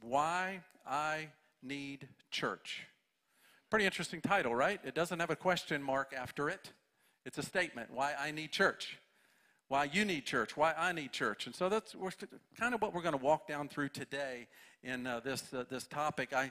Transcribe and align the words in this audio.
Why 0.00 0.60
I 0.86 1.28
Need 1.62 2.08
Church. 2.30 2.86
Pretty 3.68 3.84
interesting 3.84 4.20
title, 4.20 4.54
right? 4.54 4.80
It 4.82 4.94
doesn't 4.94 5.20
have 5.20 5.30
a 5.30 5.36
question 5.36 5.82
mark 5.82 6.14
after 6.16 6.48
it. 6.48 6.72
It's 7.26 7.38
a 7.38 7.42
statement 7.42 7.90
why 7.92 8.14
I 8.18 8.30
need 8.30 8.50
church, 8.50 8.98
why 9.68 9.84
you 9.84 10.04
need 10.06 10.24
church, 10.24 10.56
why 10.56 10.72
I 10.76 10.92
need 10.92 11.12
church. 11.12 11.46
And 11.46 11.54
so 11.54 11.68
that's 11.68 11.94
kind 12.58 12.74
of 12.74 12.80
what 12.80 12.94
we're 12.94 13.02
going 13.02 13.16
to 13.16 13.22
walk 13.22 13.46
down 13.46 13.68
through 13.68 13.90
today 13.90 14.48
in 14.82 15.06
uh, 15.06 15.20
this, 15.20 15.52
uh, 15.52 15.64
this 15.68 15.86
topic. 15.86 16.32
I, 16.32 16.50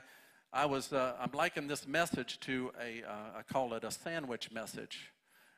I 0.52 0.66
was, 0.66 0.92
uh, 0.92 1.14
I'm 1.20 1.32
liking 1.34 1.66
this 1.66 1.88
message 1.88 2.38
to 2.40 2.70
a, 2.80 3.02
uh, 3.02 3.38
I 3.38 3.42
call 3.52 3.74
it 3.74 3.82
a 3.82 3.90
sandwich 3.90 4.52
message. 4.52 5.10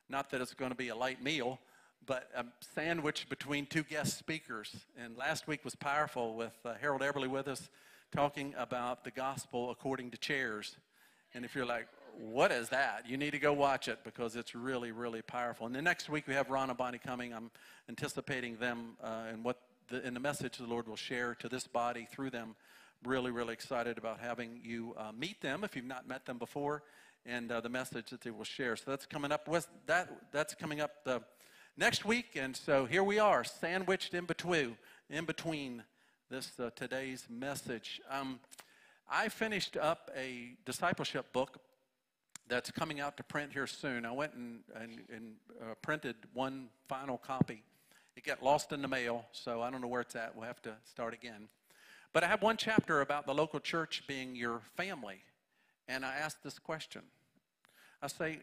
Not 0.09 0.31
that 0.31 0.41
it's 0.41 0.55
going 0.55 0.71
to 0.71 0.77
be 0.77 0.89
a 0.89 0.97
light 0.97 1.23
meal, 1.23 1.59
but 2.07 2.29
a 2.37 2.45
sandwich 2.75 3.29
between 3.29 3.67
two 3.67 3.83
guest 3.83 4.19
speakers. 4.19 4.75
And 4.99 5.17
last 5.17 5.47
week 5.47 5.65
was 5.65 5.75
powerful 5.75 6.35
with 6.35 6.55
uh, 6.65 6.75
Harold 6.81 7.03
Eberle 7.03 7.29
with 7.29 7.49
us 7.49 7.69
talking 8.11 8.55
about 8.59 9.05
the 9.05 9.11
gospel 9.11 9.71
according 9.71 10.11
to 10.11 10.19
chairs. 10.19 10.77
And 11.35 11.45
if 11.45 11.55
you're 11.55 11.67
like, 11.67 11.87
what 12.19 12.53
is 12.53 12.69
that? 12.69 13.05
You 13.09 13.17
need 13.17 13.31
to 13.31 13.39
go 13.39 13.53
watch 13.53 13.89
it 13.89 14.01
because 14.05 14.37
it's 14.37 14.55
really, 14.55 14.93
really 14.93 15.23
powerful. 15.23 15.67
And 15.67 15.75
the 15.75 15.83
next 15.83 16.11
week 16.11 16.27
we 16.27 16.35
have 16.35 16.51
Ron 16.51 16.69
and 16.69 16.77
Bonnie 16.77 16.99
coming. 16.99 17.33
I'm 17.33 17.51
anticipating 17.89 18.57
them 18.57 18.97
uh, 19.03 19.25
and 19.31 19.45
what 19.45 19.61
the, 19.89 20.07
in 20.07 20.15
the 20.15 20.21
message 20.21 20.59
the 20.59 20.67
Lord 20.67 20.89
will 20.89 20.97
share 20.97 21.35
to 21.37 21.49
this 21.49 21.67
body 21.67 22.07
through 22.11 22.31
them. 22.31 22.55
Really, 23.05 23.31
really 23.31 23.53
excited 23.53 23.99
about 23.99 24.21
having 24.21 24.61
you 24.63 24.95
uh, 24.97 25.11
meet 25.19 25.41
them 25.41 25.65
if 25.65 25.75
you've 25.75 25.85
not 25.85 26.07
met 26.07 26.25
them 26.25 26.39
before, 26.39 26.85
and 27.27 27.51
uh, 27.51 27.61
the 27.61 27.69
message 27.69 28.11
that 28.11 28.21
they 28.21 28.31
will 28.31 28.45
share. 28.45 28.77
So 28.77 28.85
that's 28.87 29.07
coming 29.07 29.33
up. 29.33 29.49
With 29.49 29.67
that 29.87 30.31
that's 30.31 30.55
coming 30.55 30.81
up 30.81 31.03
the 31.05 31.21
next 31.77 32.05
week, 32.05 32.37
and 32.37 32.57
so 32.57 32.87
here 32.87 33.03
we 33.03 33.19
are, 33.19 33.45
sandwiched 33.45 34.15
in 34.15 34.25
between, 34.25 34.77
in 35.09 35.25
between 35.25 35.83
this 36.31 36.53
uh, 36.59 36.71
today's 36.75 37.27
message. 37.31 38.01
Um, 38.11 38.41
I 39.11 39.29
finished 39.29 39.77
up 39.77 40.11
a 40.17 40.57
discipleship 40.65 41.33
book 41.33 41.59
that's 42.49 42.71
coming 42.71 43.01
out 43.01 43.17
to 43.17 43.23
print 43.23 43.53
here 43.53 43.67
soon. 43.67 44.05
I 44.05 44.13
went 44.13 44.35
and, 44.35 44.61
and, 44.75 45.01
and 45.15 45.35
uh, 45.61 45.75
printed 45.83 46.17
one 46.35 46.69
final 46.89 47.19
copy. 47.19 47.63
It 48.17 48.25
got 48.25 48.43
lost 48.43 48.73
in 48.73 48.83
the 48.83 48.89
mail, 48.89 49.27
so 49.33 49.63
I 49.63 49.71
don't 49.71 49.81
know 49.81 49.89
where 49.89 50.03
it's 50.03 50.17
at. 50.17 50.37
We'll 50.37 50.47
have 50.47 50.63
to 50.63 50.75
start 50.85 51.15
again. 51.15 51.49
But 52.13 52.25
I 52.25 52.29
have 52.29 52.43
one 52.43 52.59
chapter 52.59 53.01
about 53.01 53.27
the 53.27 53.35
local 53.35 53.61
church 53.61 54.05
being 54.07 54.37
your 54.37 54.61
family. 54.77 55.23
And 55.89 56.05
I 56.05 56.15
asked 56.17 56.43
this 56.43 56.59
question 56.59 57.03
I 58.03 58.09
say, 58.09 58.41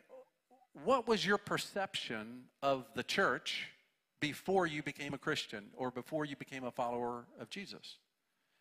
what 0.84 1.08
was 1.08 1.26
your 1.26 1.38
perception 1.38 2.44
of 2.62 2.86
the 2.96 3.04
church 3.04 3.68
before 4.20 4.68
you 4.68 4.84
became 4.84 5.14
a 5.14 5.18
Christian 5.18 5.66
or 5.76 5.92
before 5.92 6.26
you 6.26 6.36
became 6.36 6.64
a 6.64 6.72
follower 6.72 7.26
of 7.40 7.50
Jesus? 7.50 7.98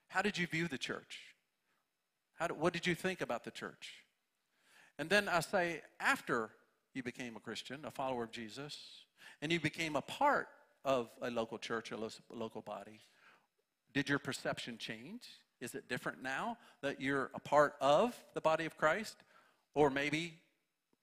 How 0.09 0.23
did 0.23 0.39
you 0.39 0.47
view 0.47 0.69
the 0.69 0.79
church? 0.79 1.21
How 2.35 2.47
did, 2.47 2.59
what 2.59 2.73
did 2.73 2.87
you 2.87 2.95
think 2.95 3.21
about 3.21 3.45
the 3.45 3.51
church? 3.51 3.95
And 4.99 5.11
then 5.11 5.29
I 5.29 5.41
say, 5.41 5.83
after 6.01 6.51
you 6.95 7.03
became 7.03 7.37
a 7.37 7.41
Christian, 7.41 7.85
a 7.85 7.91
follower 7.91 8.25
of 8.25 8.31
Jesus, 8.31 8.77
and 9.43 9.53
you 9.53 9.61
became 9.61 9.97
a 9.97 10.03
part 10.03 10.49
of 10.85 11.11
a 11.21 11.31
local 11.31 11.59
church, 11.59 11.93
a 11.93 11.97
local 12.31 12.63
body, 12.63 13.01
did 13.93 14.09
your 14.09 14.19
perception 14.19 14.79
change? 14.79 15.23
Is 15.61 15.75
it 15.75 15.89
different 15.89 16.23
now 16.23 16.57
that 16.83 17.01
you're 17.01 17.31
a 17.35 17.41
part 17.41 17.75
of 17.81 18.17
the 18.35 18.41
body 18.41 18.65
of 18.65 18.77
Christ? 18.77 19.17
Or 19.75 19.91
maybe 19.91 20.35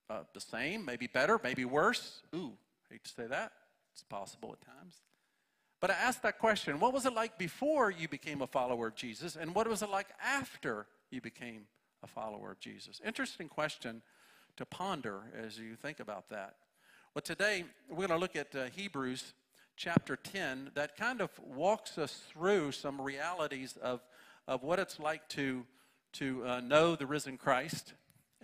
uh, 0.09 0.22
the 0.34 0.39
same, 0.39 0.86
maybe 0.86 1.08
better, 1.08 1.39
maybe 1.44 1.66
worse? 1.66 2.22
Ooh, 2.34 2.53
hate 2.89 3.03
to 3.03 3.11
say 3.11 3.28
that. 3.28 3.52
It's 3.94 4.03
possible 4.03 4.53
at 4.53 4.66
times. 4.66 4.95
But 5.80 5.92
I 5.92 5.94
asked 5.94 6.23
that 6.23 6.39
question 6.39 6.80
what 6.80 6.94
was 6.94 7.06
it 7.06 7.14
like 7.14 7.38
before 7.38 7.92
you 7.92 8.08
became 8.08 8.42
a 8.42 8.48
follower 8.48 8.88
of 8.88 8.95
Jesus, 8.95 9.36
and 9.36 9.53
what 9.53 9.67
was 9.67 9.81
it 9.81 9.89
like 9.89 10.08
after 10.23 10.88
you 11.11 11.22
became 11.22 11.67
a 12.03 12.08
follower 12.08 12.52
of 12.52 12.59
Jesus? 12.59 13.02
Interesting 13.06 13.48
question 13.48 14.02
to 14.58 14.66
ponder 14.66 15.22
as 15.38 15.59
you 15.59 15.76
think 15.76 16.00
about 16.00 16.30
that. 16.30 16.56
Well, 17.14 17.21
today 17.21 17.65
we're 17.89 18.08
going 18.08 18.10
to 18.10 18.17
look 18.17 18.36
at 18.36 18.55
uh, 18.55 18.65
Hebrews 18.76 19.33
chapter 19.77 20.15
10 20.15 20.71
that 20.76 20.95
kind 20.95 21.21
of 21.21 21.30
walks 21.39 21.98
us 21.98 22.23
through 22.32 22.71
some 22.71 23.02
realities 23.02 23.77
of, 23.82 24.02
of 24.48 24.64
what 24.64 24.80
it's 24.80 24.99
like 24.99 25.27
to, 25.30 25.65
to 26.14 26.45
uh, 26.45 26.60
know 26.61 26.95
the 26.95 27.05
risen 27.05 27.38
Christ 27.38 27.94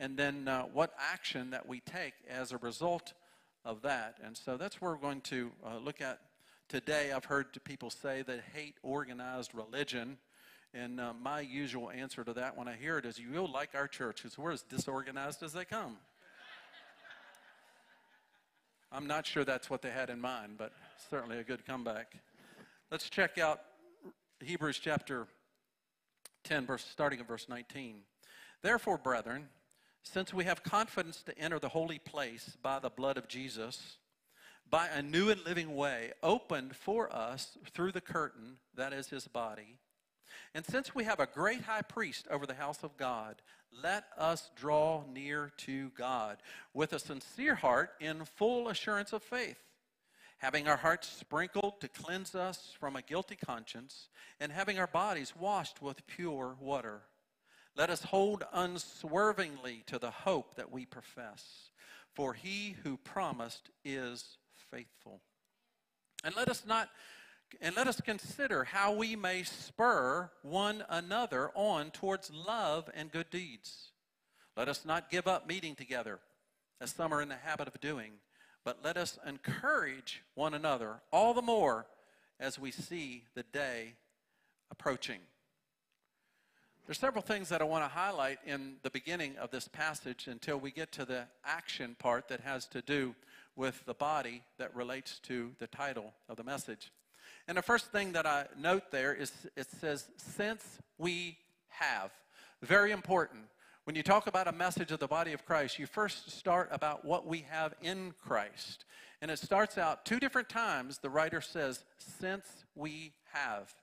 and 0.01 0.17
then 0.17 0.47
uh, 0.47 0.63
what 0.73 0.93
action 1.13 1.51
that 1.51 1.69
we 1.69 1.79
take 1.79 2.15
as 2.27 2.51
a 2.51 2.57
result 2.57 3.13
of 3.63 3.83
that. 3.83 4.17
And 4.25 4.35
so 4.35 4.57
that's 4.57 4.81
where 4.81 4.91
we're 4.91 4.97
going 4.97 5.21
to 5.21 5.51
uh, 5.63 5.77
look 5.77 6.01
at 6.01 6.19
today. 6.67 7.11
I've 7.11 7.25
heard 7.25 7.45
people 7.63 7.91
say 7.91 8.23
that 8.23 8.39
hate 8.51 8.73
organized 8.81 9.53
religion. 9.53 10.17
And 10.73 10.99
uh, 10.99 11.13
my 11.21 11.41
usual 11.41 11.91
answer 11.91 12.23
to 12.23 12.33
that 12.33 12.57
when 12.57 12.67
I 12.67 12.77
hear 12.77 12.97
it 12.97 13.05
is, 13.05 13.19
you 13.19 13.29
will 13.29 13.51
like 13.51 13.75
our 13.75 13.87
church 13.87 14.23
because 14.23 14.39
we're 14.39 14.53
as 14.53 14.63
disorganized 14.63 15.43
as 15.43 15.53
they 15.53 15.65
come. 15.65 15.97
I'm 18.91 19.05
not 19.05 19.27
sure 19.27 19.45
that's 19.45 19.69
what 19.69 19.83
they 19.83 19.91
had 19.91 20.09
in 20.09 20.19
mind, 20.19 20.53
but 20.57 20.73
certainly 21.11 21.37
a 21.37 21.43
good 21.43 21.63
comeback. 21.63 22.15
Let's 22.89 23.07
check 23.07 23.37
out 23.37 23.61
Hebrews 24.39 24.79
chapter 24.79 25.27
10, 26.45 26.65
verse, 26.65 26.83
starting 26.91 27.19
at 27.19 27.27
verse 27.27 27.47
19. 27.47 27.97
Therefore, 28.63 28.97
brethren, 28.97 29.47
since 30.03 30.33
we 30.33 30.43
have 30.45 30.63
confidence 30.63 31.23
to 31.23 31.37
enter 31.37 31.59
the 31.59 31.69
holy 31.69 31.99
place 31.99 32.57
by 32.61 32.79
the 32.79 32.89
blood 32.89 33.17
of 33.17 33.27
Jesus, 33.27 33.97
by 34.69 34.87
a 34.87 35.01
new 35.01 35.29
and 35.29 35.43
living 35.45 35.75
way 35.75 36.11
opened 36.23 36.75
for 36.75 37.13
us 37.13 37.57
through 37.73 37.91
the 37.91 38.01
curtain 38.01 38.57
that 38.75 38.93
is 38.93 39.09
his 39.09 39.27
body, 39.27 39.77
and 40.53 40.65
since 40.65 40.93
we 40.93 41.03
have 41.05 41.19
a 41.19 41.25
great 41.25 41.61
high 41.61 41.81
priest 41.81 42.27
over 42.29 42.45
the 42.45 42.53
house 42.53 42.83
of 42.83 42.97
God, 42.97 43.41
let 43.83 44.05
us 44.17 44.49
draw 44.55 45.03
near 45.11 45.53
to 45.57 45.89
God 45.97 46.37
with 46.73 46.91
a 46.91 46.99
sincere 46.99 47.55
heart 47.55 47.91
in 48.01 48.25
full 48.25 48.67
assurance 48.67 49.13
of 49.13 49.23
faith, 49.23 49.59
having 50.39 50.67
our 50.67 50.77
hearts 50.77 51.07
sprinkled 51.07 51.79
to 51.79 51.87
cleanse 51.87 52.35
us 52.35 52.73
from 52.79 52.95
a 52.95 53.01
guilty 53.01 53.37
conscience, 53.37 54.09
and 54.39 54.51
having 54.51 54.77
our 54.77 54.87
bodies 54.87 55.33
washed 55.39 55.81
with 55.81 56.05
pure 56.07 56.57
water. 56.59 57.03
Let 57.75 57.89
us 57.89 58.03
hold 58.03 58.43
unswervingly 58.53 59.83
to 59.87 59.97
the 59.97 60.11
hope 60.11 60.55
that 60.55 60.71
we 60.71 60.85
profess, 60.85 61.71
for 62.13 62.33
he 62.33 62.75
who 62.83 62.97
promised 62.97 63.69
is 63.85 64.37
faithful. 64.71 65.21
And 66.23 66.35
let 66.35 66.49
us 66.49 66.63
not 66.65 66.89
and 67.59 67.75
let 67.75 67.87
us 67.87 67.99
consider 67.99 68.63
how 68.63 68.93
we 68.93 69.15
may 69.17 69.43
spur 69.43 70.31
one 70.41 70.85
another 70.89 71.51
on 71.53 71.91
towards 71.91 72.31
love 72.31 72.89
and 72.93 73.11
good 73.11 73.29
deeds. 73.29 73.91
Let 74.55 74.69
us 74.69 74.85
not 74.85 75.09
give 75.09 75.27
up 75.27 75.47
meeting 75.47 75.75
together, 75.75 76.19
as 76.79 76.91
some 76.91 77.13
are 77.13 77.21
in 77.21 77.27
the 77.27 77.35
habit 77.35 77.67
of 77.67 77.79
doing, 77.81 78.13
but 78.63 78.79
let 78.83 78.95
us 78.95 79.19
encourage 79.27 80.23
one 80.33 80.53
another 80.53 81.01
all 81.11 81.33
the 81.33 81.41
more 81.41 81.87
as 82.39 82.57
we 82.57 82.71
see 82.71 83.25
the 83.35 83.43
day 83.43 83.95
approaching. 84.69 85.19
There's 86.87 86.99
several 86.99 87.21
things 87.21 87.49
that 87.49 87.61
I 87.61 87.65
want 87.65 87.83
to 87.85 87.87
highlight 87.87 88.39
in 88.45 88.75
the 88.81 88.89
beginning 88.89 89.37
of 89.37 89.51
this 89.51 89.67
passage 89.67 90.27
until 90.27 90.57
we 90.57 90.71
get 90.71 90.91
to 90.93 91.05
the 91.05 91.25
action 91.45 91.95
part 91.99 92.27
that 92.29 92.41
has 92.41 92.65
to 92.67 92.81
do 92.81 93.15
with 93.55 93.85
the 93.85 93.93
body 93.93 94.41
that 94.57 94.75
relates 94.75 95.19
to 95.19 95.51
the 95.59 95.67
title 95.67 96.11
of 96.27 96.37
the 96.37 96.43
message. 96.43 96.91
And 97.47 97.57
the 97.57 97.61
first 97.61 97.91
thing 97.91 98.13
that 98.13 98.25
I 98.25 98.45
note 98.59 98.91
there 98.91 99.13
is 99.13 99.31
it 99.55 99.67
says, 99.79 100.07
since 100.17 100.79
we 100.97 101.37
have. 101.69 102.11
Very 102.61 102.91
important. 102.91 103.41
When 103.83 103.95
you 103.95 104.03
talk 104.03 104.27
about 104.27 104.47
a 104.47 104.51
message 104.51 104.91
of 104.91 104.99
the 104.99 105.07
body 105.07 105.33
of 105.33 105.45
Christ, 105.45 105.79
you 105.79 105.85
first 105.85 106.31
start 106.31 106.69
about 106.71 107.05
what 107.05 107.27
we 107.27 107.45
have 107.49 107.73
in 107.81 108.13
Christ. 108.23 108.85
And 109.21 109.29
it 109.29 109.39
starts 109.39 109.77
out 109.77 110.03
two 110.03 110.19
different 110.19 110.49
times, 110.49 110.97
the 110.97 111.09
writer 111.09 111.41
says, 111.41 111.83
since 111.97 112.45
we 112.75 113.13
have. 113.33 113.73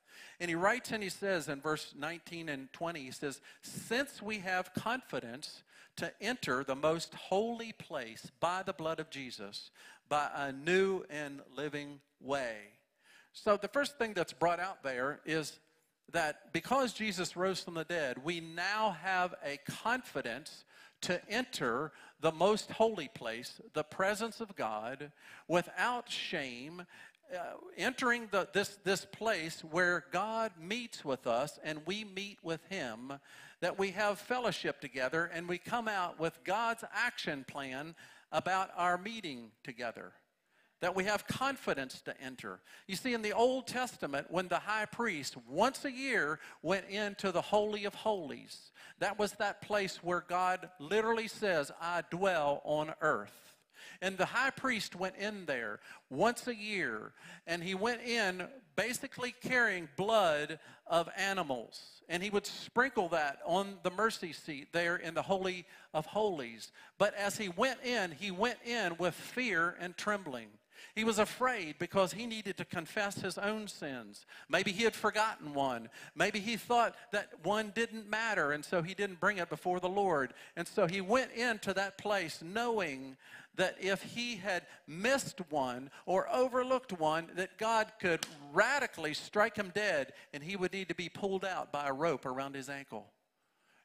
And 0.41 0.49
he 0.49 0.55
writes 0.55 0.93
and 0.93 1.03
he 1.03 1.09
says 1.09 1.49
in 1.49 1.61
verse 1.61 1.95
19 1.97 2.49
and 2.49 2.73
20, 2.73 3.01
he 3.01 3.11
says, 3.11 3.41
Since 3.63 4.23
we 4.23 4.39
have 4.39 4.73
confidence 4.75 5.63
to 5.97 6.13
enter 6.21 6.63
the 6.65 6.77
most 6.77 7.15
holy 7.15 7.73
place 7.73 8.31
by 8.41 8.63
the 8.63 8.73
blood 8.73 9.01
of 9.01 9.11
Jesus, 9.11 9.71
by 10.09 10.29
a 10.35 10.53
new 10.53 11.05
and 11.11 11.41
living 11.57 12.01
way. 12.21 12.57
So 13.33 13.57
the 13.57 13.69
first 13.69 13.99
thing 13.99 14.15
that's 14.15 14.33
brought 14.33 14.61
out 14.61 14.83
there 14.83 15.21
is 15.25 15.59
that 16.13 16.53
because 16.53 16.93
Jesus 16.93 17.37
rose 17.37 17.61
from 17.61 17.75
the 17.75 17.85
dead, 17.85 18.19
we 18.25 18.41
now 18.41 18.97
have 19.03 19.35
a 19.45 19.59
confidence 19.83 20.65
to 21.03 21.21
enter 21.29 21.93
the 22.21 22.33
most 22.33 22.71
holy 22.73 23.09
place, 23.09 23.61
the 23.75 23.85
presence 23.85 24.41
of 24.41 24.57
God, 24.57 25.13
without 25.47 26.11
shame 26.11 26.83
uh, 27.35 27.57
entering 27.77 28.29
the, 28.31 28.49
this, 28.53 28.79
this 28.85 29.05
place 29.05 29.63
where 29.71 30.05
God 30.13 30.53
meets 30.61 31.05
with 31.05 31.27
us 31.27 31.59
and 31.63 31.81
we 31.87 32.05
meet 32.05 32.39
with 32.43 32.61
Him, 32.69 33.13
that 33.61 33.79
we 33.79 33.91
have 33.91 34.19
fellowship 34.19 34.81
together 34.81 35.31
and 35.33 35.49
we 35.49 35.59
come 35.59 35.89
out 35.89 36.19
with 36.19 36.39
God's 36.45 36.85
action 36.93 37.45
plan 37.47 37.95
about 38.33 38.71
our 38.77 38.99
meeting 38.99 39.51
together. 39.63 40.13
that 40.81 40.95
we 40.95 41.05
have 41.05 41.27
confidence 41.27 42.01
to 42.03 42.21
enter. 42.21 42.61
You 42.87 42.97
see, 42.97 43.13
in 43.13 43.23
the 43.23 43.33
Old 43.33 43.67
Testament, 43.67 44.29
when 44.31 44.49
the 44.49 44.61
high 44.61 44.87
priest 44.87 45.37
once 45.49 45.85
a 45.85 45.91
year 45.93 46.39
went 46.63 46.89
into 46.89 47.33
the 47.33 47.43
Holy 47.43 47.85
of 47.85 47.95
Holies, 47.95 48.71
that 49.01 49.19
was 49.19 49.33
that 49.33 49.61
place 49.61 50.03
where 50.03 50.25
God 50.27 50.71
literally 50.79 51.29
says, 51.29 51.73
I 51.81 52.03
dwell 52.11 52.63
on 52.65 52.95
earth. 53.01 53.55
And 54.01 54.17
the 54.17 54.27
high 54.27 54.51
priest 54.51 54.95
went 54.95 55.17
in 55.17 55.45
there 55.47 55.81
once 56.09 56.47
a 56.47 56.55
year, 56.55 57.13
and 57.47 57.63
he 57.63 57.75
went 57.75 58.03
in 58.03 58.47
basically 58.77 59.35
carrying 59.43 59.89
blood 59.97 60.61
of 60.87 61.09
animals. 61.17 62.03
And 62.09 62.23
he 62.23 62.31
would 62.31 62.47
sprinkle 62.47 63.09
that 63.09 63.41
on 63.45 63.79
the 63.83 63.91
mercy 63.91 64.33
seat 64.33 64.69
there 64.73 64.97
in 64.97 65.15
the 65.15 65.23
Holy 65.23 65.67
of 65.93 66.07
Holies. 66.07 66.71
But 66.97 67.15
as 67.15 67.37
he 67.37 67.49
went 67.49 67.83
in, 67.85 68.13
he 68.13 68.31
went 68.31 68.59
in 68.65 68.97
with 68.99 69.15
fear 69.15 69.77
and 69.81 69.97
trembling. 69.97 70.49
He 70.95 71.05
was 71.05 71.19
afraid 71.19 71.77
because 71.79 72.13
he 72.13 72.27
needed 72.27 72.57
to 72.57 72.65
confess 72.65 73.17
his 73.21 73.39
own 73.39 73.69
sins. 73.69 74.27
Maybe 74.49 74.73
he 74.73 74.85
had 74.85 74.95
forgotten 74.95 75.55
one. 75.55 75.89
Maybe 76.15 76.41
he 76.41 76.57
thought 76.57 76.95
that 77.13 77.31
one 77.43 77.73
didn't 77.75 78.09
matter, 78.09 78.53
and 78.53 78.65
so 78.65 78.83
he 78.83 78.95
didn't 78.95 79.21
bring 79.21 79.39
it 79.39 79.49
before 79.49 79.81
the 79.81 79.89
Lord. 79.89 80.35
And 80.57 80.67
so 80.67 80.87
he 80.87 81.01
went 81.01 81.33
into 81.33 81.73
that 81.75 81.99
place 81.99 82.43
knowing 82.43 83.17
that 83.59 83.77
if 83.81 84.03
he 84.03 84.37
had 84.37 84.63
missed 84.87 85.41
one 85.51 85.91
or 86.07 86.29
overlooked 86.33 86.93
one, 86.99 87.29
that 87.35 87.59
God 87.59 87.93
could 88.01 88.25
radically 88.53 89.15
strike 89.15 89.57
him 89.57 89.73
dead 89.75 90.13
and 90.33 90.43
he 90.43 90.57
would 90.57 90.73
need 90.73 90.89
to 90.89 90.95
be 90.95 91.09
pulled 91.09 91.45
out 91.45 91.73
by 91.73 91.89
a 91.89 91.93
rope 91.93 92.25
around 92.25 92.55
his 92.55 92.69
ankle. 92.69 93.11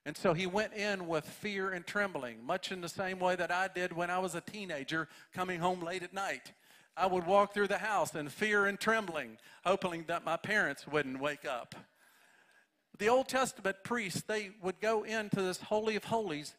And 0.05 0.17
so 0.17 0.33
he 0.33 0.45
went 0.45 0.73
in 0.73 1.07
with 1.07 1.25
fear 1.25 1.71
and 1.71 1.85
trembling, 1.85 2.45
much 2.45 2.71
in 2.71 2.81
the 2.81 2.89
same 2.89 3.19
way 3.19 3.35
that 3.35 3.51
I 3.51 3.69
did 3.69 3.93
when 3.93 4.09
I 4.09 4.19
was 4.19 4.35
a 4.35 4.41
teenager 4.41 5.07
coming 5.33 5.59
home 5.59 5.81
late 5.81 6.03
at 6.03 6.13
night. 6.13 6.51
I 6.95 7.07
would 7.07 7.25
walk 7.25 7.53
through 7.53 7.67
the 7.67 7.77
house 7.77 8.15
in 8.15 8.29
fear 8.29 8.65
and 8.65 8.79
trembling, 8.79 9.37
hoping 9.65 10.05
that 10.07 10.23
my 10.23 10.37
parents 10.37 10.87
wouldn't 10.87 11.19
wake 11.19 11.45
up. 11.45 11.75
The 12.99 13.09
Old 13.09 13.27
Testament 13.27 13.77
priests, 13.83 14.21
they 14.21 14.51
would 14.61 14.79
go 14.79 15.03
into 15.03 15.41
this 15.41 15.59
Holy 15.59 15.95
of 15.95 16.03
Holies. 16.05 16.55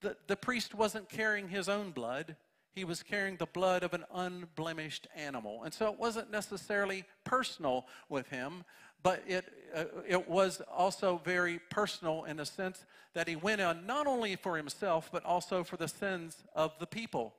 The, 0.00 0.16
the 0.26 0.36
priest 0.36 0.74
wasn't 0.74 1.08
carrying 1.08 1.48
his 1.48 1.68
own 1.68 1.90
blood 1.90 2.36
he 2.74 2.84
was 2.84 3.02
carrying 3.02 3.36
the 3.36 3.46
blood 3.46 3.82
of 3.82 3.94
an 3.94 4.04
unblemished 4.12 5.06
animal. 5.14 5.62
And 5.62 5.72
so 5.72 5.90
it 5.92 5.98
wasn't 5.98 6.30
necessarily 6.30 7.04
personal 7.22 7.86
with 8.08 8.28
him, 8.28 8.64
but 9.02 9.22
it, 9.26 9.44
uh, 9.74 9.84
it 10.06 10.28
was 10.28 10.60
also 10.72 11.20
very 11.24 11.60
personal 11.70 12.24
in 12.24 12.38
the 12.38 12.46
sense 12.46 12.84
that 13.14 13.28
he 13.28 13.36
went 13.36 13.60
on 13.60 13.86
not 13.86 14.06
only 14.06 14.34
for 14.34 14.56
himself, 14.56 15.08
but 15.12 15.24
also 15.24 15.62
for 15.62 15.76
the 15.76 15.86
sins 15.86 16.42
of 16.54 16.72
the 16.80 16.86
people. 16.86 17.34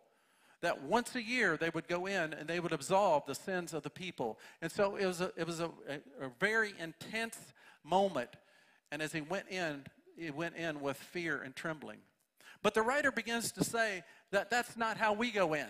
That 0.66 0.82
once 0.82 1.14
a 1.14 1.22
year 1.22 1.58
they 1.58 1.70
would 1.70 1.88
go 1.88 2.08
in 2.08 2.34
and 2.34 2.48
they 2.48 2.60
would 2.60 2.74
absolve 2.74 3.28
the 3.28 3.36
sins 3.36 3.72
of 3.72 3.84
the 3.84 3.92
people. 3.92 4.40
And 4.64 4.72
so 4.72 4.96
it 4.96 5.06
was 5.06 5.22
a, 5.22 5.32
it 5.38 5.46
was 5.46 5.60
a, 5.60 5.70
a, 5.88 6.26
a 6.26 6.32
very 6.40 6.74
intense 6.80 7.38
moment. 7.84 8.32
And 8.92 9.00
as 9.00 9.14
he 9.14 9.22
went 9.22 9.48
in, 9.50 9.84
he 10.18 10.32
went 10.32 10.56
in 10.56 10.82
with 10.82 10.98
fear 10.98 11.40
and 11.40 11.56
trembling. 11.56 12.00
But 12.64 12.74
the 12.74 12.82
writer 12.82 13.12
begins 13.12 13.52
to 13.52 13.64
say 13.64 14.04
that 14.32 14.50
that's 14.50 14.76
not 14.76 14.98
how 14.98 15.14
we 15.14 15.30
go 15.30 15.54
in. 15.54 15.68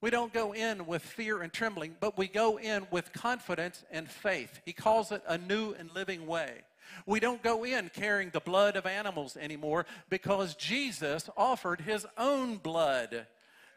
We 0.00 0.08
don't 0.08 0.32
go 0.32 0.54
in 0.54 0.86
with 0.86 1.02
fear 1.02 1.42
and 1.42 1.52
trembling, 1.52 1.96
but 2.00 2.16
we 2.16 2.26
go 2.26 2.58
in 2.58 2.86
with 2.90 3.12
confidence 3.12 3.84
and 3.90 4.08
faith. 4.08 4.60
He 4.64 4.72
calls 4.72 5.12
it 5.12 5.22
a 5.28 5.36
new 5.36 5.74
and 5.74 5.94
living 5.94 6.26
way. 6.26 6.62
We 7.04 7.20
don't 7.20 7.42
go 7.42 7.64
in 7.64 7.90
carrying 7.90 8.30
the 8.30 8.40
blood 8.40 8.76
of 8.76 8.86
animals 8.86 9.36
anymore 9.36 9.84
because 10.08 10.54
Jesus 10.54 11.28
offered 11.36 11.82
his 11.82 12.06
own 12.16 12.56
blood 12.56 13.26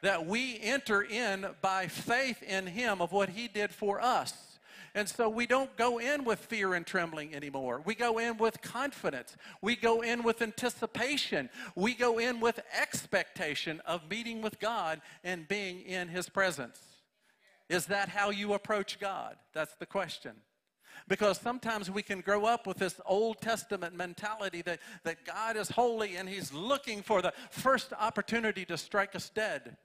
that 0.02 0.26
we 0.26 0.60
enter 0.62 1.02
in 1.02 1.48
by 1.62 1.88
faith 1.88 2.42
in 2.44 2.68
him 2.68 3.02
of 3.02 3.12
what 3.12 3.30
he 3.30 3.48
did 3.48 3.72
for 3.72 4.02
us. 4.02 4.50
And 4.96 5.08
so 5.08 5.30
we 5.30 5.46
don't 5.46 5.76
go 5.78 6.00
in 6.00 6.24
with 6.24 6.40
fear 6.40 6.74
and 6.74 6.86
trembling 6.86 7.36
anymore. 7.36 7.82
We 7.86 7.94
go 7.96 8.18
in 8.18 8.38
with 8.38 8.62
confidence. 8.62 9.38
We 9.62 9.76
go 9.76 10.02
in 10.02 10.24
with 10.24 10.42
anticipation. 10.42 11.50
We 11.76 11.94
go 11.94 12.18
in 12.18 12.40
with 12.40 12.60
expectation 12.80 13.82
of 13.86 14.10
meeting 14.10 14.42
with 14.42 14.60
God 14.60 15.02
and 15.24 15.48
being 15.48 15.82
in 15.82 16.08
His 16.08 16.28
presence. 16.28 16.80
Is 17.70 17.86
that 17.86 18.10
how 18.10 18.32
you 18.32 18.54
approach 18.54 19.00
God? 19.00 19.36
That's 19.54 19.76
the 19.76 19.86
question. 19.86 20.34
Because 21.08 21.40
sometimes 21.40 21.90
we 21.90 22.02
can 22.02 22.22
grow 22.22 22.46
up 22.46 22.66
with 22.66 22.78
this 22.78 23.00
Old 23.06 23.40
Testament 23.42 23.96
mentality 23.96 24.62
that, 24.64 24.80
that 25.04 25.24
God 25.24 25.56
is 25.56 25.70
holy 25.70 26.16
and 26.16 26.28
He's 26.28 26.52
looking 26.52 27.04
for 27.04 27.22
the 27.22 27.34
first 27.52 27.94
opportunity 28.00 28.66
to 28.66 28.78
strike 28.78 29.16
us 29.16 29.30
dead. 29.30 29.78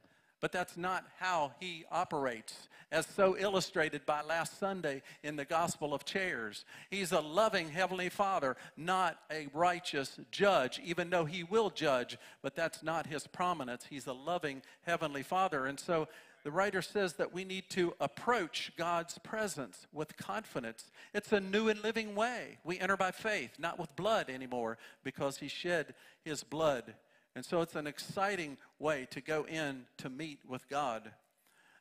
But 0.45 0.53
that's 0.53 0.77
not 0.77 1.07
how 1.21 1.53
he 1.59 1.87
operates, 1.91 2.69
as 2.93 3.07
so 3.07 3.35
illustrated 3.35 4.05
by 4.05 4.21
last 4.21 4.61
Sunday 4.61 5.01
in 5.23 5.37
the 5.37 5.47
Gospel 5.47 5.95
of 5.95 6.05
Chairs. 6.05 6.67
He's 6.91 7.13
a 7.13 7.21
loving 7.21 7.71
Heavenly 7.71 8.11
Father, 8.11 8.59
not 8.77 9.21
a 9.33 9.49
righteous 9.55 10.21
judge, 10.31 10.83
even 10.85 11.09
though 11.09 11.25
he 11.25 11.45
will 11.45 11.71
judge, 11.71 12.19
but 12.43 12.55
that's 12.55 12.83
not 12.83 13.07
his 13.07 13.27
prominence. 13.27 13.87
He's 13.89 14.07
a 14.07 14.13
loving 14.13 14.61
Heavenly 14.83 15.23
Father. 15.23 15.65
And 15.65 15.81
so 15.81 16.09
the 16.43 16.51
writer 16.51 16.83
says 16.83 17.15
that 17.15 17.33
we 17.33 17.45
need 17.45 17.71
to 17.71 17.95
approach 17.99 18.71
God's 18.77 19.17
presence 19.21 19.87
with 19.95 20.15
confidence. 20.19 20.91
It's 21.15 21.33
a 21.33 21.41
new 21.41 21.71
and 21.71 21.83
living 21.83 22.15
way. 22.15 22.59
We 22.65 22.79
enter 22.79 22.99
by 22.99 23.13
faith, 23.13 23.53
not 23.59 23.79
with 23.79 23.97
blood 23.97 24.29
anymore, 24.29 24.77
because 25.05 25.39
he 25.39 25.49
shed 25.49 25.95
his 26.23 26.45
blood 26.45 26.93
and 27.35 27.45
so 27.45 27.61
it's 27.61 27.75
an 27.75 27.87
exciting 27.87 28.57
way 28.79 29.07
to 29.11 29.21
go 29.21 29.45
in 29.45 29.87
to 29.99 30.09
meet 30.09 30.41
with 30.49 30.69
God. 30.69 31.11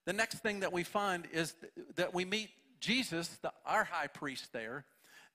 The 0.05 0.13
next 0.13 0.39
thing 0.39 0.61
that 0.61 0.73
we 0.73 0.83
find 0.83 1.27
is 1.31 1.53
that 1.95 2.13
we 2.13 2.25
meet 2.25 2.50
Jesus, 2.79 3.27
the, 3.41 3.51
our 3.65 3.85
high 3.85 4.07
priest 4.07 4.51
there, 4.51 4.85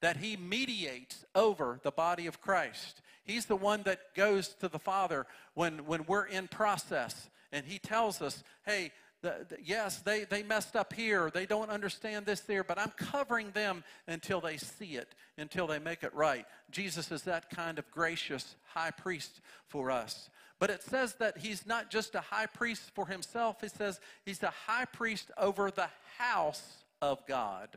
that 0.00 0.18
he 0.18 0.36
mediates 0.36 1.24
over 1.34 1.80
the 1.82 1.90
body 1.90 2.26
of 2.26 2.40
Christ. 2.40 3.00
He's 3.24 3.46
the 3.46 3.56
one 3.56 3.82
that 3.84 4.14
goes 4.14 4.48
to 4.60 4.68
the 4.68 4.78
Father 4.78 5.26
when, 5.54 5.86
when 5.86 6.04
we're 6.06 6.26
in 6.26 6.48
process. 6.48 7.30
And 7.50 7.64
he 7.64 7.78
tells 7.78 8.20
us, 8.20 8.42
hey, 8.66 8.92
the, 9.22 9.46
the, 9.48 9.56
yes, 9.64 9.98
they, 9.98 10.24
they 10.24 10.42
messed 10.42 10.76
up 10.76 10.92
here. 10.92 11.30
They 11.32 11.46
don't 11.46 11.70
understand 11.70 12.24
this 12.24 12.40
there, 12.40 12.62
but 12.62 12.78
I'm 12.78 12.92
covering 12.96 13.50
them 13.50 13.82
until 14.06 14.40
they 14.40 14.56
see 14.56 14.96
it, 14.96 15.14
until 15.36 15.66
they 15.66 15.78
make 15.78 16.02
it 16.02 16.14
right. 16.14 16.46
Jesus 16.70 17.10
is 17.10 17.22
that 17.22 17.50
kind 17.50 17.78
of 17.78 17.90
gracious 17.90 18.54
high 18.74 18.92
priest 18.92 19.40
for 19.66 19.90
us. 19.90 20.30
But 20.60 20.70
it 20.70 20.82
says 20.82 21.14
that 21.14 21.38
he's 21.38 21.66
not 21.66 21.90
just 21.90 22.14
a 22.14 22.20
high 22.20 22.46
priest 22.46 22.90
for 22.94 23.06
himself, 23.06 23.62
it 23.62 23.72
says 23.72 24.00
he's 24.24 24.38
the 24.38 24.50
high 24.66 24.84
priest 24.84 25.30
over 25.36 25.70
the 25.70 25.88
house 26.18 26.84
of 27.00 27.24
God. 27.26 27.68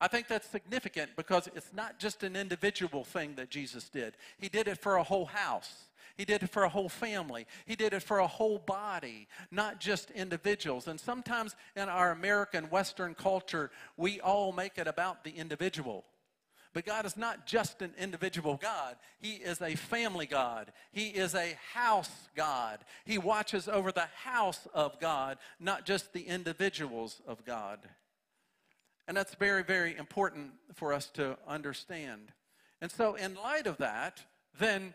I 0.00 0.08
think 0.08 0.28
that's 0.28 0.48
significant 0.48 1.10
because 1.16 1.48
it's 1.54 1.72
not 1.74 1.98
just 1.98 2.22
an 2.22 2.36
individual 2.36 3.04
thing 3.04 3.34
that 3.34 3.50
Jesus 3.50 3.88
did, 3.88 4.16
he 4.38 4.48
did 4.48 4.68
it 4.68 4.78
for 4.78 4.96
a 4.96 5.02
whole 5.02 5.26
house. 5.26 5.87
He 6.18 6.24
did 6.24 6.42
it 6.42 6.50
for 6.50 6.64
a 6.64 6.68
whole 6.68 6.88
family. 6.88 7.46
He 7.64 7.76
did 7.76 7.94
it 7.94 8.02
for 8.02 8.18
a 8.18 8.26
whole 8.26 8.58
body, 8.58 9.28
not 9.52 9.78
just 9.78 10.10
individuals. 10.10 10.88
And 10.88 10.98
sometimes 10.98 11.54
in 11.76 11.88
our 11.88 12.10
American 12.10 12.64
Western 12.64 13.14
culture, 13.14 13.70
we 13.96 14.20
all 14.20 14.50
make 14.50 14.78
it 14.78 14.88
about 14.88 15.22
the 15.22 15.30
individual. 15.30 16.04
But 16.74 16.84
God 16.84 17.06
is 17.06 17.16
not 17.16 17.46
just 17.46 17.82
an 17.82 17.94
individual 17.96 18.56
God. 18.56 18.96
He 19.20 19.34
is 19.34 19.62
a 19.62 19.76
family 19.76 20.26
God. 20.26 20.72
He 20.90 21.06
is 21.06 21.36
a 21.36 21.56
house 21.72 22.28
God. 22.34 22.80
He 23.04 23.16
watches 23.16 23.68
over 23.68 23.92
the 23.92 24.08
house 24.22 24.66
of 24.74 24.98
God, 24.98 25.38
not 25.60 25.86
just 25.86 26.12
the 26.12 26.22
individuals 26.22 27.22
of 27.28 27.44
God. 27.44 27.78
And 29.06 29.16
that's 29.16 29.36
very, 29.36 29.62
very 29.62 29.96
important 29.96 30.50
for 30.74 30.92
us 30.92 31.06
to 31.14 31.38
understand. 31.46 32.32
And 32.80 32.90
so, 32.90 33.14
in 33.14 33.36
light 33.36 33.66
of 33.66 33.78
that, 33.78 34.24
then 34.58 34.94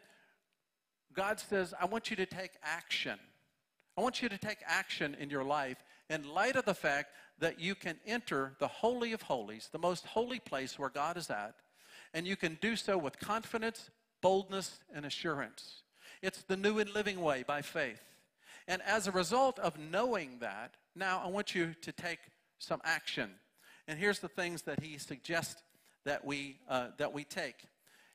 God 1.14 1.40
says, 1.40 1.74
I 1.80 1.86
want 1.86 2.10
you 2.10 2.16
to 2.18 2.26
take 2.26 2.52
action. 2.64 3.20
I 3.98 4.02
want 4.02 4.22
you 4.22 4.30
to 4.30 4.38
take 4.38 4.60
action 4.66 5.16
in 5.20 5.30
your 5.30 5.44
life 5.44 5.78
in 6.10 6.28
light 6.34 6.56
of 6.56 6.66
the 6.66 6.74
fact 6.74 7.12
that 7.40 7.60
you 7.60 7.76
can 7.76 7.98
enter 8.06 8.54
the 8.60 8.68
Holy 8.68 9.14
of 9.14 9.24
Holies, 9.24 9.70
the 9.72 9.80
most 9.80 10.06
holy 10.06 10.40
place 10.40 10.78
where 10.78 10.90
God 10.90 11.18
is 11.18 11.30
at, 11.30 11.56
and 12.14 12.28
you 12.28 12.36
can 12.36 12.58
do 12.62 12.76
so 12.76 12.98
with 12.98 13.20
confidence, 13.20 13.90
boldness, 14.22 14.80
and 14.94 15.06
assurance. 15.06 15.84
It's 16.22 16.44
the 16.44 16.58
new 16.58 16.80
and 16.80 16.90
living 16.94 17.20
way 17.22 17.44
by 17.46 17.62
faith. 17.62 18.02
And 18.68 18.82
as 18.84 19.08
a 19.08 19.12
result 19.12 19.60
of 19.60 19.78
knowing 19.78 20.38
that, 20.40 20.76
now 20.96 21.22
I 21.24 21.28
want 21.28 21.56
you 21.56 21.74
to 21.82 21.92
take 21.92 22.20
some 22.60 22.82
action. 22.84 23.32
And 23.88 24.00
here's 24.00 24.20
the 24.20 24.30
things 24.30 24.62
that 24.64 24.82
he 24.82 24.98
suggests 24.98 25.62
that 26.06 26.24
we, 26.24 26.60
uh, 26.70 26.90
that 26.98 27.14
we 27.14 27.24
take 27.24 27.56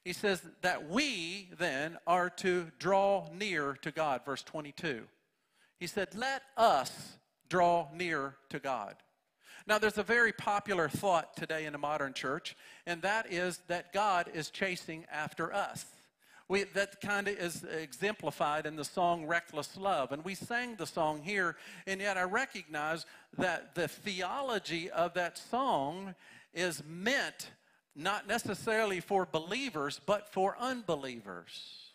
he 0.08 0.14
says 0.14 0.40
that 0.62 0.88
we 0.88 1.50
then 1.58 1.98
are 2.06 2.30
to 2.30 2.68
draw 2.78 3.28
near 3.30 3.74
to 3.82 3.90
God, 3.90 4.24
verse 4.24 4.42
22. 4.42 5.02
He 5.78 5.86
said, 5.86 6.14
Let 6.14 6.40
us 6.56 7.18
draw 7.50 7.88
near 7.94 8.36
to 8.48 8.58
God. 8.58 8.94
Now, 9.66 9.76
there's 9.76 9.98
a 9.98 10.02
very 10.02 10.32
popular 10.32 10.88
thought 10.88 11.36
today 11.36 11.66
in 11.66 11.74
the 11.74 11.78
modern 11.78 12.14
church, 12.14 12.56
and 12.86 13.02
that 13.02 13.30
is 13.30 13.60
that 13.68 13.92
God 13.92 14.30
is 14.32 14.48
chasing 14.48 15.04
after 15.12 15.52
us. 15.52 15.84
We, 16.48 16.64
that 16.64 17.02
kind 17.02 17.28
of 17.28 17.36
is 17.36 17.62
exemplified 17.64 18.64
in 18.64 18.76
the 18.76 18.86
song 18.86 19.26
Reckless 19.26 19.76
Love. 19.76 20.12
And 20.12 20.24
we 20.24 20.34
sang 20.34 20.76
the 20.76 20.86
song 20.86 21.20
here, 21.22 21.56
and 21.86 22.00
yet 22.00 22.16
I 22.16 22.22
recognize 22.22 23.04
that 23.36 23.74
the 23.74 23.88
theology 23.88 24.88
of 24.88 25.12
that 25.12 25.36
song 25.36 26.14
is 26.54 26.82
meant 26.88 27.50
not 27.98 28.28
necessarily 28.28 29.00
for 29.00 29.26
believers, 29.26 30.00
but 30.06 30.32
for 30.32 30.56
unbelievers. 30.58 31.92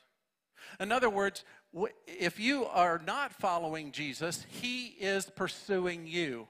In 0.79 0.91
other 0.91 1.10
words, 1.10 1.45
if 2.05 2.39
you 2.39 2.65
are 2.65 3.01
not 3.05 3.33
following 3.33 3.91
Jesus, 3.91 4.45
he 4.50 4.88
is 4.88 5.29
pursuing 5.29 6.05
you. 6.05 6.48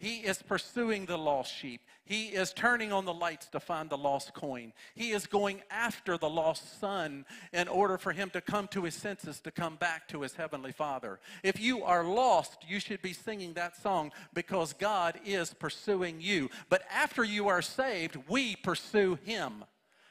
He 0.00 0.16
is 0.20 0.40
pursuing 0.40 1.04
the 1.04 1.18
lost 1.18 1.54
sheep. 1.54 1.82
He 2.04 2.28
is 2.28 2.54
turning 2.54 2.90
on 2.90 3.04
the 3.04 3.12
lights 3.12 3.48
to 3.48 3.60
find 3.60 3.90
the 3.90 3.98
lost 3.98 4.32
coin. 4.32 4.72
He 4.94 5.10
is 5.10 5.26
going 5.26 5.60
after 5.70 6.16
the 6.16 6.28
lost 6.28 6.80
son 6.80 7.26
in 7.52 7.68
order 7.68 7.98
for 7.98 8.12
him 8.12 8.30
to 8.30 8.40
come 8.40 8.66
to 8.68 8.84
his 8.84 8.94
senses, 8.94 9.40
to 9.40 9.50
come 9.50 9.76
back 9.76 10.08
to 10.08 10.22
his 10.22 10.32
heavenly 10.32 10.72
Father. 10.72 11.20
If 11.42 11.60
you 11.60 11.84
are 11.84 12.02
lost, 12.02 12.64
you 12.66 12.80
should 12.80 13.02
be 13.02 13.12
singing 13.12 13.52
that 13.52 13.76
song 13.76 14.10
because 14.32 14.72
God 14.72 15.20
is 15.26 15.52
pursuing 15.52 16.16
you. 16.18 16.48
But 16.70 16.82
after 16.90 17.22
you 17.22 17.48
are 17.48 17.62
saved, 17.62 18.16
we 18.26 18.56
pursue 18.56 19.18
him. 19.22 19.64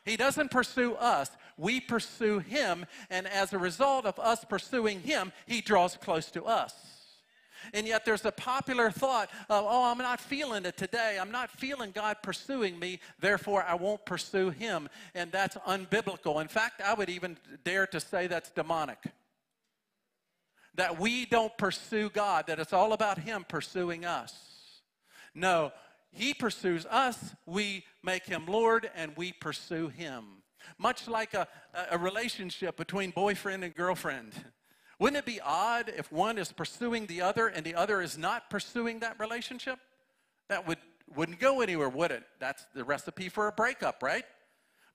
He 0.06 0.18
doesn't 0.18 0.52
pursue 0.52 0.94
us, 0.94 1.32
we 1.58 1.80
pursue 1.80 2.38
him. 2.40 2.86
And 3.10 3.28
as 3.28 3.54
a 3.54 3.58
result 3.58 4.06
of 4.06 4.20
us 4.20 4.46
pursuing 4.46 5.02
him, 5.02 5.32
he 5.48 5.62
draws 5.62 5.98
close 5.98 6.30
to 6.32 6.46
us. 6.46 6.99
And 7.74 7.88
yet 7.88 8.06
there's 8.06 8.26
a 8.26 8.32
popular 8.32 8.92
thought 8.92 9.30
of, 9.50 9.66
oh, 9.68 9.92
I'm 9.92 9.98
not 9.98 10.20
feeling 10.20 10.66
it 10.66 10.78
today. 10.78 11.18
I'm 11.20 11.32
not 11.32 11.50
feeling 11.52 11.92
God 11.92 12.18
pursuing 12.24 12.80
me, 12.80 13.00
therefore 13.20 13.64
I 13.64 13.76
won't 13.76 14.06
pursue 14.06 14.50
him. 14.50 14.90
And 15.14 15.32
that's 15.32 15.58
unbiblical. 15.58 16.42
In 16.42 16.48
fact, 16.48 16.82
I 16.82 16.94
would 16.94 17.10
even 17.10 17.38
dare 17.64 17.88
to 17.88 18.00
say 18.00 18.28
that's 18.28 18.50
demonic. 18.50 19.00
That 20.76 21.00
we 21.00 21.26
don't 21.26 21.58
pursue 21.58 22.10
God, 22.10 22.48
that 22.48 22.60
it's 22.60 22.74
all 22.74 22.94
about 22.94 23.20
him 23.20 23.46
pursuing 23.48 24.06
us. 24.06 24.34
No, 25.36 25.72
he 26.12 26.34
pursues 26.34 26.86
us, 26.86 27.36
we 27.46 27.86
make 28.04 28.26
him 28.26 28.46
Lord, 28.48 28.90
and 28.96 29.16
we 29.16 29.32
pursue 29.32 29.90
him. 29.90 30.24
Much 30.78 31.08
like 31.08 31.34
a, 31.34 31.48
a 31.92 31.98
relationship 31.98 32.78
between 32.78 33.12
boyfriend 33.12 33.64
and 33.64 33.76
girlfriend. 33.76 34.34
Wouldn't 35.00 35.18
it 35.18 35.26
be 35.26 35.40
odd 35.40 35.92
if 35.96 36.12
one 36.12 36.38
is 36.38 36.52
pursuing 36.52 37.06
the 37.06 37.22
other 37.22 37.48
and 37.48 37.66
the 37.66 37.76
other 37.76 38.02
is 38.02 38.18
not 38.18 38.50
pursuing 38.50 39.00
that 39.00 39.20
relationship? 39.20 39.80
That 40.50 40.68
would, 40.68 40.78
wouldn't 41.16 41.40
go 41.40 41.62
anywhere, 41.62 41.90
would 41.90 42.12
it? 42.12 42.24
That's 42.40 42.66
the 42.76 42.84
recipe 42.84 43.30
for 43.30 43.48
a 43.48 43.52
breakup, 43.52 44.04
right? 44.04 44.26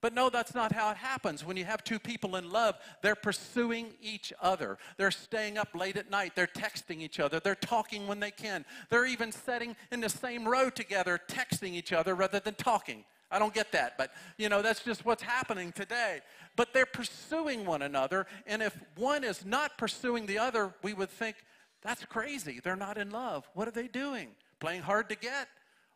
But 0.03 0.13
no, 0.13 0.29
that's 0.29 0.55
not 0.55 0.71
how 0.71 0.91
it 0.91 0.99
happens. 0.99 1.47
When 1.47 1.57
you 1.57 1.65
have 1.65 1.83
two 1.83 1.99
people 1.99 2.37
in 2.37 2.51
love, 2.51 2.75
they're 3.01 3.15
pursuing 3.15 3.95
each 4.03 4.35
other. 4.43 4.77
They're 4.99 5.11
staying 5.11 5.57
up 5.57 5.69
late 5.75 5.97
at 5.97 6.11
night. 6.11 6.33
They're 6.35 6.47
texting 6.47 7.01
each 7.01 7.19
other. 7.19 7.41
They're 7.41 7.55
talking 7.55 8.07
when 8.07 8.21
they 8.21 8.31
can. 8.31 8.67
They're 8.91 9.07
even 9.07 9.33
sitting 9.33 9.75
in 9.91 10.03
the 10.03 10.11
same 10.11 10.47
row 10.47 10.69
together, 10.69 11.19
texting 11.27 11.73
each 11.73 11.95
other 11.95 12.15
rather 12.15 12.39
than 12.39 12.53
talking. 12.53 13.07
I 13.35 13.38
don't 13.38 13.53
get 13.53 13.73
that, 13.73 13.99
but 13.99 14.12
you 14.38 14.49
know, 14.49 14.62
that's 14.62 14.81
just 14.81 15.05
what's 15.05 15.23
happening 15.23 15.73
today. 15.73 16.21
But 16.57 16.73
they're 16.73 16.87
pursuing 16.87 17.67
one 17.67 17.83
another, 17.83 18.26
and 18.47 18.62
if 18.62 18.79
one 18.97 19.25
is 19.25 19.45
not 19.45 19.76
pursuing 19.76 20.26
the 20.26 20.38
other, 20.38 20.73
we 20.83 20.95
would 20.95 21.11
think, 21.11 21.37
that's 21.83 22.05
crazy. 22.05 22.61
They're 22.62 22.76
not 22.76 22.97
in 22.97 23.11
love. 23.11 23.49
What 23.55 23.69
are 23.69 23.73
they 23.73 23.88
doing? 23.88 24.29
Playing 24.61 24.83
hard 24.83 25.09
to 25.11 25.17
get? 25.17 25.49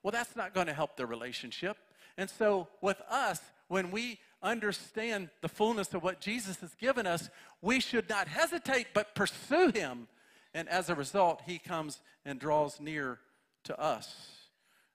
Well, 0.02 0.10
that's 0.10 0.36
not 0.36 0.52
going 0.52 0.66
to 0.66 0.74
help 0.74 0.96
the 0.96 1.06
relationship. 1.06 1.76
And 2.16 2.28
so, 2.28 2.68
with 2.82 3.00
us, 3.08 3.40
when 3.68 3.90
we 3.90 4.18
understand 4.42 5.30
the 5.40 5.48
fullness 5.48 5.94
of 5.94 6.02
what 6.02 6.20
Jesus 6.20 6.60
has 6.60 6.74
given 6.74 7.06
us, 7.06 7.30
we 7.62 7.80
should 7.80 8.08
not 8.08 8.28
hesitate 8.28 8.88
but 8.94 9.14
pursue 9.14 9.70
him. 9.72 10.08
And 10.54 10.68
as 10.68 10.90
a 10.90 10.94
result, 10.94 11.42
he 11.46 11.58
comes 11.58 12.00
and 12.24 12.38
draws 12.38 12.80
near 12.80 13.18
to 13.64 13.80
us. 13.80 14.37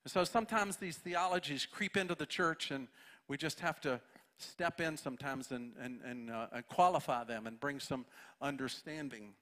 And 0.03 0.12
so 0.12 0.24
sometimes 0.24 0.77
these 0.77 0.98
theologies 0.98 1.65
creep 1.65 1.95
into 1.95 2.15
the 2.15 2.25
church, 2.25 2.72
and 2.72 2.88
we 3.27 3.38
just 3.38 3.62
have 3.62 3.79
to 3.81 4.01
step 4.38 4.81
in 4.81 4.98
sometimes 4.98 5.51
and, 5.51 5.74
and, 5.79 6.01
and, 6.03 6.29
uh, 6.29 6.48
and 6.51 6.67
qualify 6.67 7.24
them 7.24 7.48
and 7.48 7.60
bring 7.60 7.79
some 7.79 8.05
understanding. 8.41 9.33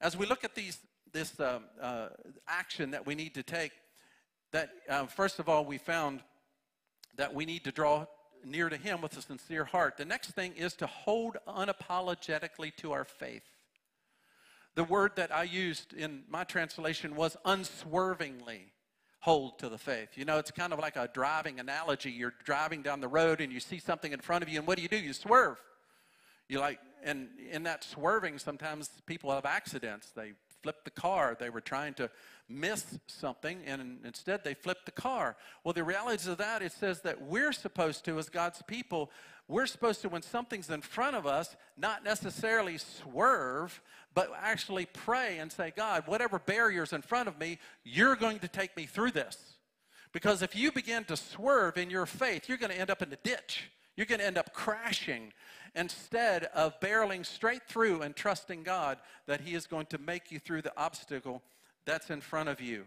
As 0.00 0.16
we 0.16 0.26
look 0.26 0.44
at 0.44 0.54
these, 0.54 0.78
this 1.12 1.38
uh, 1.40 1.60
uh, 1.80 2.08
action 2.46 2.90
that 2.90 3.06
we 3.06 3.14
need 3.14 3.34
to 3.34 3.42
take, 3.42 3.72
that 4.52 4.70
uh, 4.88 5.06
first 5.06 5.38
of 5.38 5.48
all, 5.48 5.64
we 5.64 5.78
found 5.78 6.20
that 7.16 7.32
we 7.32 7.46
need 7.46 7.64
to 7.64 7.72
draw 7.72 8.06
near 8.44 8.68
to 8.68 8.76
Him 8.76 9.00
with 9.00 9.16
a 9.16 9.22
sincere 9.22 9.64
heart. 9.64 9.96
The 9.96 10.04
next 10.04 10.32
thing 10.32 10.52
is 10.56 10.74
to 10.74 10.86
hold 10.86 11.38
unapologetically 11.48 12.76
to 12.76 12.92
our 12.92 13.04
faith. 13.04 13.44
The 14.74 14.84
word 14.84 15.12
that 15.16 15.34
I 15.34 15.44
used 15.44 15.94
in 15.94 16.24
my 16.28 16.44
translation 16.44 17.14
was 17.14 17.36
unswervingly 17.44 18.73
hold 19.24 19.58
to 19.58 19.70
the 19.70 19.78
faith. 19.78 20.10
You 20.16 20.26
know, 20.26 20.36
it's 20.36 20.50
kind 20.50 20.74
of 20.74 20.78
like 20.78 20.96
a 20.96 21.08
driving 21.14 21.58
analogy. 21.58 22.10
You're 22.10 22.34
driving 22.44 22.82
down 22.82 23.00
the 23.00 23.08
road 23.08 23.40
and 23.40 23.50
you 23.50 23.58
see 23.58 23.78
something 23.78 24.12
in 24.12 24.20
front 24.20 24.42
of 24.42 24.50
you, 24.50 24.58
and 24.58 24.66
what 24.66 24.76
do 24.76 24.82
you 24.82 24.88
do? 24.88 24.98
You 24.98 25.14
swerve. 25.14 25.56
You 26.46 26.60
like, 26.60 26.78
and 27.02 27.28
in 27.50 27.62
that 27.62 27.84
swerving, 27.84 28.38
sometimes 28.38 28.90
people 29.06 29.30
have 29.30 29.46
accidents. 29.46 30.12
They 30.14 30.32
flip 30.64 30.82
the 30.82 30.90
car. 30.90 31.36
They 31.38 31.50
were 31.50 31.60
trying 31.60 31.92
to 31.94 32.08
miss 32.48 32.98
something, 33.06 33.60
and 33.66 33.98
instead 34.02 34.42
they 34.42 34.54
flipped 34.54 34.86
the 34.86 34.92
car. 34.92 35.36
Well, 35.62 35.74
the 35.74 35.84
reality 35.84 36.30
of 36.30 36.38
that, 36.38 36.62
it 36.62 36.72
says 36.72 37.02
that 37.02 37.20
we're 37.20 37.52
supposed 37.52 38.06
to, 38.06 38.18
as 38.18 38.30
God's 38.30 38.62
people, 38.62 39.10
we're 39.46 39.66
supposed 39.66 40.00
to, 40.00 40.08
when 40.08 40.22
something's 40.22 40.70
in 40.70 40.80
front 40.80 41.16
of 41.16 41.26
us, 41.26 41.54
not 41.76 42.02
necessarily 42.02 42.78
swerve, 42.78 43.82
but 44.14 44.32
actually 44.40 44.86
pray 44.86 45.36
and 45.36 45.52
say, 45.52 45.70
God, 45.76 46.04
whatever 46.06 46.38
barrier's 46.38 46.94
in 46.94 47.02
front 47.02 47.28
of 47.28 47.38
me, 47.38 47.58
you're 47.84 48.16
going 48.16 48.38
to 48.38 48.48
take 48.48 48.74
me 48.74 48.86
through 48.86 49.10
this. 49.10 49.36
Because 50.14 50.40
if 50.40 50.56
you 50.56 50.72
begin 50.72 51.04
to 51.04 51.16
swerve 51.18 51.76
in 51.76 51.90
your 51.90 52.06
faith, 52.06 52.48
you're 52.48 52.56
going 52.56 52.72
to 52.72 52.80
end 52.80 52.90
up 52.90 53.02
in 53.02 53.10
the 53.10 53.18
ditch. 53.22 53.70
You're 53.96 54.06
going 54.06 54.20
to 54.20 54.26
end 54.26 54.38
up 54.38 54.52
crashing 54.52 55.32
instead 55.74 56.44
of 56.54 56.78
barreling 56.80 57.24
straight 57.24 57.62
through 57.68 58.02
and 58.02 58.14
trusting 58.14 58.62
God 58.62 58.98
that 59.26 59.40
He 59.40 59.54
is 59.54 59.66
going 59.66 59.86
to 59.86 59.98
make 59.98 60.30
you 60.30 60.38
through 60.38 60.62
the 60.62 60.72
obstacle 60.76 61.42
that's 61.84 62.10
in 62.10 62.20
front 62.20 62.48
of 62.48 62.60
you. 62.60 62.84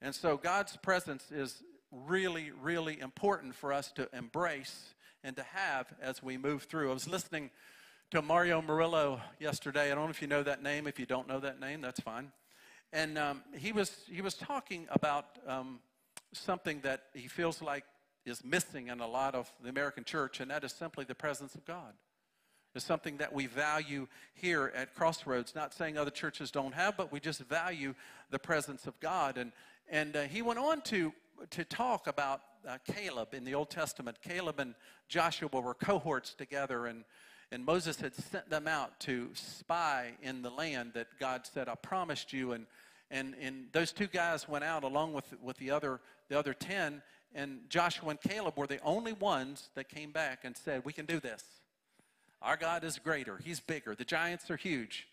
And 0.00 0.14
so 0.14 0.36
God's 0.36 0.76
presence 0.76 1.30
is 1.30 1.62
really, 1.90 2.50
really 2.62 3.00
important 3.00 3.54
for 3.54 3.72
us 3.72 3.90
to 3.92 4.08
embrace 4.12 4.94
and 5.24 5.34
to 5.36 5.42
have 5.42 5.86
as 6.00 6.22
we 6.22 6.36
move 6.36 6.64
through. 6.64 6.90
I 6.90 6.94
was 6.94 7.08
listening 7.08 7.50
to 8.10 8.22
Mario 8.22 8.62
Murillo 8.62 9.20
yesterday. 9.38 9.90
I 9.90 9.94
don't 9.94 10.04
know 10.04 10.10
if 10.10 10.22
you 10.22 10.28
know 10.28 10.42
that 10.42 10.62
name. 10.62 10.86
If 10.86 10.98
you 10.98 11.06
don't 11.06 11.28
know 11.28 11.40
that 11.40 11.60
name, 11.60 11.80
that's 11.80 12.00
fine. 12.00 12.30
And 12.92 13.18
um, 13.18 13.42
he, 13.56 13.72
was, 13.72 13.96
he 14.10 14.22
was 14.22 14.34
talking 14.34 14.86
about 14.90 15.26
um, 15.46 15.80
something 16.32 16.80
that 16.80 17.04
he 17.12 17.28
feels 17.28 17.60
like 17.60 17.84
is 18.28 18.44
missing 18.44 18.88
in 18.88 19.00
a 19.00 19.06
lot 19.06 19.34
of 19.34 19.52
the 19.62 19.68
American 19.68 20.04
church, 20.04 20.40
and 20.40 20.50
that 20.50 20.64
is 20.64 20.72
simply 20.72 21.04
the 21.04 21.14
presence 21.14 21.54
of 21.54 21.64
God. 21.64 21.94
It's 22.74 22.84
something 22.84 23.16
that 23.16 23.32
we 23.32 23.46
value 23.46 24.06
here 24.34 24.72
at 24.74 24.94
Crossroads. 24.94 25.54
Not 25.54 25.74
saying 25.74 25.96
other 25.96 26.10
churches 26.10 26.50
don't 26.50 26.74
have, 26.74 26.96
but 26.96 27.10
we 27.10 27.18
just 27.18 27.40
value 27.40 27.94
the 28.30 28.38
presence 28.38 28.86
of 28.86 28.98
God. 29.00 29.38
And, 29.38 29.52
and 29.88 30.14
uh, 30.14 30.22
he 30.22 30.42
went 30.42 30.58
on 30.58 30.82
to, 30.82 31.12
to 31.50 31.64
talk 31.64 32.06
about 32.06 32.42
uh, 32.68 32.78
Caleb 32.86 33.34
in 33.34 33.44
the 33.44 33.54
Old 33.54 33.70
Testament. 33.70 34.18
Caleb 34.22 34.60
and 34.60 34.74
Joshua 35.08 35.48
were 35.48 35.74
cohorts 35.74 36.34
together, 36.34 36.86
and 36.86 37.04
and 37.50 37.64
Moses 37.64 37.98
had 38.00 38.14
sent 38.14 38.50
them 38.50 38.68
out 38.68 39.00
to 39.00 39.30
spy 39.32 40.12
in 40.22 40.42
the 40.42 40.50
land 40.50 40.92
that 40.94 41.06
God 41.18 41.46
said, 41.46 41.68
I 41.68 41.76
promised 41.76 42.32
you. 42.32 42.52
And, 42.52 42.66
and, 43.10 43.34
and 43.40 43.66
those 43.72 43.90
two 43.90 44.06
guys 44.06 44.46
went 44.46 44.64
out 44.64 44.84
along 44.84 45.14
with, 45.14 45.24
with 45.42 45.56
the, 45.56 45.70
other, 45.70 46.00
the 46.28 46.38
other 46.38 46.52
10. 46.52 47.02
And 47.34 47.60
Joshua 47.68 48.10
and 48.10 48.20
Caleb 48.20 48.56
were 48.56 48.66
the 48.66 48.80
only 48.82 49.12
ones 49.12 49.70
that 49.74 49.88
came 49.88 50.12
back 50.12 50.40
and 50.44 50.56
said, 50.56 50.84
We 50.84 50.92
can 50.92 51.06
do 51.06 51.20
this. 51.20 51.44
Our 52.40 52.56
God 52.56 52.84
is 52.84 52.98
greater, 52.98 53.38
He's 53.38 53.60
bigger. 53.60 53.94
The 53.94 54.04
giants 54.04 54.50
are 54.50 54.56
huge, 54.56 55.08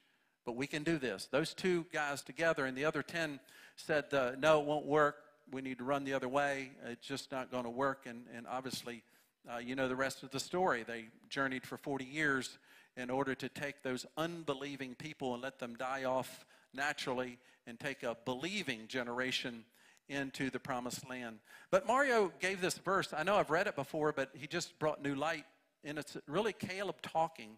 but 0.46 0.56
we 0.56 0.68
can 0.68 0.84
do 0.84 0.98
this. 0.98 1.28
Those 1.32 1.54
two 1.54 1.86
guys 1.92 2.22
together, 2.22 2.66
and 2.66 2.78
the 2.78 2.86
other 2.86 3.04
10 3.04 3.40
said, 3.76 4.14
uh, 4.14 4.32
No, 4.38 4.62
it 4.62 4.66
won't 4.66 4.86
work. 4.86 5.18
We 5.52 5.62
need 5.62 5.78
to 5.78 5.84
run 5.84 6.06
the 6.06 6.14
other 6.14 6.30
way. 6.30 6.72
It's 6.86 7.06
just 7.06 7.32
not 7.32 7.52
going 7.52 7.66
to 7.66 7.70
work. 7.70 8.06
And, 8.08 8.26
and 8.36 8.48
obviously, 8.48 9.04
uh, 9.52 9.58
you 9.58 9.76
know 9.76 9.88
the 9.88 9.96
rest 9.96 10.24
of 10.24 10.32
the 10.32 10.40
story. 10.40 10.84
They 10.84 11.06
journeyed 11.30 11.66
for 11.66 11.78
40 11.78 12.06
years 12.06 12.58
in 12.98 13.10
order 13.10 13.36
to 13.36 13.50
take 13.50 13.84
those 13.84 14.06
unbelieving 14.18 14.96
people 14.96 15.34
and 15.34 15.44
let 15.44 15.60
them 15.60 15.76
die 15.76 16.06
off 16.06 16.46
naturally 16.74 17.38
and 17.68 17.80
take 17.80 18.04
a 18.04 18.16
believing 18.26 18.88
generation 18.88 19.66
into 20.10 20.50
the 20.50 20.60
promised 20.60 21.10
land. 21.10 21.40
But 21.72 21.88
Mario 21.88 22.32
gave 22.40 22.62
this 22.62 22.78
verse. 22.78 23.14
I 23.16 23.24
know 23.24 23.36
I've 23.36 23.50
read 23.50 23.68
it 23.68 23.76
before, 23.76 24.12
but 24.12 24.30
he 24.34 24.48
just 24.48 24.78
brought 24.80 25.02
new 25.02 25.16
light. 25.16 25.46
And 25.84 25.98
it's 25.98 26.18
really 26.28 26.54
Caleb 26.54 27.02
talking. 27.02 27.58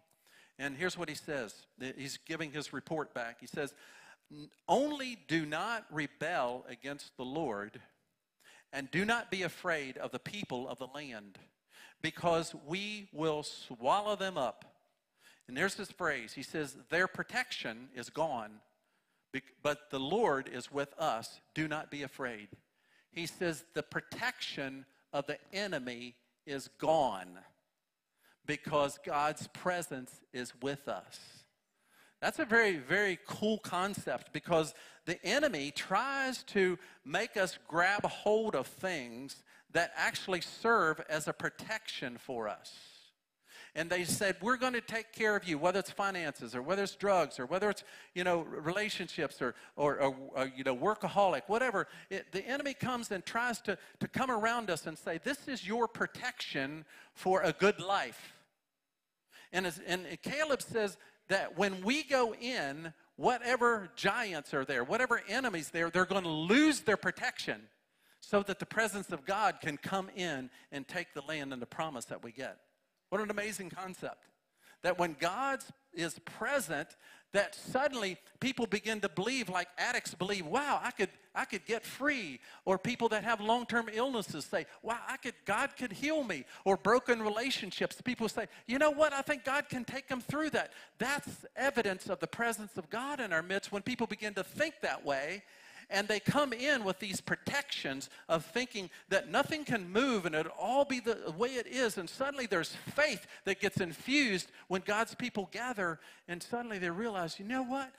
And 0.60 0.76
here's 0.76 0.98
what 0.98 1.10
he 1.10 1.16
says 1.16 1.54
he's 1.98 2.18
giving 2.26 2.52
his 2.52 2.74
report 2.74 3.14
back. 3.14 3.38
He 3.40 3.48
says, 3.48 3.74
Only 4.68 5.18
do 5.28 5.46
not 5.46 5.86
rebel 5.92 6.66
against 6.68 7.16
the 7.18 7.26
Lord, 7.26 7.80
and 8.74 8.90
do 8.92 9.06
not 9.06 9.30
be 9.30 9.44
afraid 9.44 9.98
of 9.98 10.12
the 10.12 10.20
people 10.20 10.68
of 10.68 10.80
the 10.80 10.88
land 10.88 11.38
because 12.02 12.56
we 12.66 13.10
will 13.14 13.44
swallow 13.44 14.16
them 14.16 14.38
up. 14.38 14.66
And 15.48 15.56
there's 15.56 15.76
this 15.76 15.92
phrase. 15.92 16.34
He 16.34 16.44
says, 16.44 16.76
Their 16.90 17.08
protection 17.08 17.90
is 17.96 18.10
gone, 18.10 18.60
but 19.62 19.90
the 19.92 20.00
Lord 20.00 20.50
is 20.52 20.72
with 20.72 20.94
us. 20.98 21.40
Do 21.54 21.68
not 21.68 21.92
be 21.92 22.04
afraid. 22.04 22.48
He 23.12 23.26
says, 23.26 23.64
The 23.74 23.84
protection 23.84 24.86
of 25.14 25.28
the 25.28 25.38
enemy 25.54 26.16
is 26.46 26.70
gone 26.80 27.40
because 28.46 28.98
God's 29.06 29.48
presence 29.48 30.22
is 30.34 30.54
with 30.62 30.88
us. 30.88 31.20
That's 32.22 32.40
a 32.40 32.46
very, 32.46 32.78
very 32.78 33.20
cool 33.28 33.60
concept 33.60 34.34
because 34.34 34.74
the 35.06 35.24
enemy 35.24 35.72
tries 35.72 36.44
to 36.44 36.80
make 37.06 37.38
us 37.38 37.60
grab 37.68 38.04
hold 38.04 38.56
of 38.56 38.66
things 38.66 39.44
that 39.72 39.92
actually 39.96 40.42
serve 40.42 41.02
as 41.10 41.28
a 41.28 41.34
protection 41.34 42.18
for 42.18 42.48
us. 42.48 42.74
And 43.78 43.92
they 43.92 44.06
said, 44.06 44.38
We're 44.42 44.58
going 44.58 44.74
to 44.74 44.82
take 44.82 45.14
care 45.14 45.36
of 45.36 45.48
you, 45.48 45.60
whether 45.60 45.78
it's 45.78 45.92
finances 45.92 46.56
or 46.56 46.64
whether 46.64 46.82
it's 46.82 46.96
drugs 46.96 47.40
or 47.40 47.46
whether 47.46 47.70
it's, 47.70 47.84
you 48.16 48.24
know, 48.24 48.40
relationships 48.42 49.40
or, 49.40 49.54
or, 49.76 50.02
or, 50.02 50.16
or 50.36 50.52
you 50.58 50.64
know, 50.64 50.76
workaholic, 50.76 51.44
whatever. 51.46 51.88
It, 52.10 52.32
the 52.32 52.44
enemy 52.44 52.74
comes 52.74 53.12
and 53.12 53.24
tries 53.24 53.62
to, 53.62 53.78
to 54.00 54.08
come 54.08 54.32
around 54.32 54.72
us 54.72 54.88
and 54.88 54.98
say, 54.98 55.20
This 55.24 55.48
is 55.48 55.66
your 55.66 55.88
protection 55.88 56.86
for 57.14 57.44
a 57.44 57.54
good 57.54 57.80
life. 57.80 58.34
And, 59.54 59.68
as, 59.68 59.80
and 59.86 60.08
Caleb 60.24 60.64
says 60.64 60.98
that 61.28 61.56
when 61.56 61.84
we 61.84 62.02
go 62.02 62.34
in, 62.34 62.94
whatever 63.16 63.92
giants 63.96 64.56
are 64.56 64.66
there, 64.66 64.84
whatever 64.84 65.22
enemies 65.30 65.70
there, 65.70 65.92
they're 65.92 66.06
going 66.06 66.24
to 66.24 66.30
lose 66.30 66.82
their 66.82 66.98
protection 66.98 67.62
so 68.22 68.42
that 68.42 68.58
the 68.58 68.66
presence 68.66 69.12
of 69.12 69.24
God 69.24 69.60
can 69.62 69.78
come 69.78 70.10
in 70.16 70.50
and 70.72 70.88
take 70.88 71.14
the 71.14 71.22
land 71.22 71.54
and 71.54 71.62
the 71.62 71.68
promise 71.68 72.06
that 72.06 72.24
we 72.24 72.32
get. 72.32 72.58
What 73.10 73.22
an 73.22 73.32
amazing 73.32 73.70
concept. 73.70 74.26
That 74.84 75.00
when 75.00 75.16
God 75.20 75.64
is 75.94 76.20
present, 76.20 76.96
that 77.34 77.56
suddenly 77.56 78.18
people 78.40 78.68
begin 78.68 79.02
to 79.02 79.10
believe 79.10 79.50
like 79.50 79.68
addicts 79.78 80.14
believe, 80.14 80.46
wow, 80.46 80.80
I 80.82 80.92
could, 80.92 81.10
I 81.36 81.46
could 81.46 81.66
get 81.66 81.84
free. 81.84 82.40
Or 82.66 82.78
people 82.78 83.10
that 83.10 83.24
have 83.24 83.42
long-term 83.42 83.90
illnesses 83.94 84.46
say, 84.46 84.66
wow, 84.82 85.00
I 85.08 85.18
could, 85.18 85.34
God 85.46 85.72
could 85.78 85.92
heal 85.92 86.24
me. 86.24 86.46
Or 86.64 86.78
broken 86.78 87.22
relationships, 87.22 88.02
people 88.02 88.30
say, 88.30 88.48
you 88.66 88.78
know 88.78 88.92
what, 88.92 89.14
I 89.14 89.22
think 89.22 89.44
God 89.44 89.68
can 89.68 89.84
take 89.84 90.08
them 90.08 90.22
through 90.22 90.52
that. 90.52 90.72
That's 91.00 91.46
evidence 91.56 92.08
of 92.08 92.20
the 92.20 92.28
presence 92.28 92.78
of 92.78 92.90
God 92.90 93.20
in 93.20 93.34
our 93.34 93.44
midst 93.44 93.72
when 93.72 93.82
people 93.82 94.08
begin 94.08 94.34
to 94.36 94.44
think 94.44 94.76
that 94.82 95.06
way 95.06 95.44
and 95.90 96.08
they 96.08 96.20
come 96.20 96.52
in 96.52 96.84
with 96.84 97.00
these 97.00 97.22
protections 97.22 98.10
of 98.28 98.46
thinking 98.46 98.90
that 99.10 99.30
nothing 99.30 99.64
can 99.64 99.90
move 99.90 100.26
and 100.26 100.36
it'll 100.36 100.52
all 100.60 100.84
be 100.84 101.00
the 101.00 101.34
way 101.38 101.50
it 101.50 101.68
is. 101.68 101.98
And 101.98 102.10
suddenly 102.10 102.46
there's 102.46 102.76
faith 102.94 103.26
that 103.46 103.62
gets 103.62 103.80
infused 103.80 104.52
when 104.68 104.82
God's 104.86 105.16
people 105.16 105.50
gather, 105.52 106.00
and 106.28 106.44
suddenly 106.44 106.78
they 106.78 106.90
realize, 106.90 107.40
you 107.40 107.46
know 107.46 107.64
what? 107.64 107.92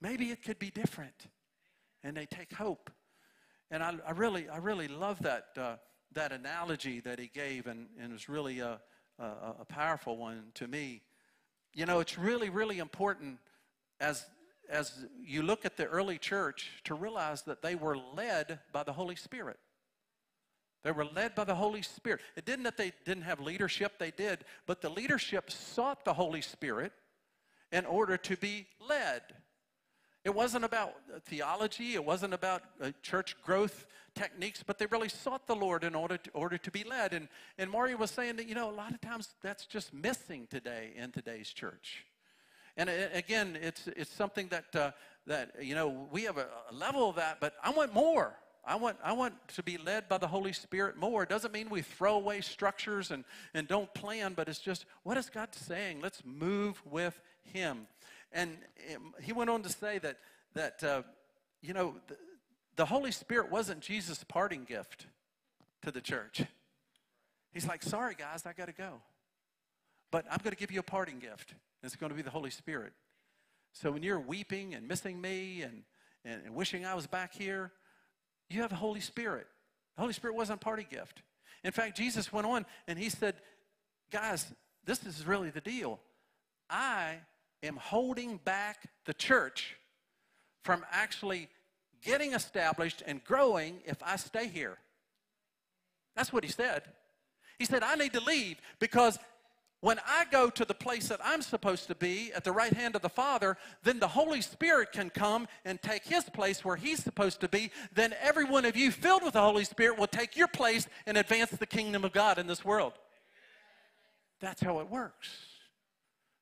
Maybe 0.00 0.30
it 0.30 0.42
could 0.42 0.58
be 0.58 0.70
different. 0.70 1.28
And 2.02 2.16
they 2.16 2.26
take 2.26 2.52
hope. 2.52 2.90
And 3.70 3.82
I, 3.82 3.94
I 4.06 4.12
really, 4.12 4.48
I 4.48 4.56
really 4.58 4.88
love 4.88 5.22
that, 5.22 5.46
uh, 5.56 5.76
that 6.14 6.32
analogy 6.32 7.00
that 7.00 7.18
he 7.18 7.30
gave, 7.32 7.66
and, 7.66 7.86
and 8.00 8.10
it 8.10 8.12
was 8.12 8.28
really 8.28 8.60
a, 8.60 8.80
a, 9.18 9.24
a 9.60 9.64
powerful 9.64 10.16
one 10.16 10.44
to 10.54 10.66
me. 10.66 11.02
You 11.74 11.86
know, 11.86 12.00
it's 12.00 12.18
really, 12.18 12.50
really 12.50 12.78
important 12.78 13.38
as 14.00 14.24
as 14.68 15.06
you 15.22 15.42
look 15.42 15.64
at 15.64 15.76
the 15.76 15.86
early 15.86 16.18
church 16.18 16.70
to 16.84 16.94
realize 16.94 17.42
that 17.42 17.62
they 17.62 17.74
were 17.74 17.96
led 17.96 18.60
by 18.72 18.82
the 18.82 18.92
Holy 18.92 19.16
Spirit. 19.16 19.58
They 20.84 20.92
were 20.92 21.04
led 21.04 21.34
by 21.34 21.44
the 21.44 21.54
Holy 21.54 21.82
Spirit. 21.82 22.20
It 22.36 22.44
didn't 22.44 22.64
that 22.64 22.76
they 22.76 22.92
didn't 23.04 23.24
have 23.24 23.40
leadership, 23.40 23.98
they 23.98 24.10
did, 24.10 24.44
but 24.66 24.80
the 24.80 24.88
leadership 24.88 25.50
sought 25.50 26.04
the 26.04 26.14
Holy 26.14 26.40
Spirit 26.40 26.92
in 27.72 27.84
order 27.84 28.16
to 28.16 28.36
be 28.36 28.66
led. 28.86 29.22
It 30.24 30.34
wasn't 30.34 30.64
about 30.64 30.94
theology, 31.24 31.94
it 31.94 32.04
wasn't 32.04 32.34
about 32.34 32.62
uh, 32.82 32.90
church 33.02 33.36
growth 33.42 33.86
techniques, 34.14 34.62
but 34.66 34.78
they 34.78 34.86
really 34.86 35.08
sought 35.08 35.46
the 35.46 35.54
Lord 35.56 35.84
in 35.84 35.94
order 35.94 36.18
to, 36.18 36.30
order 36.32 36.58
to 36.58 36.70
be 36.70 36.84
led. 36.84 37.12
And, 37.12 37.28
and 37.56 37.70
Mario 37.70 37.96
was 37.96 38.10
saying 38.10 38.36
that, 38.36 38.48
you 38.48 38.54
know, 38.54 38.70
a 38.70 38.72
lot 38.72 38.92
of 38.92 39.00
times 39.00 39.34
that's 39.42 39.66
just 39.66 39.94
missing 39.94 40.46
today 40.50 40.92
in 40.96 41.12
today's 41.12 41.48
church. 41.50 42.04
And 42.78 42.88
again, 43.12 43.58
it's, 43.60 43.88
it's 43.88 44.10
something 44.10 44.48
that, 44.48 44.74
uh, 44.74 44.92
that, 45.26 45.50
you 45.60 45.74
know, 45.74 46.08
we 46.12 46.22
have 46.22 46.38
a, 46.38 46.46
a 46.70 46.74
level 46.74 47.10
of 47.10 47.16
that, 47.16 47.38
but 47.40 47.54
I 47.62 47.70
want 47.70 47.92
more. 47.92 48.36
I 48.64 48.76
want, 48.76 48.98
I 49.02 49.12
want 49.14 49.34
to 49.56 49.64
be 49.64 49.78
led 49.78 50.08
by 50.08 50.18
the 50.18 50.28
Holy 50.28 50.52
Spirit 50.52 50.96
more. 50.96 51.24
It 51.24 51.28
doesn't 51.28 51.52
mean 51.52 51.70
we 51.70 51.82
throw 51.82 52.14
away 52.14 52.40
structures 52.40 53.10
and, 53.10 53.24
and 53.52 53.66
don't 53.66 53.92
plan, 53.94 54.34
but 54.34 54.48
it's 54.48 54.60
just, 54.60 54.84
what 55.02 55.16
is 55.16 55.28
God 55.28 55.48
saying? 55.52 56.00
Let's 56.00 56.22
move 56.24 56.80
with 56.88 57.20
Him. 57.42 57.88
And 58.32 58.58
he 59.22 59.32
went 59.32 59.50
on 59.50 59.62
to 59.62 59.68
say 59.68 59.98
that, 59.98 60.18
that 60.54 60.84
uh, 60.84 61.02
you 61.62 61.74
know, 61.74 61.96
the, 62.06 62.16
the 62.76 62.84
Holy 62.84 63.10
Spirit 63.10 63.50
wasn't 63.50 63.80
Jesus' 63.80 64.22
parting 64.22 64.62
gift 64.62 65.06
to 65.82 65.90
the 65.90 66.00
church. 66.00 66.42
He's 67.52 67.66
like, 67.66 67.82
sorry, 67.82 68.14
guys, 68.16 68.46
I 68.46 68.52
got 68.52 68.66
to 68.66 68.72
go. 68.72 69.00
But 70.12 70.26
I'm 70.30 70.38
going 70.44 70.54
to 70.54 70.60
give 70.60 70.70
you 70.70 70.80
a 70.80 70.84
parting 70.84 71.18
gift. 71.18 71.54
It's 71.82 71.96
going 71.96 72.10
to 72.10 72.16
be 72.16 72.22
the 72.22 72.30
Holy 72.30 72.50
Spirit. 72.50 72.92
So 73.72 73.92
when 73.92 74.02
you're 74.02 74.20
weeping 74.20 74.74
and 74.74 74.88
missing 74.88 75.20
me 75.20 75.62
and, 75.62 75.82
and, 76.24 76.42
and 76.44 76.54
wishing 76.54 76.84
I 76.84 76.94
was 76.94 77.06
back 77.06 77.34
here, 77.34 77.72
you 78.50 78.62
have 78.62 78.70
the 78.70 78.76
Holy 78.76 79.00
Spirit. 79.00 79.46
The 79.96 80.02
Holy 80.02 80.12
Spirit 80.12 80.36
wasn't 80.36 80.60
a 80.60 80.64
party 80.64 80.86
gift. 80.88 81.22
In 81.64 81.72
fact, 81.72 81.96
Jesus 81.96 82.32
went 82.32 82.46
on 82.46 82.66
and 82.86 82.98
he 82.98 83.08
said, 83.08 83.34
Guys, 84.10 84.46
this 84.84 85.04
is 85.04 85.26
really 85.26 85.50
the 85.50 85.60
deal. 85.60 86.00
I 86.70 87.16
am 87.62 87.76
holding 87.76 88.38
back 88.38 88.88
the 89.04 89.12
church 89.12 89.76
from 90.62 90.84
actually 90.90 91.48
getting 92.02 92.32
established 92.32 93.02
and 93.06 93.22
growing 93.24 93.80
if 93.84 94.02
I 94.02 94.16
stay 94.16 94.48
here. 94.48 94.78
That's 96.16 96.32
what 96.32 96.44
he 96.44 96.50
said. 96.50 96.82
He 97.58 97.64
said, 97.64 97.82
I 97.82 97.96
need 97.96 98.12
to 98.14 98.20
leave 98.20 98.60
because 98.78 99.18
when 99.80 100.00
I 100.06 100.24
go 100.30 100.50
to 100.50 100.64
the 100.64 100.74
place 100.74 101.08
that 101.08 101.20
I'm 101.22 101.40
supposed 101.40 101.86
to 101.86 101.94
be 101.94 102.32
at 102.34 102.42
the 102.42 102.52
right 102.52 102.72
hand 102.72 102.96
of 102.96 103.02
the 103.02 103.08
Father, 103.08 103.56
then 103.84 104.00
the 104.00 104.08
Holy 104.08 104.40
Spirit 104.40 104.90
can 104.92 105.08
come 105.08 105.46
and 105.64 105.80
take 105.80 106.04
his 106.04 106.24
place 106.24 106.64
where 106.64 106.76
he's 106.76 107.02
supposed 107.02 107.40
to 107.40 107.48
be. 107.48 107.70
Then 107.94 108.14
every 108.20 108.44
one 108.44 108.64
of 108.64 108.76
you 108.76 108.90
filled 108.90 109.22
with 109.22 109.34
the 109.34 109.40
Holy 109.40 109.64
Spirit 109.64 109.96
will 109.96 110.08
take 110.08 110.36
your 110.36 110.48
place 110.48 110.88
and 111.06 111.16
advance 111.16 111.50
the 111.50 111.66
kingdom 111.66 112.04
of 112.04 112.12
God 112.12 112.38
in 112.38 112.48
this 112.48 112.64
world. 112.64 112.94
That's 114.40 114.60
how 114.60 114.80
it 114.80 114.90
works. 114.90 115.28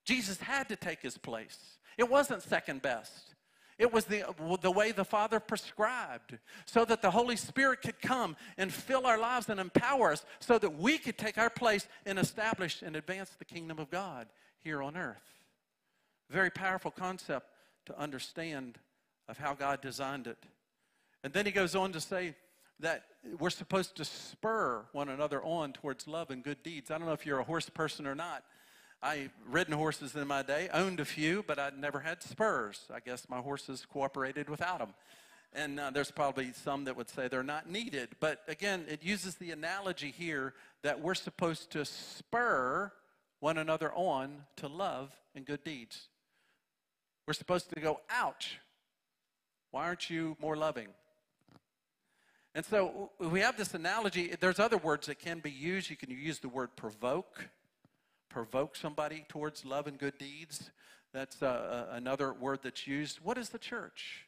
Jesus 0.07 0.38
had 0.38 0.68
to 0.70 0.77
take 0.77 1.03
his 1.03 1.18
place. 1.18 1.59
It 1.99 2.09
wasn't 2.09 2.42
second 2.42 2.81
best. 2.81 3.36
It 3.78 3.92
was 3.92 4.06
the, 4.06 4.24
the 4.62 4.70
way 4.70 4.92
the 4.92 5.04
Father 5.04 5.38
prescribed 5.38 6.38
so 6.64 6.84
that 6.86 7.02
the 7.02 7.10
Holy 7.10 7.36
Spirit 7.36 7.82
could 7.82 8.00
come 8.00 8.36
and 8.56 8.72
fill 8.72 9.06
our 9.06 9.18
lives 9.18 9.50
and 9.50 9.60
empower 9.60 10.12
us 10.12 10.24
so 10.40 10.58
that 10.58 10.78
we 10.78 10.96
could 10.96 11.18
take 11.18 11.36
our 11.36 11.50
place 11.50 11.86
and 12.06 12.18
establish 12.18 12.80
and 12.80 12.96
advance 12.96 13.30
the 13.38 13.44
kingdom 13.44 13.78
of 13.78 13.90
God 13.90 14.28
here 14.60 14.82
on 14.82 14.96
earth. 14.96 15.44
Very 16.30 16.50
powerful 16.50 16.90
concept 16.90 17.50
to 17.86 17.98
understand 17.98 18.78
of 19.28 19.36
how 19.36 19.52
God 19.52 19.82
designed 19.82 20.26
it. 20.26 20.38
And 21.22 21.32
then 21.32 21.44
he 21.44 21.52
goes 21.52 21.74
on 21.74 21.92
to 21.92 22.00
say 22.00 22.34
that 22.80 23.04
we're 23.38 23.50
supposed 23.50 23.96
to 23.96 24.04
spur 24.04 24.84
one 24.92 25.08
another 25.08 25.42
on 25.42 25.72
towards 25.72 26.06
love 26.06 26.30
and 26.30 26.42
good 26.42 26.62
deeds. 26.62 26.90
I 26.90 26.98
don't 26.98 27.06
know 27.06 27.12
if 27.12 27.26
you're 27.26 27.40
a 27.40 27.44
horse 27.44 27.68
person 27.68 28.06
or 28.06 28.14
not, 28.14 28.44
I 29.02 29.30
ridden 29.48 29.74
horses 29.74 30.14
in 30.14 30.26
my 30.26 30.42
day, 30.42 30.68
owned 30.72 31.00
a 31.00 31.04
few, 31.04 31.44
but 31.46 31.59
I'd 31.59 31.78
never 31.78 32.00
had 32.00 32.22
spurs. 32.22 32.87
I 32.92 33.00
guess 33.00 33.28
my 33.28 33.38
horses 33.38 33.87
cooperated 33.90 34.48
without 34.48 34.78
them. 34.78 34.94
And 35.52 35.78
uh, 35.78 35.90
there's 35.90 36.11
probably 36.11 36.52
some 36.52 36.85
that 36.85 36.96
would 36.96 37.09
say 37.09 37.28
they're 37.28 37.42
not 37.42 37.70
needed. 37.70 38.11
But 38.20 38.42
again, 38.48 38.85
it 38.88 39.02
uses 39.02 39.37
the 39.37 39.52
analogy 39.52 40.11
here 40.11 40.54
that 40.82 41.00
we're 41.00 41.14
supposed 41.14 41.70
to 41.72 41.85
spur 41.85 42.92
one 43.40 43.59
another 43.59 43.92
on 43.94 44.44
to 44.56 44.68
love 44.68 45.14
and 45.35 45.46
good 45.46 45.62
deeds. 45.62 46.09
We're 47.26 47.35
supposed 47.35 47.70
to 47.70 47.80
go, 47.80 48.00
ouch, 48.11 48.59
why 49.70 49.85
aren't 49.85 50.11
you 50.11 50.37
more 50.40 50.56
loving? 50.56 50.88
And 52.54 52.64
so 52.64 53.11
we 53.18 53.40
have 53.40 53.59
this 53.59 53.74
analogy. 53.74 54.35
There's 54.40 54.59
other 54.59 54.78
words 54.78 55.09
that 55.09 55.18
can 55.18 55.40
be 55.40 55.50
used. 55.50 55.90
You 55.90 55.96
can 55.96 56.11
use 56.11 56.38
the 56.38 56.48
word 56.48 56.74
provoke 56.76 57.48
provoke 58.37 58.77
somebody 58.77 59.25
towards 59.31 59.64
love 59.64 59.87
and 59.87 59.96
good 59.96 60.18
deeds. 60.18 60.70
That's 61.14 61.42
uh, 61.42 61.46
uh, 61.46 61.94
another 61.96 62.35
word 62.35 62.59
that's 62.62 62.87
used. 62.87 63.16
What 63.22 63.38
is 63.38 63.49
the 63.49 63.59
church? 63.59 64.27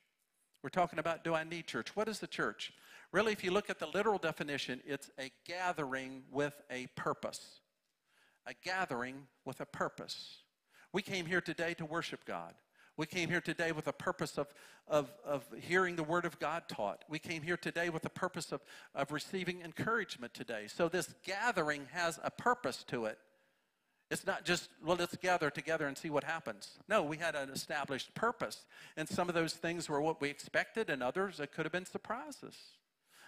We're 0.62 0.70
talking 0.70 0.98
about 0.98 1.24
do 1.24 1.34
I 1.34 1.44
need 1.44 1.66
church? 1.66 1.94
What 1.94 2.08
is 2.08 2.18
the 2.18 2.26
church? 2.26 2.72
Really, 3.12 3.32
if 3.32 3.44
you 3.44 3.50
look 3.50 3.68
at 3.68 3.78
the 3.78 3.86
literal 3.86 4.16
definition, 4.16 4.80
it's 4.86 5.10
a 5.20 5.30
gathering 5.46 6.22
with 6.32 6.54
a 6.70 6.86
purpose. 6.96 7.60
A 8.46 8.54
gathering 8.64 9.26
with 9.44 9.60
a 9.60 9.66
purpose. 9.66 10.38
We 10.94 11.02
came 11.02 11.26
here 11.26 11.42
today 11.42 11.74
to 11.74 11.84
worship 11.84 12.24
God. 12.24 12.54
We 12.96 13.04
came 13.04 13.28
here 13.28 13.42
today 13.42 13.72
with 13.72 13.88
a 13.88 13.92
purpose 13.92 14.38
of, 14.38 14.46
of, 14.88 15.12
of 15.22 15.44
hearing 15.60 15.96
the 15.96 16.02
Word 16.02 16.24
of 16.24 16.38
God 16.38 16.62
taught. 16.66 17.04
We 17.10 17.18
came 17.18 17.42
here 17.42 17.58
today 17.58 17.90
with 17.90 18.06
a 18.06 18.10
purpose 18.10 18.52
of, 18.52 18.62
of 18.94 19.12
receiving 19.12 19.60
encouragement 19.60 20.32
today. 20.32 20.64
So 20.66 20.88
this 20.88 21.14
gathering 21.26 21.88
has 21.92 22.18
a 22.24 22.30
purpose 22.30 22.84
to 22.88 23.04
it. 23.04 23.18
It's 24.10 24.26
not 24.26 24.44
just, 24.44 24.70
well, 24.82 24.96
let's 24.98 25.16
gather 25.16 25.50
together 25.50 25.86
and 25.86 25.96
see 25.96 26.08
what 26.08 26.24
happens. 26.24 26.78
No, 26.88 27.02
we 27.02 27.18
had 27.18 27.34
an 27.34 27.50
established 27.50 28.14
purpose. 28.14 28.64
And 28.96 29.06
some 29.06 29.28
of 29.28 29.34
those 29.34 29.52
things 29.52 29.88
were 29.88 30.00
what 30.00 30.20
we 30.20 30.30
expected, 30.30 30.88
and 30.88 31.02
others, 31.02 31.40
it 31.40 31.52
could 31.52 31.66
have 31.66 31.72
been 31.72 31.84
surprises. 31.84 32.54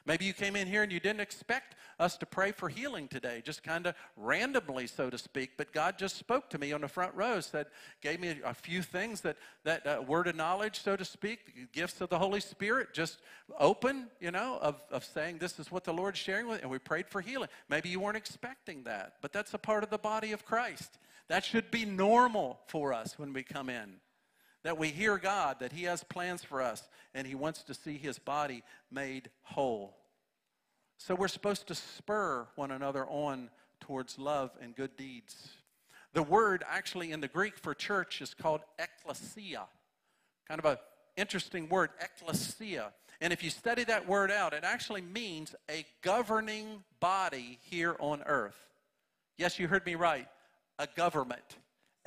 Maybe 0.07 0.25
you 0.25 0.33
came 0.33 0.57
in 0.57 0.67
here 0.67 0.83
and 0.83 0.91
you 0.91 1.01
didn't 1.01 1.21
expect 1.21 1.75
us 1.99 2.17
to 2.17 2.27
pray 2.27 2.53
for 2.53 2.69
healing 2.69 3.09
today, 3.09 3.43
just 3.45 3.63
kind 3.63 3.87
of 3.87 3.95
randomly, 4.17 4.87
so 4.87 5.11
to 5.11 5.19
speak. 5.19 5.53
But 5.57 5.73
God 5.73 5.99
just 5.99 6.17
spoke 6.17 6.49
to 6.51 6.59
me 6.59 6.73
on 6.73 6.81
the 6.81 6.89
front 6.89 7.15
row, 7.15 7.41
said, 7.41 7.67
gave 8.01 8.21
me 8.21 8.41
a 8.45 8.55
few 8.55 8.83
things 8.83 9.21
that, 9.21 9.37
that 9.65 9.87
uh, 9.87 10.03
word 10.03 10.27
of 10.27 10.37
knowledge, 10.37 10.81
so 10.81 10.97
to 10.97 11.05
speak, 11.05 11.73
gifts 11.73 12.01
of 12.01 12.09
the 12.09 12.19
Holy 12.19 12.41
Spirit, 12.41 12.95
just 12.95 13.21
open, 13.59 14.09
you 14.21 14.31
know, 14.31 14.59
of, 14.63 14.83
of 14.91 15.05
saying 15.05 15.39
this 15.39 15.59
is 15.59 15.71
what 15.71 15.85
the 15.85 15.93
Lord's 15.93 16.19
sharing 16.19 16.49
with, 16.49 16.63
and 16.63 16.71
we 16.71 16.79
prayed 16.79 17.09
for 17.09 17.21
healing. 17.21 17.49
Maybe 17.69 17.89
you 17.89 18.01
weren't 18.01 18.17
expecting 18.17 18.85
that, 18.85 19.15
but 19.21 19.33
that's 19.33 19.55
a 19.55 19.59
part 19.59 19.85
of 19.85 19.91
the 19.91 19.99
body 19.99 20.33
of 20.33 20.45
Christ. 20.45 20.99
That 21.29 21.45
should 21.45 21.71
be 21.71 21.85
normal 21.85 22.61
for 22.67 22.93
us 22.93 23.19
when 23.19 23.33
we 23.33 23.43
come 23.43 23.69
in 23.69 24.01
that 24.62 24.79
we 24.79 24.88
hear 24.88 25.18
God, 25.18 25.57
that 25.61 25.73
He 25.73 25.85
has 25.85 26.05
plans 26.05 26.42
for 26.42 26.61
us, 26.61 26.88
and 27.14 27.27
He 27.27 27.35
wants 27.35 27.62
to 27.64 27.75
see 27.75 27.96
His 27.96 28.18
body 28.18 28.62
made 28.90 29.31
whole. 29.42 29.96
So 30.99 31.14
we're 31.14 31.29
supposed 31.29 31.66
to 31.68 31.75
spur 31.75 32.46
one 32.57 32.70
another 32.70 33.07
on 33.07 33.51
towards 33.81 34.18
love 34.18 34.51
and 34.61 34.77
good 34.77 34.96
deeds. 34.96 35.49
The 36.12 36.23
word 36.23 36.64
actually 36.68 37.12
in 37.12 37.20
the 37.20 37.29
Greek 37.29 37.57
for 37.57 37.75
church 37.75 38.20
is 38.20 38.35
called 38.35 38.61
ekklesia. 38.79 39.62
Kind 40.46 40.59
of 40.59 40.64
an 40.64 40.77
interesting 41.16 41.68
word, 41.68 41.90
ekklesia. 42.03 42.90
And 43.20 43.33
if 43.33 43.42
you 43.42 43.51
study 43.51 43.85
that 43.85 44.09
word 44.09 44.31
out, 44.31 44.53
it 44.53 44.64
actually 44.64 45.03
means 45.03 45.55
a 45.70 45.85
governing 46.03 46.83
body 47.01 47.59
here 47.62 47.96
on 47.99 48.23
earth. 48.27 48.57
Yes, 49.37 49.59
you 49.59 49.68
heard 49.68 49.87
me 49.87 49.94
right. 49.94 50.29
A 50.79 50.87
government 50.96 51.57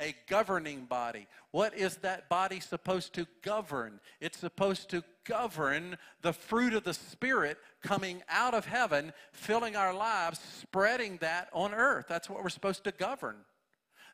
a 0.00 0.14
governing 0.28 0.84
body. 0.84 1.26
What 1.50 1.76
is 1.76 1.96
that 1.98 2.28
body 2.28 2.60
supposed 2.60 3.12
to 3.14 3.26
govern? 3.42 4.00
It's 4.20 4.38
supposed 4.38 4.90
to 4.90 5.04
govern 5.24 5.96
the 6.22 6.32
fruit 6.32 6.74
of 6.74 6.84
the 6.84 6.94
Spirit 6.94 7.58
coming 7.82 8.22
out 8.28 8.54
of 8.54 8.66
heaven, 8.66 9.12
filling 9.32 9.76
our 9.76 9.94
lives, 9.94 10.40
spreading 10.60 11.18
that 11.18 11.48
on 11.52 11.72
earth. 11.74 12.06
That's 12.08 12.28
what 12.28 12.42
we're 12.42 12.48
supposed 12.48 12.84
to 12.84 12.92
govern. 12.92 13.36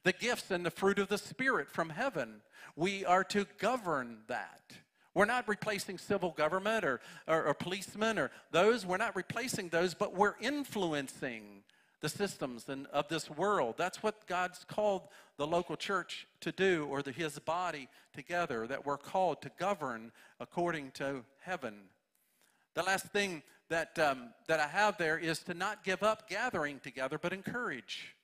The 0.04 0.12
gifts 0.12 0.50
and 0.50 0.64
the 0.64 0.70
fruit 0.70 0.98
of 0.98 1.08
the 1.08 1.18
Spirit 1.18 1.70
from 1.70 1.90
heaven. 1.90 2.42
We 2.76 3.04
are 3.04 3.24
to 3.24 3.46
govern 3.58 4.18
that. 4.28 4.62
We're 5.12 5.24
not 5.24 5.48
replacing 5.48 5.98
civil 5.98 6.30
government 6.30 6.84
or, 6.84 7.00
or, 7.26 7.46
or 7.46 7.54
policemen 7.54 8.18
or 8.18 8.30
those. 8.52 8.86
We're 8.86 8.96
not 8.96 9.16
replacing 9.16 9.68
those, 9.68 9.92
but 9.92 10.14
we're 10.14 10.36
influencing 10.40 11.59
the 12.00 12.08
systems 12.08 12.68
and 12.68 12.86
of 12.88 13.08
this 13.08 13.30
world. 13.30 13.74
That's 13.76 14.02
what 14.02 14.26
God's 14.26 14.64
called 14.64 15.02
the 15.36 15.46
local 15.46 15.76
church 15.76 16.26
to 16.40 16.52
do, 16.52 16.86
or 16.90 17.02
the, 17.02 17.12
his 17.12 17.38
body 17.38 17.88
together, 18.14 18.66
that 18.66 18.86
we're 18.86 18.98
called 18.98 19.42
to 19.42 19.50
govern 19.58 20.12
according 20.38 20.92
to 20.92 21.24
heaven. 21.40 21.74
The 22.74 22.82
last 22.82 23.06
thing 23.06 23.42
that, 23.68 23.98
um, 23.98 24.30
that 24.48 24.60
I 24.60 24.66
have 24.66 24.98
there 24.98 25.18
is 25.18 25.40
to 25.40 25.54
not 25.54 25.84
give 25.84 26.02
up 26.02 26.28
gathering 26.28 26.80
together, 26.80 27.18
but 27.18 27.32
encourage. 27.32 28.14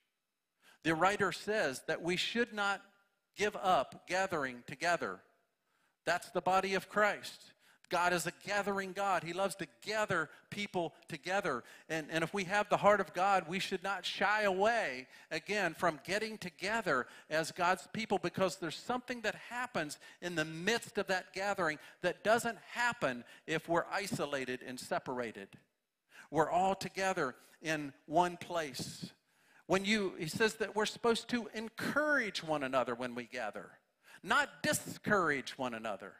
The 0.82 0.94
writer 0.94 1.32
says 1.32 1.82
that 1.86 2.02
we 2.02 2.16
should 2.16 2.52
not 2.52 2.80
give 3.36 3.56
up 3.56 4.06
gathering 4.06 4.62
together. 4.66 5.20
That's 6.04 6.30
the 6.30 6.40
body 6.40 6.74
of 6.74 6.88
Christ. 6.88 7.52
God 7.88 8.12
is 8.12 8.26
a 8.26 8.32
gathering 8.44 8.92
God. 8.92 9.22
He 9.22 9.32
loves 9.32 9.54
to 9.56 9.66
gather 9.82 10.28
people 10.50 10.92
together. 11.08 11.62
And, 11.88 12.08
and 12.10 12.24
if 12.24 12.34
we 12.34 12.44
have 12.44 12.68
the 12.68 12.76
heart 12.76 13.00
of 13.00 13.14
God, 13.14 13.44
we 13.48 13.58
should 13.58 13.82
not 13.82 14.04
shy 14.04 14.42
away, 14.42 15.06
again, 15.30 15.74
from 15.74 16.00
getting 16.04 16.38
together 16.38 17.06
as 17.30 17.52
God's 17.52 17.86
people 17.92 18.18
because 18.18 18.56
there's 18.56 18.76
something 18.76 19.20
that 19.22 19.36
happens 19.48 19.98
in 20.20 20.34
the 20.34 20.44
midst 20.44 20.98
of 20.98 21.06
that 21.06 21.32
gathering 21.32 21.78
that 22.02 22.24
doesn't 22.24 22.58
happen 22.72 23.24
if 23.46 23.68
we're 23.68 23.86
isolated 23.92 24.60
and 24.66 24.78
separated. 24.78 25.48
We're 26.30 26.50
all 26.50 26.74
together 26.74 27.36
in 27.62 27.92
one 28.06 28.36
place. 28.36 29.12
When 29.66 29.84
you, 29.84 30.14
he 30.18 30.28
says 30.28 30.54
that 30.54 30.74
we're 30.74 30.86
supposed 30.86 31.28
to 31.30 31.48
encourage 31.54 32.42
one 32.42 32.62
another 32.62 32.94
when 32.94 33.14
we 33.14 33.24
gather, 33.24 33.70
not 34.22 34.62
discourage 34.62 35.56
one 35.56 35.74
another. 35.74 36.14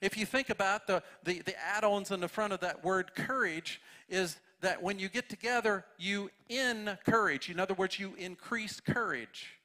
If 0.00 0.16
you 0.16 0.26
think 0.26 0.50
about 0.50 0.86
the, 0.86 1.02
the, 1.24 1.40
the 1.40 1.54
add-ons 1.58 2.10
in 2.10 2.20
the 2.20 2.28
front 2.28 2.52
of 2.52 2.60
that 2.60 2.84
word 2.84 3.14
courage 3.14 3.80
is 4.08 4.38
that 4.60 4.82
when 4.82 4.98
you 4.98 5.08
get 5.08 5.28
together, 5.28 5.84
you 5.98 6.30
encourage. 6.48 7.50
In 7.50 7.58
other 7.58 7.74
words, 7.74 7.98
you 7.98 8.14
increase 8.18 8.80
courage. 8.80 9.56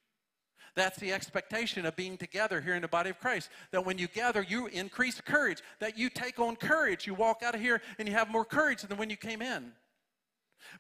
That's 0.76 0.98
the 1.00 1.14
expectation 1.14 1.86
of 1.86 1.96
being 1.96 2.18
together 2.18 2.60
here 2.60 2.76
in 2.76 2.82
the 2.82 2.88
body 2.88 3.10
of 3.10 3.20
Christ. 3.20 3.50
That 3.72 3.86
when 3.86 3.98
you 3.98 4.08
gather, 4.08 4.44
you 4.44 4.68
increase 4.68 5.22
courage. 5.22 5.62
That 5.80 5.98
you 5.98 6.10
take 6.10 6.38
on 6.40 6.58
courage. 6.58 7.08
You 7.08 7.14
walk 7.14 7.44
out 7.44 7.56
of 7.56 7.62
here 7.62 7.82
and 7.98 8.08
you 8.08 8.14
have 8.14 8.30
more 8.30 8.46
courage 8.46 8.82
than 8.82 8.98
when 8.98 9.10
you 9.10 9.16
came 9.16 9.42
in. 9.42 9.72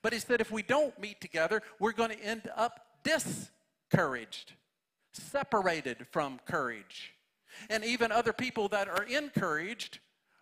But 0.01 0.13
he 0.13 0.19
said 0.19 0.41
if 0.41 0.51
we 0.51 0.63
don't 0.63 0.97
meet 0.99 1.21
together, 1.21 1.61
we're 1.79 1.93
going 1.93 2.09
to 2.09 2.19
end 2.21 2.49
up 2.55 2.81
discouraged, 3.03 4.53
separated 5.13 6.05
from 6.11 6.39
courage. 6.45 7.14
And 7.69 7.83
even 7.83 8.11
other 8.11 8.33
people 8.33 8.67
that 8.69 8.87
are 8.87 9.03
encouraged, 9.03 9.99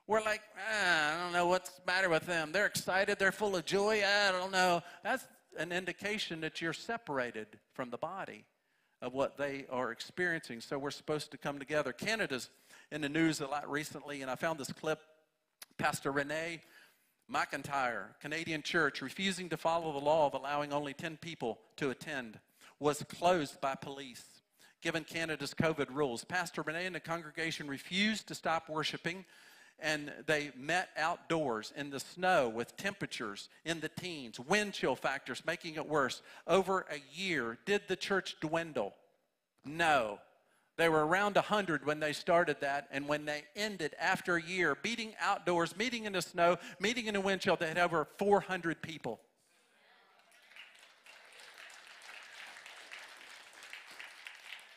we're 0.08 0.22
like, 0.22 0.42
ah, 0.58 1.14
I 1.16 1.24
don't 1.24 1.34
know 1.34 1.48
what's 1.48 1.70
the 1.70 1.82
matter 1.86 2.10
with 2.10 2.26
them. 2.26 2.52
They're 2.52 2.66
excited, 2.66 3.20
they're 3.20 3.32
full 3.32 3.56
of 3.56 3.66
joy. 3.66 4.04
I 4.06 4.32
don't 4.32 4.52
know. 4.52 4.82
That's 5.04 5.26
an 5.58 5.72
indication 5.72 6.42
that 6.42 6.62
you're 6.62 6.74
separated 6.74 7.48
from 7.74 7.90
the 7.90 7.98
body 7.98 8.46
of 9.02 9.14
what 9.14 9.38
they 9.38 9.66
are 9.70 9.92
experiencing. 9.92 10.62
So 10.62 10.78
we're 10.78 10.92
supposed 10.92 11.32
to 11.32 11.38
come 11.38 11.60
together. 11.60 11.94
Canada's 11.94 12.50
in 12.92 13.02
the 13.02 13.10
news 13.10 13.42
a 13.42 13.48
lot 13.48 13.70
recently, 13.70 14.22
and 14.22 14.30
I 14.30 14.36
found 14.36 14.60
this 14.60 14.72
clip. 14.72 15.00
Pastor 15.78 16.12
Renee 16.12 16.62
McIntyre, 17.32 18.20
Canadian 18.22 18.62
church, 18.62 19.02
refusing 19.02 19.50
to 19.50 19.58
follow 19.58 19.92
the 19.92 20.06
law 20.06 20.28
of 20.28 20.34
allowing 20.34 20.72
only 20.72 20.94
10 20.94 21.18
people 21.18 21.60
to 21.78 21.90
attend, 21.90 22.40
was 22.80 23.04
closed 23.04 23.60
by 23.60 23.76
police 23.76 24.24
given 24.84 25.06
Canada's 25.06 25.54
COVID 25.54 25.88
rules. 25.96 26.26
Pastor 26.26 26.62
Renee 26.62 26.86
and 26.86 26.96
the 26.96 27.00
congregation 27.00 27.68
refused 27.68 28.28
to 28.28 28.36
stop 28.36 28.68
worshiping, 28.68 29.24
and 29.80 30.12
they 30.28 30.52
met 30.58 30.90
outdoors 30.98 31.72
in 31.76 31.90
the 31.90 32.02
snow 32.02 32.50
with 32.50 32.76
temperatures 32.76 33.50
in 33.64 33.80
the 33.80 33.90
teens, 33.90 34.40
wind 34.40 34.74
chill 34.74 34.96
factors 34.96 35.42
making 35.48 35.76
it 35.76 35.88
worse. 35.88 36.22
Over 36.46 36.86
a 36.92 37.02
year, 37.18 37.58
did 37.66 37.84
the 37.88 37.96
church 37.96 38.36
dwindle? 38.42 38.94
No. 39.66 40.20
They 40.76 40.90
were 40.90 41.06
around 41.06 41.36
100 41.36 41.86
when 41.86 42.00
they 42.00 42.14
started 42.14 42.58
that, 42.60 42.88
and 42.92 43.08
when 43.08 43.26
they 43.26 43.44
ended 43.56 43.96
after 44.00 44.36
a 44.36 44.42
year, 44.42 44.78
meeting 44.84 45.14
outdoors, 45.22 45.78
meeting 45.78 46.06
in 46.06 46.14
the 46.14 46.22
snow, 46.22 46.58
meeting 46.80 47.06
in 47.06 47.14
the 47.14 47.22
wind 47.22 47.42
chill, 47.42 47.56
they 47.56 47.68
had 47.68 47.78
over 47.78 48.08
400 48.18 48.82
people. 48.82 49.22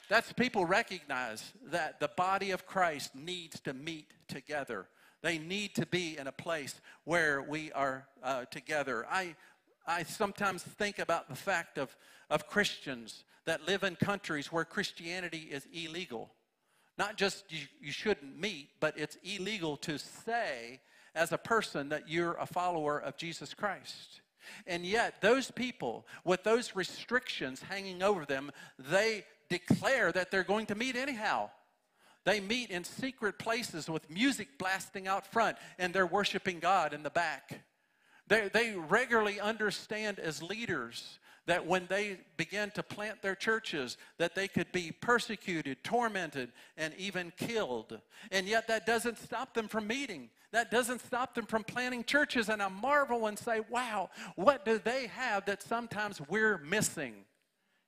That's 0.08 0.32
people 0.32 0.64
recognize 0.64 1.52
that 1.70 1.98
the 1.98 2.10
body 2.16 2.52
of 2.52 2.66
Christ 2.66 3.14
needs 3.14 3.58
to 3.60 3.72
meet 3.72 4.12
together. 4.28 4.86
They 5.22 5.38
need 5.38 5.74
to 5.74 5.86
be 5.86 6.16
in 6.16 6.28
a 6.28 6.32
place 6.32 6.80
where 7.04 7.42
we 7.42 7.72
are 7.72 8.06
uh, 8.22 8.44
together. 8.44 9.04
I, 9.10 9.34
I 9.86 10.04
sometimes 10.04 10.62
think 10.62 10.98
about 11.00 11.28
the 11.28 11.34
fact 11.34 11.78
of, 11.78 11.96
of 12.30 12.46
Christians 12.46 13.24
that 13.46 13.66
live 13.66 13.82
in 13.82 13.96
countries 13.96 14.52
where 14.52 14.64
Christianity 14.64 15.48
is 15.50 15.66
illegal. 15.72 16.30
Not 16.98 17.16
just 17.16 17.44
you, 17.48 17.66
you 17.80 17.92
shouldn't 17.92 18.38
meet, 18.38 18.68
but 18.78 18.96
it's 18.96 19.18
illegal 19.24 19.76
to 19.78 19.98
say 19.98 20.80
as 21.14 21.32
a 21.32 21.38
person 21.38 21.88
that 21.88 22.08
you're 22.08 22.34
a 22.34 22.46
follower 22.46 22.98
of 22.98 23.16
Jesus 23.16 23.54
Christ. 23.54 24.20
And 24.66 24.86
yet, 24.86 25.20
those 25.20 25.50
people 25.50 26.06
with 26.24 26.44
those 26.44 26.76
restrictions 26.76 27.62
hanging 27.62 28.02
over 28.02 28.24
them, 28.24 28.52
they 28.78 29.24
declare 29.48 30.12
that 30.12 30.30
they're 30.30 30.44
going 30.44 30.66
to 30.66 30.74
meet 30.74 30.96
anyhow. 30.96 31.50
They 32.24 32.40
meet 32.40 32.70
in 32.70 32.82
secret 32.82 33.38
places 33.38 33.88
with 33.88 34.10
music 34.10 34.58
blasting 34.58 35.06
out 35.06 35.26
front, 35.26 35.56
and 35.78 35.94
they're 35.94 36.06
worshiping 36.06 36.58
God 36.58 36.92
in 36.92 37.02
the 37.02 37.10
back. 37.10 37.60
They, 38.28 38.48
they 38.52 38.74
regularly 38.74 39.38
understand 39.38 40.18
as 40.18 40.42
leaders 40.42 41.20
that 41.46 41.64
when 41.64 41.86
they 41.86 42.18
begin 42.36 42.70
to 42.72 42.82
plant 42.82 43.22
their 43.22 43.34
churches 43.34 43.96
that 44.18 44.34
they 44.34 44.48
could 44.48 44.70
be 44.72 44.92
persecuted 44.92 45.82
tormented 45.84 46.52
and 46.76 46.92
even 46.98 47.32
killed 47.36 48.00
and 48.30 48.46
yet 48.46 48.66
that 48.68 48.84
doesn't 48.84 49.18
stop 49.18 49.54
them 49.54 49.68
from 49.68 49.86
meeting 49.86 50.28
that 50.52 50.70
doesn't 50.70 51.00
stop 51.00 51.34
them 51.34 51.46
from 51.46 51.62
planting 51.62 52.04
churches 52.04 52.48
and 52.48 52.62
i 52.62 52.68
marvel 52.68 53.26
and 53.26 53.38
say 53.38 53.60
wow 53.70 54.10
what 54.34 54.64
do 54.64 54.78
they 54.78 55.06
have 55.06 55.44
that 55.46 55.62
sometimes 55.62 56.20
we're 56.28 56.58
missing 56.58 57.14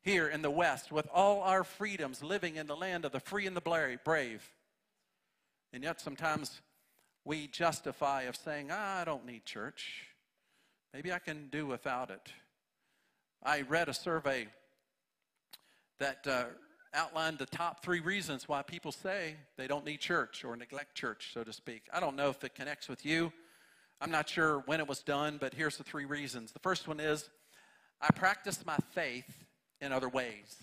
here 0.08 0.26
in 0.26 0.40
the 0.40 0.50
West 0.50 0.90
with 0.90 1.06
all 1.12 1.42
our 1.42 1.62
freedoms 1.62 2.22
living 2.22 2.56
in 2.56 2.66
the 2.66 2.74
land 2.74 3.04
of 3.04 3.12
the 3.12 3.20
free 3.20 3.46
and 3.46 3.54
the 3.54 3.98
brave. 4.02 4.42
And 5.74 5.82
yet 5.82 6.00
sometimes 6.00 6.62
we 7.26 7.46
justify 7.46 8.22
of 8.22 8.34
saying, 8.34 8.70
ah, 8.72 9.02
I 9.02 9.04
don't 9.04 9.26
need 9.26 9.44
church. 9.44 10.06
Maybe 10.94 11.12
I 11.12 11.18
can 11.18 11.48
do 11.52 11.66
without 11.66 12.08
it. 12.08 12.32
I 13.42 13.60
read 13.60 13.90
a 13.90 13.92
survey 13.92 14.46
that 15.98 16.26
uh, 16.26 16.44
outlined 16.94 17.36
the 17.36 17.44
top 17.44 17.84
three 17.84 18.00
reasons 18.00 18.48
why 18.48 18.62
people 18.62 18.92
say 18.92 19.34
they 19.58 19.66
don't 19.66 19.84
need 19.84 20.00
church 20.00 20.42
or 20.42 20.56
neglect 20.56 20.94
church, 20.94 21.32
so 21.34 21.44
to 21.44 21.52
speak. 21.52 21.82
I 21.92 22.00
don't 22.00 22.16
know 22.16 22.30
if 22.30 22.42
it 22.42 22.54
connects 22.54 22.88
with 22.88 23.04
you. 23.04 23.30
I'm 24.00 24.10
not 24.10 24.26
sure 24.26 24.62
when 24.64 24.80
it 24.80 24.88
was 24.88 25.00
done, 25.00 25.36
but 25.38 25.52
here's 25.52 25.76
the 25.76 25.84
three 25.84 26.06
reasons. 26.06 26.52
The 26.52 26.60
first 26.60 26.88
one 26.88 26.98
is 26.98 27.28
I 28.00 28.08
practice 28.14 28.64
my 28.64 28.78
faith 28.92 29.26
in 29.80 29.92
other 29.92 30.08
ways. 30.08 30.56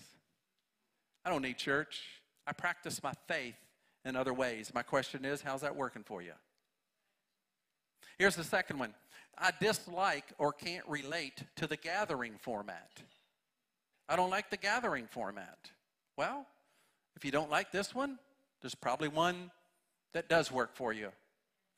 I 1.24 1.30
don't 1.30 1.42
need 1.42 1.58
church. 1.58 2.02
I 2.46 2.52
practice 2.52 3.02
my 3.02 3.12
faith 3.26 3.56
in 4.04 4.16
other 4.16 4.32
ways. 4.32 4.72
My 4.74 4.82
question 4.82 5.24
is, 5.24 5.42
how's 5.42 5.62
that 5.62 5.74
working 5.74 6.04
for 6.04 6.22
you? 6.22 6.32
Here's 8.18 8.36
the 8.36 8.44
second 8.44 8.78
one 8.78 8.94
I 9.38 9.50
dislike 9.60 10.32
or 10.38 10.52
can't 10.52 10.86
relate 10.88 11.42
to 11.56 11.66
the 11.66 11.76
gathering 11.76 12.34
format. 12.40 12.90
I 14.08 14.16
don't 14.16 14.30
like 14.30 14.50
the 14.50 14.56
gathering 14.56 15.06
format. 15.10 15.58
Well, 16.16 16.46
if 17.16 17.24
you 17.24 17.30
don't 17.30 17.50
like 17.50 17.72
this 17.72 17.94
one, 17.94 18.18
there's 18.62 18.74
probably 18.74 19.08
one 19.08 19.50
that 20.14 20.28
does 20.28 20.50
work 20.50 20.74
for 20.74 20.92
you. 20.92 21.10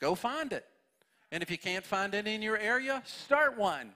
Go 0.01 0.15
find 0.15 0.53
it. 0.53 0.65
And 1.33 1.43
if 1.43 1.51
you 1.51 1.59
can't 1.59 1.85
find 1.85 2.15
it 2.15 2.27
in 2.27 2.43
your 2.43 2.57
area, 2.57 3.03
start 3.05 3.59
one. 3.59 3.93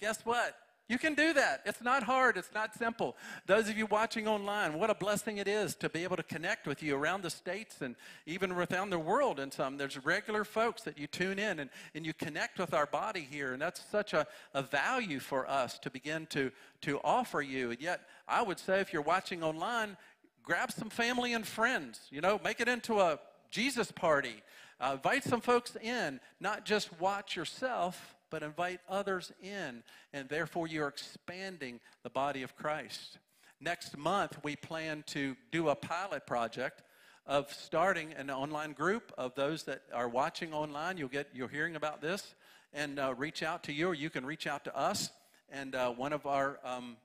Guess 0.00 0.24
what? 0.24 0.54
You 0.88 0.98
can 0.98 1.14
do 1.14 1.32
that. 1.32 1.62
It's 1.64 1.80
not 1.80 2.02
hard, 2.02 2.36
it's 2.36 2.52
not 2.52 2.74
simple. 2.74 3.16
Those 3.46 3.68
of 3.68 3.78
you 3.78 3.86
watching 3.86 4.26
online, 4.26 4.74
what 4.74 4.90
a 4.90 4.94
blessing 4.94 5.38
it 5.38 5.48
is 5.48 5.74
to 5.76 5.88
be 5.88 6.02
able 6.02 6.16
to 6.16 6.22
connect 6.22 6.66
with 6.66 6.82
you 6.82 6.96
around 6.96 7.22
the 7.22 7.30
states 7.30 7.80
and 7.80 7.94
even 8.26 8.52
around 8.52 8.90
the 8.90 8.98
world 8.98 9.40
and 9.40 9.52
some. 9.52 9.76
There's 9.78 10.04
regular 10.04 10.44
folks 10.44 10.82
that 10.82 10.98
you 10.98 11.06
tune 11.06 11.38
in 11.38 11.60
and, 11.60 11.70
and 11.94 12.04
you 12.04 12.12
connect 12.12 12.58
with 12.58 12.74
our 12.74 12.86
body 12.86 13.26
here, 13.30 13.52
and 13.52 13.62
that's 13.62 13.82
such 13.90 14.12
a, 14.12 14.26
a 14.54 14.62
value 14.62 15.20
for 15.20 15.48
us 15.48 15.78
to 15.78 15.90
begin 15.90 16.26
to, 16.26 16.50
to 16.82 17.00
offer 17.04 17.40
you. 17.40 17.70
And 17.70 17.80
yet, 17.80 18.02
I 18.28 18.42
would 18.42 18.58
say 18.58 18.80
if 18.80 18.92
you're 18.92 19.02
watching 19.02 19.42
online, 19.42 19.96
grab 20.42 20.72
some 20.72 20.90
family 20.90 21.32
and 21.32 21.46
friends, 21.46 22.00
you 22.10 22.20
know, 22.20 22.40
make 22.44 22.60
it 22.60 22.68
into 22.68 23.00
a 23.00 23.18
Jesus 23.50 23.92
party. 23.92 24.42
Uh, 24.80 24.92
invite 24.94 25.22
some 25.22 25.40
folks 25.40 25.76
in, 25.76 26.18
not 26.40 26.64
just 26.64 27.00
watch 27.00 27.36
yourself, 27.36 28.16
but 28.32 28.42
invite 28.42 28.80
others 28.88 29.30
in, 29.42 29.84
and 30.14 30.28
therefore 30.28 30.66
you're 30.66 30.88
expanding 30.88 31.78
the 32.02 32.10
body 32.10 32.42
of 32.42 32.56
Christ. 32.56 33.18
Next 33.60 33.96
month, 33.96 34.38
we 34.42 34.56
plan 34.56 35.04
to 35.08 35.36
do 35.52 35.68
a 35.68 35.76
pilot 35.76 36.26
project 36.26 36.82
of 37.26 37.52
starting 37.52 38.12
an 38.14 38.30
online 38.30 38.72
group 38.72 39.12
of 39.18 39.34
those 39.34 39.64
that 39.64 39.82
are 39.92 40.08
watching 40.08 40.52
online. 40.54 40.96
You'll 40.96 41.08
get 41.08 41.28
you're 41.34 41.46
hearing 41.46 41.76
about 41.76 42.00
this, 42.00 42.34
and 42.72 42.98
uh, 42.98 43.14
reach 43.16 43.42
out 43.42 43.62
to 43.64 43.72
you, 43.72 43.88
or 43.88 43.94
you 43.94 44.08
can 44.08 44.24
reach 44.24 44.46
out 44.46 44.64
to 44.64 44.76
us. 44.76 45.10
And 45.50 45.74
uh, 45.74 45.90
one 45.90 46.14
of 46.14 46.26
our 46.26 46.58
um, 46.64 46.96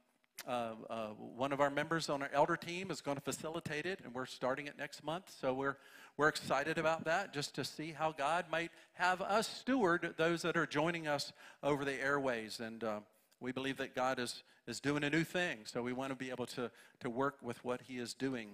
uh, 0.48 0.76
uh, 0.90 1.08
one 1.36 1.52
of 1.52 1.60
our 1.60 1.70
members 1.70 2.10
on 2.10 2.22
our 2.22 2.30
elder 2.32 2.56
team 2.56 2.90
is 2.90 3.02
going 3.02 3.18
to 3.18 3.24
facilitate 3.24 3.86
it, 3.86 4.00
and 4.06 4.14
we're 4.14 4.26
starting 4.26 4.68
it 4.68 4.78
next 4.78 5.04
month. 5.04 5.32
So 5.42 5.54
we're 5.54 5.78
we're 6.18 6.30
excited 6.30 6.80
about 6.80 7.06
that 7.06 7.32
just 7.32 7.54
to 7.56 7.64
see 7.64 7.92
how 7.92 8.12
God 8.12 8.46
might 8.52 8.72
have 8.94 9.22
us 9.22 9.48
steward 9.48 10.16
those 10.18 10.42
that 10.42 10.58
are 10.58 10.66
joining 10.66 11.08
us 11.08 11.32
over 11.62 11.86
the 11.86 11.94
airways. 11.94 12.60
And 12.60 12.84
uh, 12.84 13.00
we 13.40 13.52
believe 13.52 13.78
that 13.78 13.96
God 13.96 14.18
is, 14.18 14.42
is 14.66 14.80
doing 14.80 15.04
a 15.04 15.12
new 15.12 15.24
thing. 15.24 15.60
So 15.66 15.84
we 15.84 15.94
want 15.94 16.10
to 16.10 16.16
be 16.16 16.32
able 16.32 16.48
to, 16.48 16.72
to 17.02 17.10
work 17.10 17.38
with 17.44 17.64
what 17.64 17.82
He 17.82 18.00
is 18.00 18.16
doing. 18.16 18.50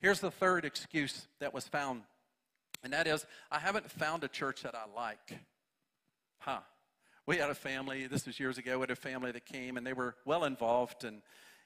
Here's 0.00 0.18
the 0.18 0.32
third 0.32 0.64
excuse 0.64 1.28
that 1.38 1.54
was 1.54 1.68
found, 1.68 2.02
and 2.82 2.92
that 2.92 3.06
is 3.06 3.24
I 3.50 3.60
haven't 3.60 3.90
found 3.90 4.24
a 4.24 4.28
church 4.28 4.62
that 4.62 4.74
I 4.74 4.84
like. 4.94 5.38
Huh. 6.38 6.60
We 7.26 7.36
had 7.36 7.48
a 7.48 7.54
family, 7.54 8.06
this 8.06 8.26
was 8.26 8.38
years 8.38 8.58
ago, 8.58 8.78
we 8.78 8.82
had 8.82 8.90
a 8.90 8.96
family 8.96 9.30
that 9.32 9.46
came 9.46 9.76
and 9.76 9.86
they 9.86 9.94
were 9.94 10.16
well 10.26 10.44
involved 10.44 11.04
and 11.04 11.22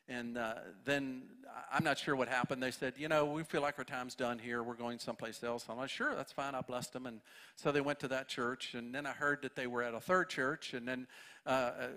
and 0.08 0.38
uh, 0.38 0.54
then 0.84 1.22
I'm 1.70 1.84
not 1.84 1.98
sure 1.98 2.16
what 2.16 2.28
happened. 2.28 2.62
They 2.62 2.70
said, 2.70 2.94
you 2.96 3.08
know, 3.08 3.26
we 3.26 3.42
feel 3.42 3.60
like 3.60 3.78
our 3.78 3.84
time's 3.84 4.14
done 4.14 4.38
here. 4.38 4.62
We're 4.62 4.74
going 4.74 4.98
someplace 4.98 5.42
else. 5.42 5.66
I'm 5.68 5.76
like, 5.76 5.90
sure, 5.90 6.14
that's 6.14 6.32
fine. 6.32 6.54
I 6.54 6.62
blessed 6.62 6.94
them. 6.94 7.06
And 7.06 7.20
so 7.56 7.72
they 7.72 7.80
went 7.80 8.00
to 8.00 8.08
that 8.08 8.28
church. 8.28 8.74
And 8.74 8.94
then 8.94 9.04
I 9.04 9.10
heard 9.10 9.42
that 9.42 9.54
they 9.54 9.66
were 9.66 9.82
at 9.82 9.94
a 9.94 10.00
third 10.00 10.30
church. 10.30 10.72
And 10.72 10.88
then 10.88 11.06
uh, 11.46 11.50
uh 11.50 11.88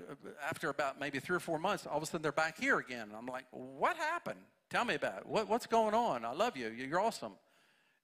after 0.47 0.69
about 0.69 0.99
maybe 0.99 1.19
three 1.19 1.35
or 1.35 1.39
four 1.39 1.57
months, 1.57 1.87
all 1.87 1.97
of 1.97 2.03
a 2.03 2.05
sudden 2.05 2.21
they're 2.21 2.31
back 2.31 2.59
here 2.59 2.79
again. 2.79 3.09
I'm 3.17 3.27
like, 3.27 3.45
what 3.51 3.95
happened? 3.95 4.39
Tell 4.69 4.83
me 4.83 4.95
about 4.95 5.19
it. 5.19 5.25
What, 5.25 5.47
what's 5.47 5.67
going 5.67 5.93
on? 5.93 6.25
I 6.25 6.33
love 6.33 6.57
you. 6.57 6.69
You're 6.69 6.99
awesome. 6.99 7.33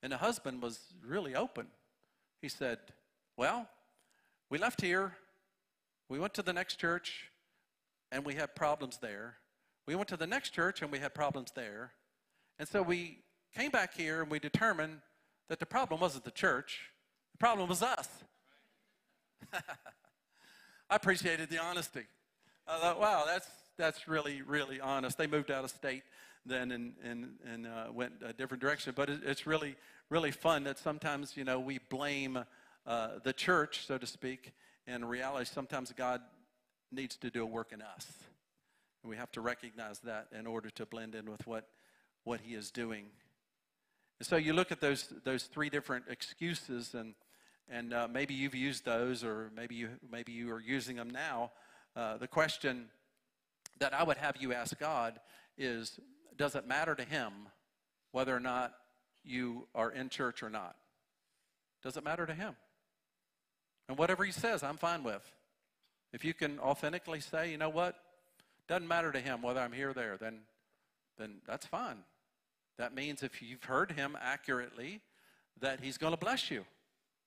And 0.04 0.12
the 0.12 0.18
husband 0.18 0.62
was 0.62 0.80
really 1.06 1.36
open. 1.36 1.68
He 2.42 2.50
said, 2.50 2.80
well, 3.36 3.68
we 4.50 4.58
left 4.58 4.82
here. 4.82 5.18
We 6.08 6.20
went 6.20 6.34
to 6.36 6.44
the 6.44 6.54
next 6.54 6.78
church. 6.78 7.30
And 8.10 8.24
we 8.24 8.36
had 8.36 8.56
problems 8.56 9.00
there 9.02 9.36
we 9.88 9.96
went 9.96 10.10
to 10.10 10.18
the 10.18 10.28
next 10.28 10.52
church 10.52 10.82
and 10.82 10.92
we 10.92 11.00
had 11.00 11.16
problems 11.16 11.52
there. 11.56 11.94
And 12.60 12.68
so 12.68 12.84
we 12.84 13.20
came 13.56 13.72
back 13.72 13.96
here 13.96 14.22
and 14.22 14.30
we 14.30 14.38
determined 14.38 15.00
that 15.48 15.60
the 15.60 15.66
problem 15.66 16.02
wasn't 16.02 16.26
the 16.26 16.32
church, 16.32 16.92
the 17.32 17.38
problem 17.38 17.70
was 17.70 17.82
us. 17.82 18.08
I 20.90 20.96
appreciated 20.96 21.50
the 21.50 21.60
honesty. 21.60 22.04
I 22.68 22.80
thought, 22.80 23.00
wow, 23.00 23.24
that's, 23.26 23.48
that's 23.78 24.08
really, 24.08 24.42
really 24.42 24.82
honest. 24.82 25.18
They 25.18 25.28
moved 25.28 25.52
out 25.52 25.64
of 25.64 25.70
state 25.70 26.04
then 26.46 26.72
and, 26.72 26.94
and, 27.04 27.30
and 27.46 27.68
uh, 27.68 27.86
went 27.94 28.14
a 28.26 28.34
different 28.34 28.62
direction. 28.62 28.94
But 28.96 29.10
it, 29.10 29.22
it's 29.26 29.48
really, 29.48 29.76
really 30.10 30.32
fun 30.32 30.64
that 30.66 30.78
sometimes, 30.78 31.38
you 31.38 31.44
know, 31.44 31.60
we 31.60 31.80
blame 31.90 32.40
uh, 32.86 33.10
the 33.24 33.34
church, 33.34 33.86
so 33.86 33.98
to 33.98 34.06
speak. 34.06 34.54
And 34.86 35.10
reality, 35.10 35.46
sometimes 35.46 35.94
God 35.94 36.22
needs 36.92 37.16
to 37.18 37.30
do 37.30 37.44
a 37.44 37.46
work 37.46 37.72
in 37.74 37.82
us. 37.82 38.08
And 39.04 39.10
we 39.10 39.18
have 39.18 39.32
to 39.32 39.42
recognize 39.42 40.00
that 40.00 40.28
in 40.38 40.48
order 40.48 40.70
to 40.72 40.86
blend 40.86 41.16
in 41.16 41.30
with 41.30 41.46
what, 41.46 41.68
what 42.24 42.42
he 42.42 42.56
is 42.56 42.72
doing. 42.72 43.06
And 44.20 44.28
so 44.28 44.36
you 44.36 44.54
look 44.54 44.72
at 44.72 44.82
those, 44.82 45.14
those 45.24 45.44
three 45.44 45.70
different 45.70 46.06
excuses, 46.10 46.94
and, 46.94 47.14
and 47.70 47.94
uh, 47.94 48.08
maybe 48.12 48.34
you've 48.34 48.56
used 48.56 48.86
those, 48.86 49.24
or 49.24 49.52
maybe 49.56 49.76
you, 49.76 49.90
maybe 50.12 50.32
you 50.32 50.52
are 50.52 50.60
using 50.60 50.96
them 50.96 51.10
now. 51.10 51.52
Uh, 51.96 52.18
the 52.18 52.28
question 52.28 52.86
that 53.80 53.94
I 53.94 54.04
would 54.04 54.18
have 54.18 54.38
you 54.38 54.54
ask 54.54 54.78
God 54.80 55.20
is 55.58 56.00
Does 56.36 56.56
it 56.56 56.68
matter 56.68 56.96
to 56.96 57.04
Him 57.04 57.32
whether 58.12 58.36
or 58.36 58.40
not 58.40 58.74
you 59.24 59.68
are 59.76 59.92
in 59.92 60.10
church 60.10 60.42
or 60.42 60.50
not? 60.50 60.76
Does 61.84 61.98
it 61.98 62.04
matter 62.04 62.26
to 62.26 62.34
Him? 62.34 62.56
And 63.88 63.98
whatever 63.98 64.24
He 64.24 64.32
says, 64.32 64.64
I'm 64.64 64.78
fine 64.78 65.04
with. 65.04 65.24
If 66.14 66.26
you 66.26 66.34
can 66.34 66.60
authentically 66.60 67.20
say, 67.20 67.52
you 67.52 67.58
know 67.58 67.70
what, 67.70 67.96
doesn't 68.68 68.88
matter 68.88 69.12
to 69.12 69.20
him 69.20 69.42
whether 69.42 69.60
I'm 69.60 69.72
here 69.72 69.92
or 69.92 69.94
there, 69.94 70.18
then, 70.18 70.40
then 71.18 71.42
that's 71.48 71.66
fine. 71.66 71.98
That 72.78 72.94
means 72.94 73.24
if 73.24 73.42
you've 73.42 73.64
heard 73.64 73.92
him 73.92 74.18
accurately, 74.22 75.02
that 75.60 75.80
he's 75.82 75.98
going 75.98 76.14
to 76.14 76.18
bless 76.18 76.52
you. 76.52 76.66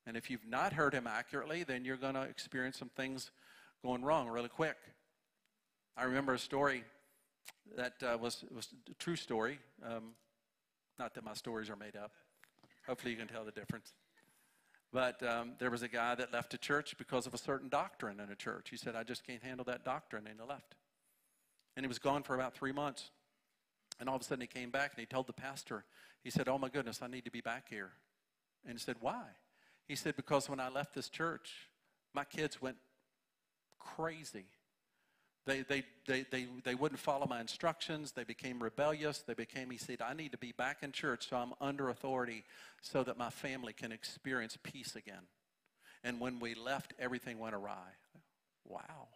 And 0.06 0.16
if 0.16 0.30
you've 0.30 0.46
not 0.46 0.72
heard 0.72 0.94
him 0.94 1.06
accurately, 1.06 1.64
then 1.64 1.84
you're 1.84 1.96
going 1.96 2.14
to 2.14 2.22
experience 2.22 2.78
some 2.78 2.90
things 2.96 3.30
going 3.84 4.02
wrong 4.02 4.28
really 4.28 4.48
quick. 4.48 4.76
I 5.96 6.04
remember 6.04 6.34
a 6.34 6.38
story 6.38 6.84
that 7.76 7.94
uh, 8.02 8.16
was, 8.18 8.44
was 8.54 8.68
a 8.90 8.94
true 8.94 9.16
story. 9.16 9.58
Um, 9.84 10.12
not 10.98 11.14
that 11.14 11.24
my 11.24 11.34
stories 11.34 11.68
are 11.70 11.76
made 11.76 11.96
up. 11.96 12.12
Hopefully, 12.86 13.12
you 13.12 13.18
can 13.18 13.28
tell 13.28 13.44
the 13.44 13.52
difference. 13.52 13.92
But 14.92 15.22
um, 15.22 15.52
there 15.58 15.70
was 15.70 15.82
a 15.82 15.88
guy 15.88 16.14
that 16.14 16.32
left 16.32 16.54
a 16.54 16.58
church 16.58 16.96
because 16.98 17.26
of 17.26 17.34
a 17.34 17.38
certain 17.38 17.68
doctrine 17.68 18.18
in 18.20 18.30
a 18.30 18.34
church. 18.34 18.70
He 18.70 18.76
said, 18.76 18.96
I 18.96 19.04
just 19.04 19.26
can't 19.26 19.42
handle 19.42 19.64
that 19.66 19.84
doctrine, 19.84 20.26
and 20.26 20.38
he 20.40 20.48
left. 20.48 20.74
And 21.76 21.84
he 21.84 21.88
was 21.88 21.98
gone 21.98 22.22
for 22.22 22.34
about 22.34 22.54
three 22.54 22.72
months. 22.72 23.10
And 23.98 24.08
all 24.08 24.16
of 24.16 24.22
a 24.22 24.24
sudden 24.24 24.40
he 24.40 24.46
came 24.46 24.70
back 24.70 24.92
and 24.92 25.00
he 25.00 25.06
told 25.06 25.26
the 25.26 25.32
pastor, 25.32 25.84
he 26.22 26.30
said, 26.30 26.48
Oh 26.48 26.58
my 26.58 26.68
goodness, 26.68 27.00
I 27.02 27.06
need 27.06 27.24
to 27.24 27.30
be 27.30 27.40
back 27.40 27.68
here. 27.68 27.92
And 28.64 28.74
he 28.74 28.78
said, 28.78 28.96
Why? 29.00 29.22
He 29.86 29.96
said, 29.96 30.16
Because 30.16 30.48
when 30.48 30.60
I 30.60 30.68
left 30.68 30.94
this 30.94 31.08
church, 31.08 31.50
my 32.14 32.24
kids 32.24 32.60
went 32.60 32.76
crazy. 33.78 34.46
They, 35.46 35.62
they, 35.62 35.84
they, 36.06 36.24
they, 36.30 36.46
they 36.64 36.74
wouldn't 36.74 37.00
follow 37.00 37.26
my 37.26 37.40
instructions. 37.40 38.12
They 38.12 38.24
became 38.24 38.62
rebellious. 38.62 39.18
They 39.18 39.34
became, 39.34 39.70
he 39.70 39.78
said, 39.78 40.02
I 40.02 40.12
need 40.12 40.32
to 40.32 40.38
be 40.38 40.52
back 40.52 40.82
in 40.82 40.92
church 40.92 41.28
so 41.30 41.36
I'm 41.36 41.54
under 41.60 41.88
authority 41.88 42.44
so 42.82 43.02
that 43.04 43.16
my 43.16 43.30
family 43.30 43.72
can 43.72 43.90
experience 43.90 44.58
peace 44.62 44.96
again. 44.96 45.26
And 46.04 46.20
when 46.20 46.40
we 46.40 46.54
left, 46.54 46.92
everything 46.98 47.38
went 47.38 47.54
awry. 47.54 47.96
Wow. 48.66 49.08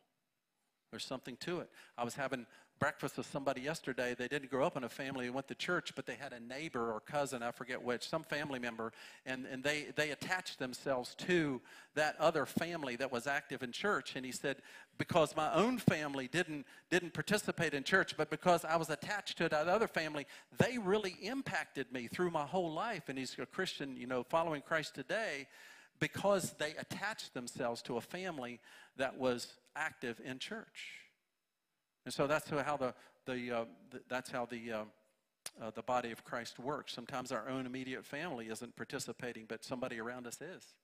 There's 0.95 1.05
something 1.05 1.37
to 1.41 1.59
it. 1.59 1.69
I 1.99 2.05
was 2.05 2.15
having 2.15 2.47
breakfast 2.79 3.17
with 3.17 3.27
somebody 3.27 3.61
yesterday. 3.61 4.15
They 4.17 4.29
didn't 4.29 4.49
grow 4.49 4.65
up 4.65 4.77
in 4.77 4.85
a 4.85 4.89
family 4.89 5.27
and 5.27 5.35
went 5.35 5.49
to 5.49 5.57
church, 5.57 5.93
but 5.97 6.07
they 6.07 6.15
had 6.15 6.33
a 6.33 6.39
neighbor 6.39 6.93
or 6.93 7.01
cousin, 7.01 7.43
I 7.43 7.51
forget 7.51 7.83
which, 7.83 8.09
some 8.09 8.23
family 8.23 8.61
member, 8.61 8.93
and, 9.27 9.45
and 9.45 9.65
they, 9.65 9.87
they 9.97 10.11
attached 10.11 10.61
themselves 10.61 11.17
to 11.27 11.61
that 11.97 12.15
other 12.21 12.47
family 12.47 12.95
that 12.95 13.11
was 13.11 13.27
active 13.27 13.65
in 13.65 13.73
church. 13.73 14.15
And 14.15 14.25
he 14.25 14.31
said, 14.31 14.59
because 14.97 15.35
my 15.35 15.53
own 15.53 15.79
family 15.79 16.29
didn't, 16.29 16.65
didn't 16.91 17.13
participate 17.13 17.75
in 17.75 17.83
church, 17.83 18.17
but 18.17 18.31
because 18.31 18.65
I 18.65 18.77
was 18.77 18.89
attached 18.89 19.37
to 19.39 19.49
that 19.49 19.67
other 19.67 19.89
family, 19.89 20.29
they 20.59 20.79
really 20.79 21.17
impacted 21.23 21.91
me 21.91 22.07
through 22.07 22.31
my 22.31 22.47
whole 22.47 22.73
life. 22.73 23.09
And 23.09 23.19
he's 23.19 23.37
a 23.41 23.47
Christian, 23.47 23.97
you 23.97 24.07
know, 24.07 24.23
following 24.23 24.63
Christ 24.63 24.95
today 24.95 25.49
because 25.99 26.53
they 26.59 26.75
attached 26.79 27.35
themselves 27.35 27.83
to 27.83 27.97
a 27.97 28.01
family 28.01 28.61
that 28.97 29.19
was 29.19 29.55
active 29.77 30.21
in 30.25 30.39
church. 30.39 31.01
And 32.05 32.13
so 32.13 32.27
that's 32.27 32.51
how 32.51 32.77
the, 32.77 32.95
the, 33.27 33.51
uh, 33.51 33.65
the 33.91 34.01
that's 34.09 34.31
how 34.31 34.47
the, 34.47 34.73
uh, 34.73 34.85
uh, 35.63 35.71
the 35.75 35.83
body 35.83 36.11
of 36.11 36.25
Christ 36.25 36.59
works. 36.59 36.93
Sometimes 36.93 37.33
our 37.33 37.49
own 37.49 37.67
immediate 37.67 38.05
family 38.05 38.49
isn't 38.49 38.77
participating, 38.77 39.45
but 39.49 39.65
somebody 39.65 39.99
around 40.01 40.27
us 40.27 40.41
is. 40.41 40.75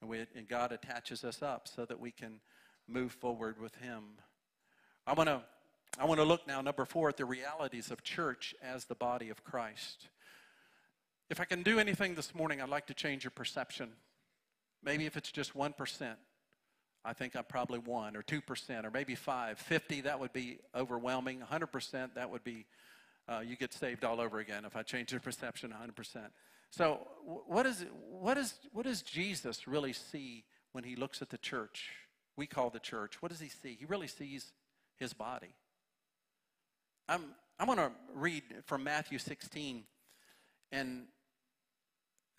And, 0.00 0.08
we, 0.08 0.26
and 0.34 0.48
God 0.48 0.72
attaches 0.72 1.24
us 1.24 1.42
up 1.42 1.68
so 1.68 1.84
that 1.84 1.98
we 1.98 2.10
can 2.10 2.40
move 2.88 3.12
forward 3.12 3.60
with 3.60 3.74
Him. 3.76 4.04
I 5.06 5.14
want 5.14 5.28
to 5.28 5.42
I 5.98 6.04
want 6.04 6.20
to 6.20 6.24
look 6.24 6.46
now, 6.46 6.60
number 6.60 6.84
four, 6.84 7.08
at 7.08 7.16
the 7.16 7.24
realities 7.24 7.90
of 7.90 8.04
church 8.04 8.54
as 8.62 8.84
the 8.84 8.94
body 8.94 9.28
of 9.28 9.42
Christ. 9.42 10.08
If 11.28 11.40
I 11.40 11.44
can 11.44 11.64
do 11.64 11.80
anything 11.80 12.14
this 12.14 12.32
morning, 12.34 12.60
I'd 12.62 12.68
like 12.68 12.86
to 12.86 12.94
change 12.94 13.24
your 13.24 13.32
perception. 13.32 13.90
Maybe 14.84 15.06
if 15.06 15.16
it's 15.16 15.32
just 15.32 15.54
1%, 15.54 16.14
I 17.04 17.12
think 17.12 17.34
I'm 17.34 17.44
probably 17.44 17.78
1 17.78 18.16
or 18.16 18.22
2% 18.22 18.84
or 18.84 18.90
maybe 18.90 19.14
5. 19.14 19.58
50, 19.58 20.00
that 20.02 20.20
would 20.20 20.32
be 20.32 20.58
overwhelming. 20.74 21.40
100%, 21.50 22.14
that 22.14 22.30
would 22.30 22.44
be, 22.44 22.66
uh, 23.28 23.40
you 23.40 23.56
get 23.56 23.72
saved 23.72 24.04
all 24.04 24.20
over 24.20 24.38
again 24.38 24.64
if 24.64 24.76
I 24.76 24.82
change 24.82 25.12
your 25.12 25.20
perception 25.22 25.72
100%. 25.72 26.26
So 26.70 27.06
what, 27.46 27.66
is, 27.66 27.84
what, 28.10 28.36
is, 28.36 28.54
what 28.72 28.86
does 28.86 29.02
Jesus 29.02 29.66
really 29.66 29.92
see 29.92 30.44
when 30.72 30.84
he 30.84 30.94
looks 30.94 31.22
at 31.22 31.30
the 31.30 31.38
church? 31.38 31.90
We 32.36 32.46
call 32.46 32.70
the 32.70 32.78
church. 32.78 33.20
What 33.20 33.30
does 33.30 33.40
he 33.40 33.48
see? 33.48 33.76
He 33.78 33.86
really 33.86 34.06
sees 34.06 34.52
his 34.96 35.12
body. 35.12 35.54
I'm, 37.08 37.22
I'm 37.58 37.66
going 37.66 37.78
to 37.78 37.90
read 38.14 38.42
from 38.66 38.84
Matthew 38.84 39.18
16, 39.18 39.82
and 40.70 41.06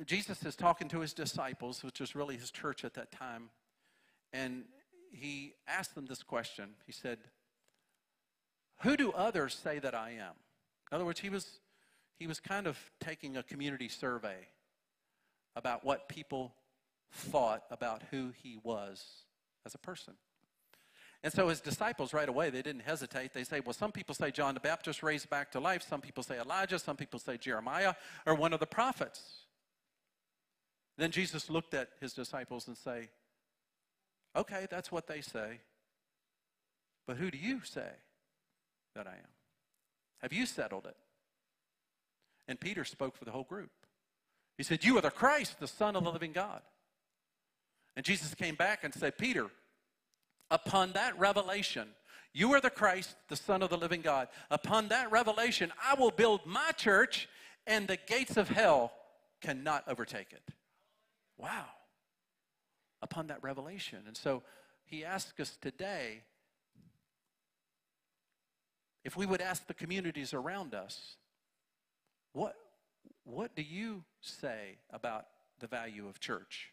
Jesus 0.05 0.43
is 0.45 0.55
talking 0.55 0.87
to 0.89 1.01
his 1.01 1.13
disciples, 1.13 1.83
which 1.83 1.99
is 1.99 2.15
really 2.15 2.37
his 2.37 2.51
church 2.51 2.85
at 2.85 2.93
that 2.93 3.11
time, 3.11 3.49
and 4.33 4.63
he 5.11 5.53
asked 5.67 5.95
them 5.95 6.05
this 6.05 6.23
question. 6.23 6.69
He 6.85 6.91
said, 6.91 7.19
Who 8.81 8.95
do 8.97 9.11
others 9.11 9.55
say 9.61 9.79
that 9.79 9.93
I 9.93 10.11
am? 10.11 10.35
In 10.91 10.95
other 10.95 11.05
words, 11.05 11.19
he 11.19 11.29
was, 11.29 11.59
he 12.17 12.27
was 12.27 12.39
kind 12.39 12.67
of 12.67 12.77
taking 12.99 13.37
a 13.37 13.43
community 13.43 13.87
survey 13.87 14.47
about 15.55 15.83
what 15.83 16.07
people 16.07 16.53
thought 17.11 17.63
about 17.71 18.03
who 18.11 18.31
he 18.41 18.57
was 18.63 19.05
as 19.65 19.75
a 19.75 19.77
person. 19.77 20.13
And 21.23 21.31
so 21.31 21.49
his 21.49 21.61
disciples 21.61 22.13
right 22.13 22.27
away, 22.27 22.49
they 22.49 22.63
didn't 22.63 22.81
hesitate. 22.81 23.33
They 23.33 23.43
say, 23.43 23.59
well, 23.59 23.73
some 23.73 23.91
people 23.91 24.15
say 24.15 24.31
John 24.31 24.55
the 24.55 24.59
Baptist 24.59 25.03
raised 25.03 25.29
back 25.29 25.51
to 25.51 25.59
life. 25.59 25.83
Some 25.87 26.01
people 26.01 26.23
say 26.23 26.39
Elijah. 26.39 26.79
Some 26.79 26.97
people 26.97 27.19
say 27.19 27.37
Jeremiah 27.37 27.93
or 28.25 28.33
one 28.33 28.53
of 28.53 28.59
the 28.59 28.65
prophets. 28.65 29.21
Then 30.97 31.11
Jesus 31.11 31.49
looked 31.49 31.73
at 31.75 31.89
his 31.99 32.13
disciples 32.13 32.67
and 32.67 32.75
say, 32.75 33.09
okay, 34.35 34.67
that's 34.69 34.91
what 34.91 35.07
they 35.07 35.21
say. 35.21 35.59
But 37.07 37.17
who 37.17 37.31
do 37.31 37.37
you 37.37 37.61
say 37.63 37.89
that 38.95 39.07
I 39.07 39.11
am? 39.11 39.31
Have 40.19 40.33
you 40.33 40.45
settled 40.45 40.85
it? 40.85 40.95
And 42.47 42.59
Peter 42.59 42.83
spoke 42.83 43.17
for 43.17 43.25
the 43.25 43.31
whole 43.31 43.43
group. 43.43 43.71
He 44.57 44.63
said, 44.63 44.83
You 44.83 44.97
are 44.97 45.01
the 45.01 45.09
Christ, 45.09 45.59
the 45.59 45.67
Son 45.67 45.95
of 45.95 46.03
the 46.03 46.11
living 46.11 46.31
God. 46.31 46.61
And 47.95 48.05
Jesus 48.05 48.33
came 48.35 48.55
back 48.55 48.83
and 48.83 48.93
said, 48.93 49.17
Peter, 49.17 49.47
upon 50.49 50.93
that 50.93 51.17
revelation, 51.19 51.87
you 52.33 52.53
are 52.53 52.61
the 52.61 52.69
Christ, 52.69 53.15
the 53.27 53.35
Son 53.35 53.61
of 53.61 53.69
the 53.69 53.77
living 53.77 54.01
God. 54.01 54.29
Upon 54.49 54.87
that 54.89 55.11
revelation, 55.11 55.71
I 55.83 55.95
will 55.95 56.11
build 56.11 56.45
my 56.45 56.71
church, 56.77 57.27
and 57.67 57.87
the 57.87 57.97
gates 58.07 58.37
of 58.37 58.47
hell 58.49 58.93
cannot 59.41 59.83
overtake 59.87 60.31
it. 60.31 60.43
Wow. 61.37 61.65
Upon 63.01 63.27
that 63.27 63.41
revelation. 63.41 63.99
And 64.07 64.15
so 64.15 64.43
he 64.85 65.03
asks 65.03 65.39
us 65.39 65.57
today 65.61 66.21
if 69.03 69.17
we 69.17 69.25
would 69.25 69.41
ask 69.41 69.65
the 69.65 69.73
communities 69.73 70.33
around 70.33 70.75
us, 70.75 71.15
what, 72.33 72.55
what 73.23 73.55
do 73.55 73.63
you 73.63 74.03
say 74.21 74.77
about 74.91 75.25
the 75.59 75.67
value 75.67 76.07
of 76.07 76.19
church? 76.19 76.71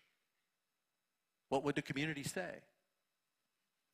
What 1.48 1.64
would 1.64 1.74
the 1.74 1.82
community 1.82 2.22
say? 2.22 2.60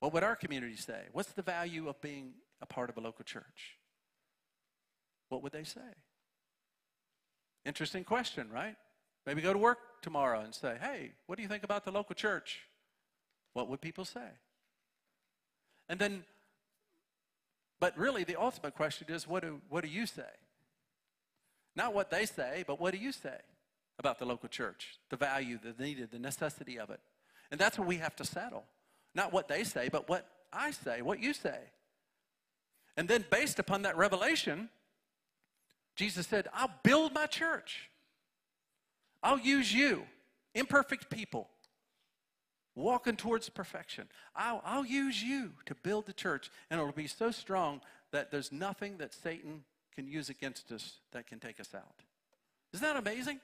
What 0.00 0.12
would 0.12 0.24
our 0.24 0.36
community 0.36 0.76
say? 0.76 1.02
What's 1.12 1.32
the 1.32 1.42
value 1.42 1.88
of 1.88 2.00
being 2.00 2.32
a 2.60 2.66
part 2.66 2.90
of 2.90 2.96
a 2.96 3.00
local 3.00 3.24
church? 3.24 3.78
What 5.28 5.42
would 5.42 5.52
they 5.52 5.64
say? 5.64 5.80
Interesting 7.64 8.04
question, 8.04 8.50
right? 8.52 8.76
Maybe 9.26 9.40
go 9.40 9.52
to 9.52 9.58
work 9.58 9.78
tomorrow 10.02 10.40
and 10.40 10.54
say, 10.54 10.76
hey, 10.80 11.12
what 11.26 11.36
do 11.36 11.42
you 11.42 11.48
think 11.48 11.64
about 11.64 11.84
the 11.84 11.90
local 11.90 12.14
church? 12.14 12.60
What 13.54 13.68
would 13.68 13.80
people 13.80 14.04
say? 14.04 14.28
And 15.88 15.98
then, 15.98 16.24
but 17.80 17.96
really 17.98 18.24
the 18.24 18.36
ultimate 18.36 18.74
question 18.74 19.06
is, 19.10 19.26
what 19.26 19.42
do, 19.42 19.60
what 19.68 19.82
do 19.82 19.90
you 19.90 20.06
say? 20.06 20.22
Not 21.76 21.94
what 21.94 22.10
they 22.10 22.26
say, 22.26 22.64
but 22.66 22.80
what 22.80 22.92
do 22.92 22.98
you 22.98 23.12
say 23.12 23.38
about 23.98 24.18
the 24.18 24.26
local 24.26 24.48
church? 24.48 24.98
The 25.10 25.16
value, 25.16 25.58
the 25.62 25.82
needed, 25.82 26.10
the 26.10 26.18
necessity 26.18 26.78
of 26.78 26.90
it. 26.90 27.00
And 27.50 27.60
that's 27.60 27.78
what 27.78 27.88
we 27.88 27.96
have 27.96 28.16
to 28.16 28.24
settle. 28.24 28.64
Not 29.14 29.32
what 29.32 29.48
they 29.48 29.64
say, 29.64 29.88
but 29.88 30.08
what 30.08 30.26
I 30.52 30.70
say, 30.70 31.02
what 31.02 31.20
you 31.20 31.32
say. 31.32 31.58
And 32.96 33.08
then, 33.08 33.24
based 33.30 33.58
upon 33.58 33.82
that 33.82 33.96
revelation, 33.96 34.68
Jesus 35.96 36.26
said, 36.26 36.48
I'll 36.54 36.72
build 36.82 37.12
my 37.12 37.26
church. 37.26 37.90
I'll 39.24 39.38
use 39.38 39.72
you, 39.72 40.04
imperfect 40.54 41.08
people, 41.08 41.48
walking 42.74 43.16
towards 43.16 43.48
perfection. 43.48 44.06
I'll, 44.36 44.60
I'll 44.66 44.84
use 44.84 45.22
you 45.22 45.52
to 45.64 45.74
build 45.74 46.04
the 46.04 46.12
church, 46.12 46.50
and 46.70 46.78
it'll 46.78 46.92
be 46.92 47.06
so 47.06 47.30
strong 47.30 47.80
that 48.12 48.30
there's 48.30 48.52
nothing 48.52 48.98
that 48.98 49.14
Satan 49.14 49.64
can 49.94 50.06
use 50.06 50.28
against 50.28 50.70
us 50.70 50.98
that 51.12 51.26
can 51.26 51.40
take 51.40 51.58
us 51.58 51.74
out. 51.74 52.02
Isn't 52.74 52.84
that 52.84 52.96
amazing? 52.96 53.40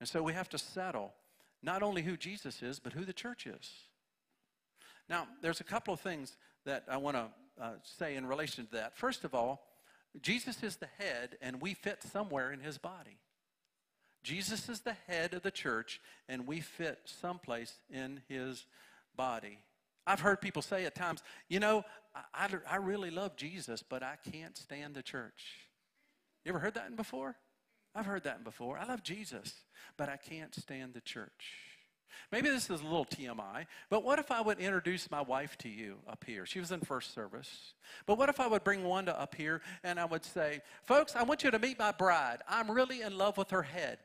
And 0.00 0.08
so 0.08 0.22
we 0.22 0.32
have 0.32 0.48
to 0.48 0.58
settle 0.58 1.12
not 1.62 1.82
only 1.82 2.02
who 2.02 2.16
Jesus 2.16 2.62
is, 2.62 2.80
but 2.80 2.94
who 2.94 3.04
the 3.04 3.12
church 3.12 3.46
is. 3.46 3.70
Now, 5.10 5.26
there's 5.42 5.60
a 5.60 5.64
couple 5.64 5.92
of 5.92 6.00
things 6.00 6.36
that 6.64 6.84
I 6.90 6.96
want 6.96 7.16
to 7.16 7.26
uh, 7.62 7.70
say 7.82 8.16
in 8.16 8.26
relation 8.26 8.64
to 8.64 8.72
that. 8.72 8.96
First 8.96 9.24
of 9.24 9.34
all, 9.34 9.66
Jesus 10.22 10.62
is 10.62 10.76
the 10.76 10.88
head, 10.98 11.36
and 11.42 11.60
we 11.60 11.74
fit 11.74 12.02
somewhere 12.02 12.50
in 12.52 12.60
his 12.60 12.78
body. 12.78 13.18
Jesus 14.24 14.68
is 14.70 14.80
the 14.80 14.96
head 15.06 15.34
of 15.34 15.42
the 15.42 15.50
church, 15.50 16.00
and 16.28 16.46
we 16.46 16.60
fit 16.60 16.98
someplace 17.04 17.74
in 17.90 18.22
his 18.26 18.66
body. 19.14 19.58
I've 20.06 20.20
heard 20.20 20.40
people 20.40 20.62
say 20.62 20.86
at 20.86 20.94
times, 20.94 21.22
you 21.48 21.60
know, 21.60 21.84
I, 22.34 22.48
I, 22.68 22.76
really 22.76 23.10
love 23.10 23.36
Jesus, 23.36 23.82
but 23.82 24.02
I 24.02 24.16
can't 24.32 24.56
stand 24.56 24.94
the 24.94 25.02
church. 25.02 25.56
You 26.44 26.50
ever 26.50 26.58
heard 26.58 26.74
that 26.74 26.96
before? 26.96 27.36
I've 27.94 28.06
heard 28.06 28.24
that 28.24 28.44
before. 28.44 28.78
I 28.78 28.86
love 28.86 29.02
Jesus, 29.02 29.52
but 29.96 30.08
I 30.08 30.16
can't 30.16 30.54
stand 30.54 30.94
the 30.94 31.00
church. 31.00 31.73
Maybe 32.32 32.48
this 32.48 32.70
is 32.70 32.80
a 32.80 32.84
little 32.84 33.04
TMI, 33.04 33.66
but 33.90 34.04
what 34.04 34.18
if 34.18 34.30
I 34.30 34.40
would 34.40 34.58
introduce 34.58 35.10
my 35.10 35.20
wife 35.20 35.56
to 35.58 35.68
you 35.68 35.96
up 36.08 36.24
here? 36.26 36.46
She 36.46 36.58
was 36.58 36.72
in 36.72 36.80
first 36.80 37.14
service. 37.14 37.74
But 38.06 38.18
what 38.18 38.28
if 38.28 38.40
I 38.40 38.46
would 38.46 38.64
bring 38.64 38.84
Wanda 38.84 39.18
up 39.18 39.34
here 39.34 39.62
and 39.82 40.00
I 40.00 40.04
would 40.04 40.24
say, 40.24 40.60
folks, 40.82 41.14
I 41.16 41.22
want 41.22 41.44
you 41.44 41.50
to 41.50 41.58
meet 41.58 41.78
my 41.78 41.92
bride. 41.92 42.38
I'm 42.48 42.70
really 42.70 43.02
in 43.02 43.16
love 43.16 43.36
with 43.36 43.50
her 43.50 43.62
head. 43.62 43.98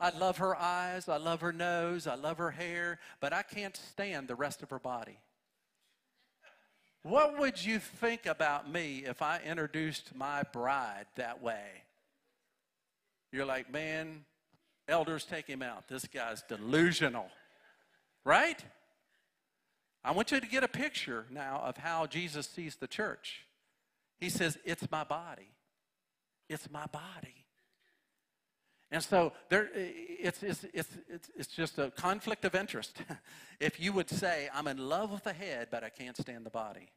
I 0.00 0.10
love 0.10 0.38
her 0.38 0.54
eyes, 0.56 1.08
I 1.08 1.16
love 1.16 1.40
her 1.40 1.52
nose, 1.52 2.06
I 2.06 2.14
love 2.14 2.38
her 2.38 2.52
hair, 2.52 3.00
but 3.20 3.32
I 3.32 3.42
can't 3.42 3.76
stand 3.76 4.28
the 4.28 4.36
rest 4.36 4.62
of 4.62 4.70
her 4.70 4.78
body. 4.78 5.18
What 7.02 7.38
would 7.38 7.64
you 7.64 7.78
think 7.78 8.26
about 8.26 8.70
me 8.70 9.04
if 9.06 9.22
I 9.22 9.40
introduced 9.44 10.14
my 10.14 10.42
bride 10.52 11.06
that 11.16 11.42
way? 11.42 11.84
You're 13.32 13.46
like, 13.46 13.72
man, 13.72 14.24
Elders, 14.88 15.24
take 15.24 15.46
him 15.46 15.62
out. 15.62 15.88
This 15.88 16.06
guy's 16.06 16.42
delusional. 16.42 17.28
Right? 18.24 18.62
I 20.04 20.12
want 20.12 20.30
you 20.30 20.40
to 20.40 20.46
get 20.46 20.64
a 20.64 20.68
picture 20.68 21.26
now 21.30 21.60
of 21.64 21.76
how 21.76 22.06
Jesus 22.06 22.48
sees 22.48 22.76
the 22.76 22.86
church. 22.86 23.44
He 24.18 24.30
says, 24.30 24.58
It's 24.64 24.90
my 24.90 25.04
body. 25.04 25.50
It's 26.48 26.70
my 26.70 26.86
body. 26.86 27.44
And 28.90 29.02
so 29.02 29.32
there, 29.50 29.68
it's, 29.74 30.42
it's, 30.42 30.64
it's, 30.72 30.88
it's, 31.08 31.30
it's 31.36 31.48
just 31.48 31.78
a 31.78 31.90
conflict 31.90 32.46
of 32.46 32.54
interest. 32.54 32.96
if 33.60 33.78
you 33.78 33.92
would 33.92 34.08
say, 34.08 34.48
I'm 34.54 34.66
in 34.66 34.78
love 34.78 35.10
with 35.12 35.24
the 35.24 35.34
head, 35.34 35.68
but 35.70 35.84
I 35.84 35.90
can't 35.90 36.16
stand 36.16 36.46
the 36.46 36.50
body. 36.50 36.88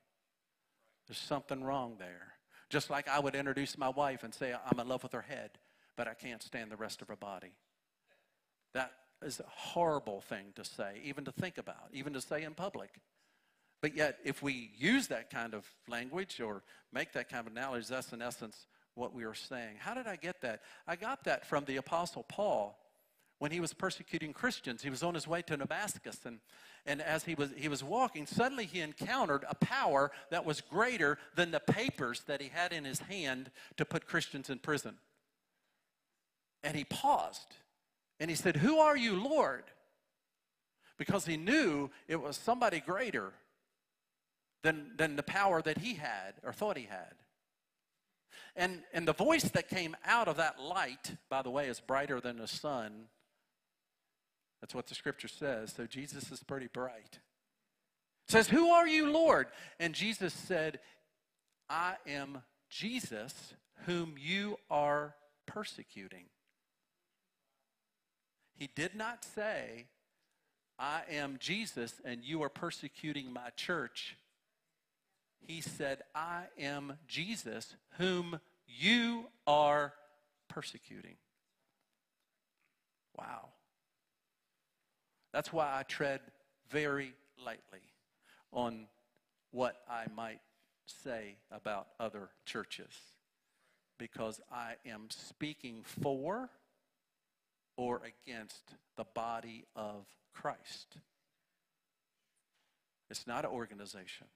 There's 1.08 1.18
something 1.18 1.64
wrong 1.64 1.98
there. 2.00 2.34
Just 2.70 2.90
like 2.90 3.10
I 3.10 3.20
would 3.20 3.36
introduce 3.36 3.78
my 3.78 3.90
wife 3.90 4.24
and 4.24 4.34
say, 4.34 4.54
I'm 4.54 4.80
in 4.80 4.88
love 4.88 5.04
with 5.04 5.12
her 5.12 5.24
head, 5.24 5.52
but 5.98 6.08
I 6.08 6.14
can't 6.14 6.42
stand 6.42 6.72
the 6.72 6.78
rest 6.78 7.02
of 7.02 7.10
her 7.10 7.18
body. 7.18 7.52
That 8.74 8.94
is 9.24 9.40
a 9.40 9.46
horrible 9.48 10.22
thing 10.22 10.54
to 10.56 10.66
say, 10.66 11.02
even 11.04 11.26
to 11.26 11.32
think 11.32 11.58
about, 11.58 11.90
even 11.94 12.14
to 12.14 12.22
say 12.22 12.44
in 12.44 12.54
public. 12.54 12.90
But 13.82 13.96
yet, 13.96 14.20
if 14.24 14.44
we 14.44 14.72
use 14.78 15.08
that 15.08 15.30
kind 15.30 15.54
of 15.54 15.66
language 15.88 16.40
or 16.40 16.64
make 16.94 17.14
that 17.14 17.30
kind 17.30 17.46
of 17.46 17.52
analogy, 17.52 17.88
that's 17.90 18.14
in 18.14 18.22
essence 18.22 18.68
what 18.96 19.14
we 19.14 19.24
are 19.24 19.34
saying. 19.34 19.78
How 19.80 19.94
did 19.94 20.08
I 20.08 20.16
get 20.16 20.42
that? 20.42 20.62
I 20.88 20.96
got 20.96 21.24
that 21.24 21.46
from 21.46 21.66
the 21.66 21.78
Apostle 21.78 22.24
Paul 22.24 22.78
when 23.40 23.52
he 23.52 23.60
was 23.60 23.74
persecuting 23.74 24.34
Christians. 24.34 24.84
He 24.84 24.92
was 24.92 25.02
on 25.02 25.16
his 25.16 25.28
way 25.28 25.42
to 25.42 25.58
Damascus, 25.58 26.20
and, 26.26 26.40
and 26.86 27.02
as 27.02 27.24
he 27.24 27.34
was, 27.34 27.50
he 27.56 27.68
was 27.68 27.84
walking, 27.84 28.28
suddenly 28.28 28.66
he 28.66 28.82
encountered 28.82 29.46
a 29.50 29.56
power 29.56 30.12
that 30.30 30.46
was 30.46 30.62
greater 30.62 31.18
than 31.36 31.50
the 31.50 31.60
papers 31.60 32.22
that 32.28 32.40
he 32.40 32.50
had 32.50 32.72
in 32.72 32.86
his 32.86 33.00
hand 33.00 33.50
to 33.78 33.86
put 33.86 34.06
Christians 34.06 34.52
in 34.52 34.60
prison. 34.60 34.96
And 36.64 36.78
he 36.78 36.84
paused 36.84 37.56
and 38.22 38.30
he 38.30 38.36
said, 38.36 38.56
Who 38.56 38.78
are 38.78 38.96
you, 38.96 39.16
Lord? 39.16 39.64
Because 41.00 41.26
he 41.26 41.38
knew 41.38 41.90
it 42.08 42.22
was 42.22 42.38
somebody 42.38 42.80
greater 42.80 43.34
than, 44.62 44.92
than 44.96 45.16
the 45.16 45.24
power 45.24 45.60
that 45.64 45.80
he 45.80 45.96
had 45.96 46.36
or 46.44 46.54
thought 46.54 46.78
he 46.78 46.86
had. 46.86 47.16
And, 48.56 48.84
and 48.94 49.08
the 49.08 49.14
voice 49.14 49.46
that 49.46 49.70
came 49.70 49.98
out 50.06 50.28
of 50.28 50.38
that 50.38 50.62
light, 50.62 51.16
by 51.32 51.42
the 51.42 51.50
way, 51.50 51.68
is 51.68 51.80
brighter 51.80 52.22
than 52.22 52.38
the 52.38 52.48
sun. 52.48 53.06
That's 54.62 54.76
what 54.76 54.86
the 54.86 54.94
scripture 54.94 55.28
says. 55.28 55.74
So 55.76 55.88
Jesus 55.88 56.32
is 56.32 56.44
pretty 56.44 56.68
bright. 56.72 57.18
Says, 58.28 58.48
Who 58.50 58.70
are 58.70 58.88
you, 58.88 59.12
Lord? 59.12 59.48
And 59.80 59.96
Jesus 59.96 60.32
said, 60.32 60.80
I 61.72 61.96
am 62.06 62.44
Jesus, 62.70 63.56
whom 63.88 64.14
you 64.20 64.58
are 64.70 65.16
persecuting. 65.48 66.26
He 68.62 68.70
did 68.76 68.94
not 68.94 69.26
say, 69.26 69.88
I 70.78 71.02
am 71.10 71.38
Jesus 71.40 72.00
and 72.06 72.24
you 72.24 72.44
are 72.44 72.50
persecuting 72.50 73.34
my 73.34 73.50
church. 73.56 74.16
He 75.40 75.62
said, 75.62 76.04
I 76.14 76.44
am 76.60 77.00
Jesus 77.08 77.76
whom 77.98 78.40
you 78.68 79.26
are 79.48 79.94
persecuting. 80.48 81.16
Wow. 83.18 83.48
That's 85.34 85.52
why 85.52 85.76
I 85.76 85.82
tread 85.82 86.20
very 86.70 87.16
lightly 87.44 87.82
on 88.54 88.86
what 89.50 89.78
I 89.90 90.06
might 90.16 90.42
say 90.86 91.38
about 91.50 91.88
other 92.00 92.30
churches. 92.46 92.94
Because 93.98 94.40
I 94.52 94.76
am 94.86 95.08
speaking 95.10 95.82
for 95.84 96.52
or 97.82 98.00
against 98.06 98.76
the 98.96 99.06
body 99.16 99.66
of 99.76 100.06
Christ. 100.36 100.98
It's 103.10 103.26
not 103.26 103.44
an 103.44 103.50
organization. 103.50 104.28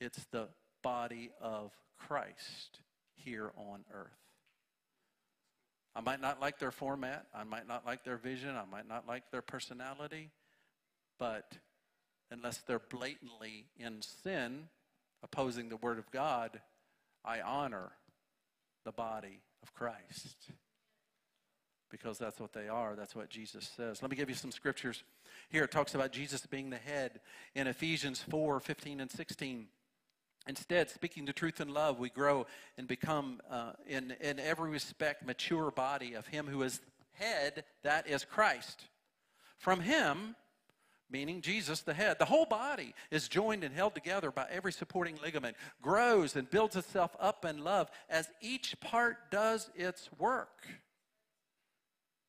It's 0.00 0.26
the 0.32 0.48
body 0.82 1.30
of 1.40 1.70
Christ 1.96 2.80
here 3.14 3.52
on 3.56 3.84
earth. 3.94 4.10
I 5.94 6.00
might 6.00 6.20
not 6.20 6.40
like 6.40 6.58
their 6.58 6.72
format. 6.72 7.26
I 7.32 7.44
might 7.44 7.68
not 7.68 7.86
like 7.86 8.02
their 8.02 8.16
vision. 8.16 8.56
I 8.56 8.64
might 8.68 8.88
not 8.88 9.06
like 9.06 9.30
their 9.30 9.40
personality. 9.40 10.32
But 11.20 11.58
unless 12.32 12.58
they're 12.58 12.80
blatantly 12.80 13.66
in 13.78 14.02
sin, 14.02 14.64
opposing 15.22 15.68
the 15.68 15.76
Word 15.76 16.00
of 16.00 16.10
God, 16.10 16.60
I 17.24 17.40
honor 17.40 17.92
the 18.84 18.90
body 18.90 19.42
of 19.62 19.72
Christ. 19.74 20.50
Because 21.92 22.18
that's 22.18 22.40
what 22.40 22.54
they 22.54 22.68
are. 22.68 22.96
That's 22.96 23.14
what 23.14 23.28
Jesus 23.28 23.70
says. 23.76 24.00
Let 24.00 24.10
me 24.10 24.16
give 24.16 24.30
you 24.30 24.34
some 24.34 24.50
scriptures. 24.50 25.04
Here 25.50 25.62
it 25.64 25.70
talks 25.70 25.94
about 25.94 26.10
Jesus 26.10 26.46
being 26.46 26.70
the 26.70 26.78
head 26.78 27.20
in 27.54 27.66
Ephesians 27.66 28.24
4 28.28 28.58
15 28.58 29.00
and 29.00 29.10
16. 29.10 29.66
Instead, 30.48 30.90
speaking 30.90 31.26
the 31.26 31.32
truth 31.32 31.60
in 31.60 31.68
love, 31.68 32.00
we 32.00 32.08
grow 32.08 32.46
and 32.76 32.88
become, 32.88 33.40
uh, 33.48 33.72
in, 33.86 34.14
in 34.20 34.40
every 34.40 34.70
respect, 34.70 35.24
mature 35.24 35.70
body 35.70 36.14
of 36.14 36.26
Him 36.26 36.46
who 36.48 36.62
is 36.62 36.80
head, 37.12 37.64
that 37.84 38.08
is 38.08 38.24
Christ. 38.24 38.86
From 39.58 39.80
Him, 39.80 40.34
meaning 41.10 41.42
Jesus, 41.42 41.82
the 41.82 41.94
head, 41.94 42.18
the 42.18 42.24
whole 42.24 42.46
body 42.46 42.94
is 43.10 43.28
joined 43.28 43.62
and 43.62 43.74
held 43.74 43.94
together 43.94 44.32
by 44.32 44.46
every 44.50 44.72
supporting 44.72 45.16
ligament, 45.22 45.56
grows 45.80 46.34
and 46.34 46.50
builds 46.50 46.74
itself 46.74 47.14
up 47.20 47.44
in 47.44 47.62
love 47.62 47.90
as 48.08 48.28
each 48.40 48.80
part 48.80 49.30
does 49.30 49.70
its 49.76 50.08
work. 50.18 50.66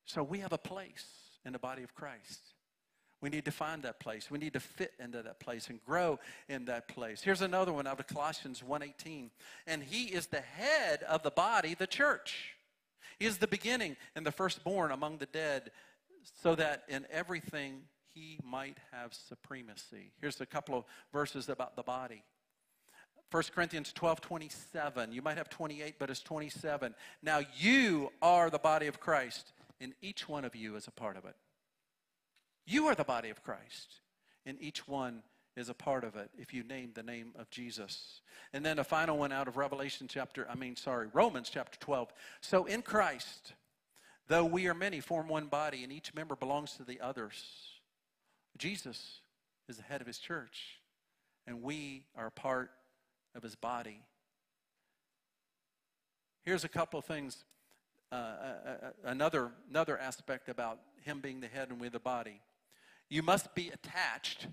So 0.05 0.23
we 0.23 0.39
have 0.39 0.53
a 0.53 0.57
place 0.57 1.05
in 1.45 1.53
the 1.53 1.59
body 1.59 1.83
of 1.83 1.93
Christ. 1.95 2.41
We 3.21 3.29
need 3.29 3.45
to 3.45 3.51
find 3.51 3.83
that 3.83 3.99
place. 3.99 4.29
We 4.29 4.37
need 4.37 4.51
to 4.51 4.59
fit 4.59 4.91
into 4.99 5.23
that 5.23 5.39
place 5.39 5.69
and 5.69 5.79
grow 5.85 6.19
in 6.49 6.65
that 6.65 6.89
place. 6.89 7.21
Here's 7.21 7.41
another 7.41 7.71
one 7.71 7.87
out 7.87 7.99
of 7.99 8.07
Colossians 8.07 8.61
1:18. 8.61 9.31
And 9.65 9.81
he 9.81 10.13
is 10.13 10.27
the 10.27 10.41
head 10.41 11.03
of 11.03 11.23
the 11.23 11.31
body, 11.31 11.73
the 11.73 11.87
church. 11.87 12.55
He 13.19 13.25
is 13.25 13.37
the 13.37 13.47
beginning 13.47 13.95
and 14.15 14.25
the 14.25 14.31
firstborn 14.31 14.91
among 14.91 15.19
the 15.19 15.25
dead, 15.25 15.71
so 16.41 16.55
that 16.55 16.83
in 16.89 17.07
everything 17.09 17.87
he 18.13 18.39
might 18.43 18.77
have 18.91 19.13
supremacy. 19.13 20.11
Here's 20.19 20.41
a 20.41 20.45
couple 20.45 20.77
of 20.77 20.85
verses 21.13 21.47
about 21.47 21.77
the 21.77 21.83
body. 21.83 22.23
1 23.31 23.43
Corinthians 23.55 23.93
12, 23.93 24.21
27. 24.21 25.11
You 25.11 25.21
might 25.21 25.37
have 25.37 25.49
28, 25.49 25.97
but 25.97 26.09
it's 26.09 26.21
27. 26.21 26.93
Now 27.21 27.39
you 27.57 28.11
are 28.21 28.49
the 28.49 28.59
body 28.59 28.87
of 28.87 28.99
Christ, 28.99 29.53
and 29.83 29.93
each 30.01 30.29
one 30.29 30.45
of 30.45 30.55
you 30.55 30.75
is 30.75 30.87
a 30.87 30.91
part 30.91 31.17
of 31.17 31.25
it. 31.25 31.35
You 32.65 32.87
are 32.87 32.95
the 32.95 33.03
body 33.03 33.29
of 33.29 33.43
Christ, 33.43 33.99
and 34.45 34.57
each 34.61 34.87
one 34.87 35.21
is 35.55 35.69
a 35.69 35.73
part 35.73 36.03
of 36.03 36.15
it 36.15 36.31
if 36.37 36.53
you 36.53 36.63
name 36.63 36.91
the 36.95 37.03
name 37.03 37.33
of 37.37 37.49
Jesus. 37.49 38.21
And 38.53 38.65
then 38.65 38.79
a 38.79 38.83
final 38.83 39.17
one 39.17 39.31
out 39.31 39.47
of 39.47 39.57
Revelation 39.57 40.07
chapter, 40.09 40.47
I 40.49 40.55
mean, 40.55 40.75
sorry, 40.77 41.07
Romans 41.13 41.49
chapter 41.49 41.77
12. 41.79 42.11
So 42.41 42.65
in 42.65 42.81
Christ, 42.81 43.53
though 44.27 44.45
we 44.45 44.67
are 44.67 44.73
many, 44.73 45.01
form 45.01 45.27
one 45.27 45.47
body, 45.47 45.83
and 45.83 45.91
each 45.91 46.13
member 46.15 46.35
belongs 46.35 46.73
to 46.77 46.83
the 46.83 47.01
others. 47.01 47.43
Jesus 48.57 49.19
is 49.67 49.77
the 49.77 49.83
head 49.83 50.01
of 50.01 50.07
his 50.07 50.17
church, 50.17 50.79
and 51.45 51.61
we 51.61 52.05
are 52.15 52.29
part 52.29 52.71
of 53.35 53.43
his 53.43 53.55
body. 53.55 54.01
Here's 56.43 56.63
a 56.63 56.69
couple 56.69 56.99
of 56.99 57.05
things. 57.05 57.43
Uh, 58.13 58.15
uh, 58.15 58.69
uh 58.69 58.89
another, 59.05 59.51
another 59.71 59.97
aspect 59.97 60.47
about 60.47 60.79
him 61.01 61.19
being 61.19 61.41
the 61.41 61.47
head 61.47 61.69
and 61.71 61.81
we 61.81 61.89
the 61.89 61.99
body. 61.99 62.41
You 63.09 63.23
must 63.23 63.55
be 63.55 63.69
attached 63.69 64.47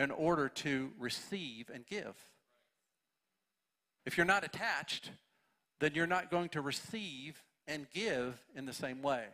in 0.00 0.10
order 0.10 0.48
to 0.48 0.90
receive 0.98 1.70
and 1.72 1.86
give. 1.86 2.16
If 4.04 4.16
you're 4.16 4.26
not 4.26 4.44
attached, 4.44 5.12
then 5.78 5.92
you're 5.94 6.08
not 6.08 6.32
going 6.32 6.48
to 6.50 6.60
receive 6.60 7.40
and 7.68 7.86
give 7.94 8.42
in 8.56 8.66
the 8.66 8.72
same 8.72 9.02
way. 9.02 9.24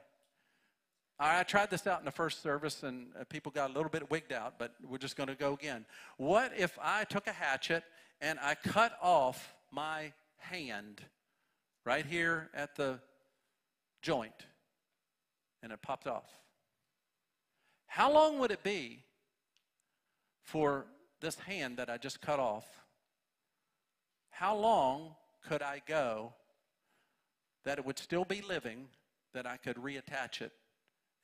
I 1.19 1.43
tried 1.45 1.71
this 1.71 1.87
out 1.87 2.01
in 2.01 2.05
the 2.05 2.11
first 2.11 2.43
service 2.43 2.83
and 2.83 3.07
uh, 3.19 3.25
people 3.25 3.51
got 3.51 3.71
a 3.71 3.73
little 3.73 3.89
bit 3.89 4.11
wigged 4.11 4.33
out, 4.33 4.59
but 4.59 4.75
we're 4.87 4.99
just 4.99 5.17
going 5.17 5.29
to 5.29 5.35
go 5.35 5.55
again. 5.55 5.87
What 6.19 6.53
if 6.59 6.79
I 6.83 7.05
took 7.05 7.27
a 7.27 7.33
hatchet 7.33 7.85
and 8.21 8.39
I 8.43 8.55
cut 8.55 8.93
off 9.01 9.55
my 9.73 10.13
hand 10.37 11.01
right 11.87 12.05
here 12.05 12.51
at 12.53 12.77
the 12.77 13.01
joint 14.07 14.47
and 15.65 15.73
it 15.73 15.83
popped 15.83 16.07
off? 16.07 16.31
How 17.89 18.13
long 18.13 18.39
would 18.39 18.53
it 18.53 18.63
be 18.63 19.03
for 20.45 20.87
this 21.21 21.35
hand 21.41 21.79
that 21.79 21.91
I 21.91 21.97
just 21.97 22.21
cut 22.21 22.39
off? 22.39 22.65
How 24.31 24.55
long 24.55 25.17
could 25.49 25.61
I 25.61 25.83
go 25.89 26.33
that 27.65 27.79
it 27.79 27.85
would 27.85 27.99
still 27.99 28.25
be 28.25 28.43
living, 28.43 28.87
that 29.35 29.45
I 29.45 29.57
could 29.57 29.77
reattach 29.77 30.41
it, 30.41 30.53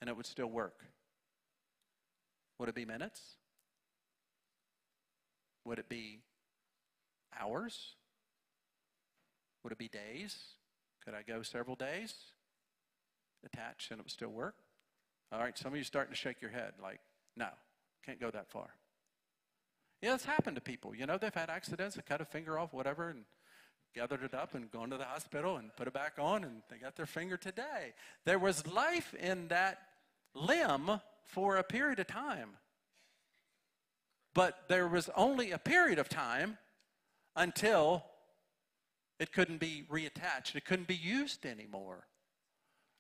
and 0.01 0.11
it 0.11 0.17
would 0.17 0.27
still 0.27 0.51
work? 0.51 0.85
Would 2.59 2.69
it 2.69 2.75
be 2.75 2.85
minutes? 2.85 3.21
Would 5.65 5.79
it 5.79 5.89
be 5.89 6.19
hours? 7.39 7.95
Would 9.63 9.73
it 9.73 9.79
be 9.79 9.89
days? 9.89 10.37
Could 11.05 11.15
I 11.15 11.23
go 11.23 11.43
several 11.43 11.77
days? 11.77 12.15
Attach 13.45 13.89
and 13.91 13.99
it 13.99 14.05
would 14.05 14.11
still 14.11 14.31
work? 14.31 14.57
All 15.33 15.41
right, 15.41 15.57
some 15.57 15.73
of 15.73 15.79
you 15.79 15.85
starting 15.85 16.13
to 16.13 16.19
shake 16.19 16.41
your 16.43 16.51
head 16.51 16.75
like, 16.83 17.01
no, 17.37 17.49
can't 18.05 18.21
go 18.21 18.31
that 18.31 18.51
far. 18.51 18.69
Yeah, 20.03 20.15
it's 20.15 20.25
happened 20.25 20.57
to 20.57 20.61
people. 20.61 20.95
You 20.95 21.07
know, 21.07 21.17
they've 21.17 21.35
had 21.35 21.49
accidents, 21.49 21.97
they 21.97 22.03
cut 22.03 22.21
a 22.21 22.25
finger 22.25 22.59
off, 22.59 22.73
whatever, 22.73 23.09
and 23.09 23.25
gathered 23.95 24.23
it 24.23 24.35
up 24.35 24.55
and 24.55 24.71
gone 24.71 24.91
to 24.91 24.97
the 24.97 25.05
hospital 25.05 25.57
and 25.57 25.75
put 25.77 25.87
it 25.87 25.93
back 25.93 26.15
on, 26.19 26.45
and 26.45 26.63
they 26.71 26.77
got 26.77 26.97
their 26.97 27.07
finger 27.07 27.37
today. 27.37 27.95
There 28.25 28.39
was 28.39 28.67
life 28.67 29.15
in 29.15 29.49
that 29.49 29.79
limb 30.35 31.01
for 31.25 31.57
a 31.57 31.63
period 31.63 31.99
of 31.99 32.07
time. 32.07 32.51
But 34.35 34.65
there 34.69 34.89
was 34.89 35.11
only 35.15 35.51
a 35.51 35.59
period 35.59 35.99
of 35.99 36.09
time 36.09 36.59
until 37.37 38.05
it 39.19 39.33
couldn't 39.33 39.61
be 39.61 39.85
reattached, 39.91 40.57
it 40.57 40.65
couldn't 40.65 40.89
be 40.89 40.97
used 40.97 41.47
anymore. 41.47 42.07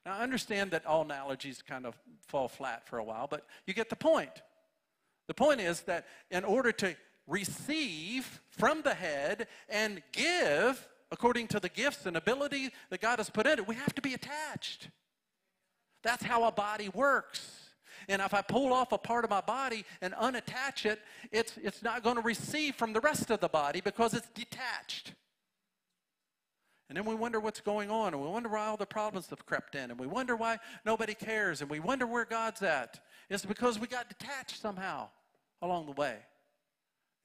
Now, 0.04 0.14
I 0.18 0.22
understand 0.22 0.72
that 0.72 0.84
all 0.84 1.02
analogies 1.02 1.62
kind 1.62 1.86
of 1.86 1.94
fall 2.26 2.48
flat 2.48 2.86
for 2.86 2.98
a 2.98 3.04
while, 3.04 3.26
but 3.28 3.46
you 3.66 3.74
get 3.74 3.88
the 3.88 3.96
point. 3.96 4.42
The 5.28 5.34
point 5.34 5.60
is 5.60 5.82
that 5.82 6.06
in 6.30 6.44
order 6.44 6.72
to 6.72 6.96
receive 7.26 8.40
from 8.50 8.82
the 8.82 8.94
head 8.94 9.46
and 9.68 10.02
give 10.12 10.88
according 11.12 11.46
to 11.46 11.60
the 11.60 11.68
gifts 11.68 12.06
and 12.06 12.16
ability 12.16 12.70
that 12.90 13.00
God 13.00 13.18
has 13.18 13.30
put 13.30 13.46
in 13.46 13.58
it, 13.58 13.68
we 13.68 13.74
have 13.74 13.94
to 13.94 14.02
be 14.02 14.14
attached. 14.14 14.88
That's 16.02 16.24
how 16.24 16.44
a 16.44 16.50
body 16.50 16.88
works. 16.88 17.62
And 18.08 18.20
if 18.20 18.34
I 18.34 18.42
pull 18.42 18.72
off 18.72 18.90
a 18.92 18.98
part 18.98 19.22
of 19.22 19.30
my 19.30 19.42
body 19.42 19.84
and 20.00 20.14
unattach 20.14 20.86
it, 20.86 21.00
it's, 21.30 21.56
it's 21.62 21.82
not 21.82 22.02
going 22.02 22.16
to 22.16 22.22
receive 22.22 22.74
from 22.74 22.92
the 22.92 23.00
rest 23.00 23.30
of 23.30 23.40
the 23.40 23.48
body 23.48 23.80
because 23.80 24.14
it's 24.14 24.28
detached. 24.30 25.12
And 26.92 26.98
then 26.98 27.06
we 27.06 27.14
wonder 27.14 27.40
what's 27.40 27.62
going 27.62 27.90
on, 27.90 28.12
and 28.12 28.22
we 28.22 28.28
wonder 28.28 28.50
why 28.50 28.66
all 28.66 28.76
the 28.76 28.84
problems 28.84 29.30
have 29.30 29.46
crept 29.46 29.74
in, 29.76 29.90
and 29.90 29.98
we 29.98 30.06
wonder 30.06 30.36
why 30.36 30.58
nobody 30.84 31.14
cares, 31.14 31.62
and 31.62 31.70
we 31.70 31.80
wonder 31.80 32.06
where 32.06 32.26
God's 32.26 32.60
at. 32.60 33.00
It's 33.30 33.46
because 33.46 33.78
we 33.78 33.86
got 33.86 34.10
detached 34.10 34.60
somehow 34.60 35.08
along 35.62 35.86
the 35.86 35.92
way. 35.92 36.18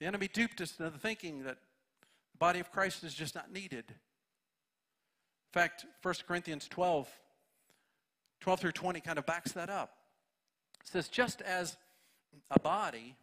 The 0.00 0.06
enemy 0.06 0.30
duped 0.32 0.62
us 0.62 0.80
into 0.80 0.96
thinking 0.96 1.42
that 1.42 1.58
the 2.32 2.38
body 2.38 2.60
of 2.60 2.72
Christ 2.72 3.04
is 3.04 3.12
just 3.12 3.34
not 3.34 3.52
needed. 3.52 3.84
In 3.90 5.52
fact, 5.52 5.84
1 6.00 6.14
Corinthians 6.26 6.66
12, 6.66 7.06
12 8.40 8.60
through 8.60 8.72
20 8.72 9.00
kind 9.00 9.18
of 9.18 9.26
backs 9.26 9.52
that 9.52 9.68
up. 9.68 9.92
It 10.80 10.88
says, 10.88 11.08
just 11.08 11.42
as 11.42 11.76
a 12.50 12.58
body, 12.58 13.16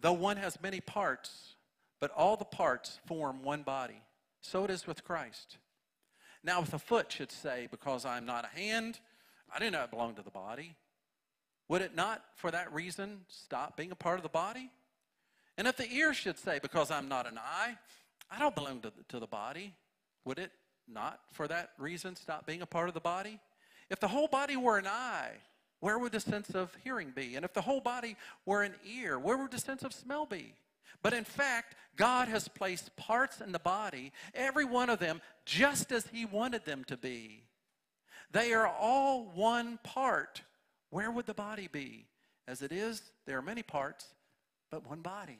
though 0.00 0.12
one 0.12 0.36
has 0.36 0.62
many 0.62 0.80
parts, 0.80 1.56
but 1.98 2.12
all 2.12 2.36
the 2.36 2.44
parts 2.44 3.00
form 3.08 3.42
one 3.42 3.64
body, 3.64 4.00
so 4.48 4.64
it 4.64 4.70
is 4.70 4.86
with 4.86 5.04
Christ. 5.04 5.58
Now, 6.42 6.62
if 6.62 6.70
the 6.70 6.78
foot 6.78 7.12
should 7.12 7.30
say, 7.30 7.68
Because 7.70 8.04
I'm 8.04 8.24
not 8.24 8.44
a 8.44 8.58
hand, 8.58 8.98
I 9.54 9.58
do 9.58 9.70
not 9.70 9.90
belong 9.90 10.14
to 10.14 10.22
the 10.22 10.30
body, 10.30 10.74
would 11.68 11.82
it 11.82 11.94
not, 11.94 12.22
for 12.34 12.50
that 12.50 12.72
reason, 12.72 13.20
stop 13.28 13.76
being 13.76 13.90
a 13.90 13.96
part 13.96 14.18
of 14.18 14.22
the 14.22 14.28
body? 14.28 14.70
And 15.56 15.66
if 15.66 15.76
the 15.76 15.90
ear 15.90 16.14
should 16.14 16.38
say, 16.38 16.58
Because 16.60 16.90
I'm 16.90 17.08
not 17.08 17.26
an 17.26 17.38
eye, 17.38 17.76
I 18.30 18.38
don't 18.38 18.54
belong 18.54 18.80
to 18.80 18.90
the, 18.90 19.04
to 19.10 19.20
the 19.20 19.26
body, 19.26 19.74
would 20.24 20.38
it 20.38 20.52
not, 20.86 21.20
for 21.32 21.46
that 21.48 21.70
reason, 21.78 22.16
stop 22.16 22.46
being 22.46 22.62
a 22.62 22.66
part 22.66 22.88
of 22.88 22.94
the 22.94 23.00
body? 23.00 23.40
If 23.90 24.00
the 24.00 24.08
whole 24.08 24.28
body 24.28 24.56
were 24.56 24.78
an 24.78 24.86
eye, 24.86 25.32
where 25.80 25.98
would 25.98 26.12
the 26.12 26.20
sense 26.20 26.50
of 26.50 26.76
hearing 26.82 27.12
be? 27.14 27.36
And 27.36 27.44
if 27.44 27.52
the 27.52 27.62
whole 27.62 27.80
body 27.80 28.16
were 28.44 28.62
an 28.62 28.74
ear, 28.86 29.18
where 29.18 29.36
would 29.36 29.50
the 29.50 29.60
sense 29.60 29.82
of 29.82 29.92
smell 29.92 30.26
be? 30.26 30.54
But 31.02 31.12
in 31.12 31.24
fact, 31.24 31.76
God 31.96 32.28
has 32.28 32.48
placed 32.48 32.94
parts 32.96 33.40
in 33.40 33.52
the 33.52 33.58
body, 33.58 34.12
every 34.34 34.64
one 34.64 34.90
of 34.90 34.98
them, 34.98 35.20
just 35.44 35.92
as 35.92 36.06
He 36.06 36.24
wanted 36.24 36.64
them 36.64 36.84
to 36.84 36.96
be. 36.96 37.44
They 38.30 38.52
are 38.52 38.66
all 38.66 39.30
one 39.34 39.78
part 39.82 40.42
where 40.90 41.10
would 41.10 41.26
the 41.26 41.34
body 41.34 41.68
be? 41.70 42.06
As 42.46 42.62
it 42.62 42.72
is, 42.72 43.02
there 43.26 43.36
are 43.38 43.42
many 43.42 43.62
parts, 43.62 44.06
but 44.70 44.88
one 44.88 45.02
body. 45.02 45.38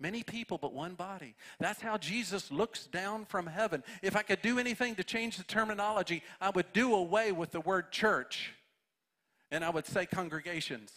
Many 0.00 0.24
people, 0.24 0.58
but 0.58 0.72
one 0.72 0.94
body. 0.94 1.36
That's 1.60 1.80
how 1.80 1.98
Jesus 1.98 2.50
looks 2.50 2.86
down 2.86 3.26
from 3.26 3.46
heaven. 3.46 3.84
If 4.02 4.16
I 4.16 4.22
could 4.22 4.42
do 4.42 4.58
anything 4.58 4.96
to 4.96 5.04
change 5.04 5.36
the 5.36 5.44
terminology, 5.44 6.22
I 6.40 6.50
would 6.50 6.72
do 6.72 6.94
away 6.94 7.30
with 7.30 7.52
the 7.52 7.60
word 7.60 7.92
church 7.92 8.52
and 9.52 9.64
I 9.64 9.70
would 9.70 9.86
say 9.86 10.04
congregations. 10.04 10.90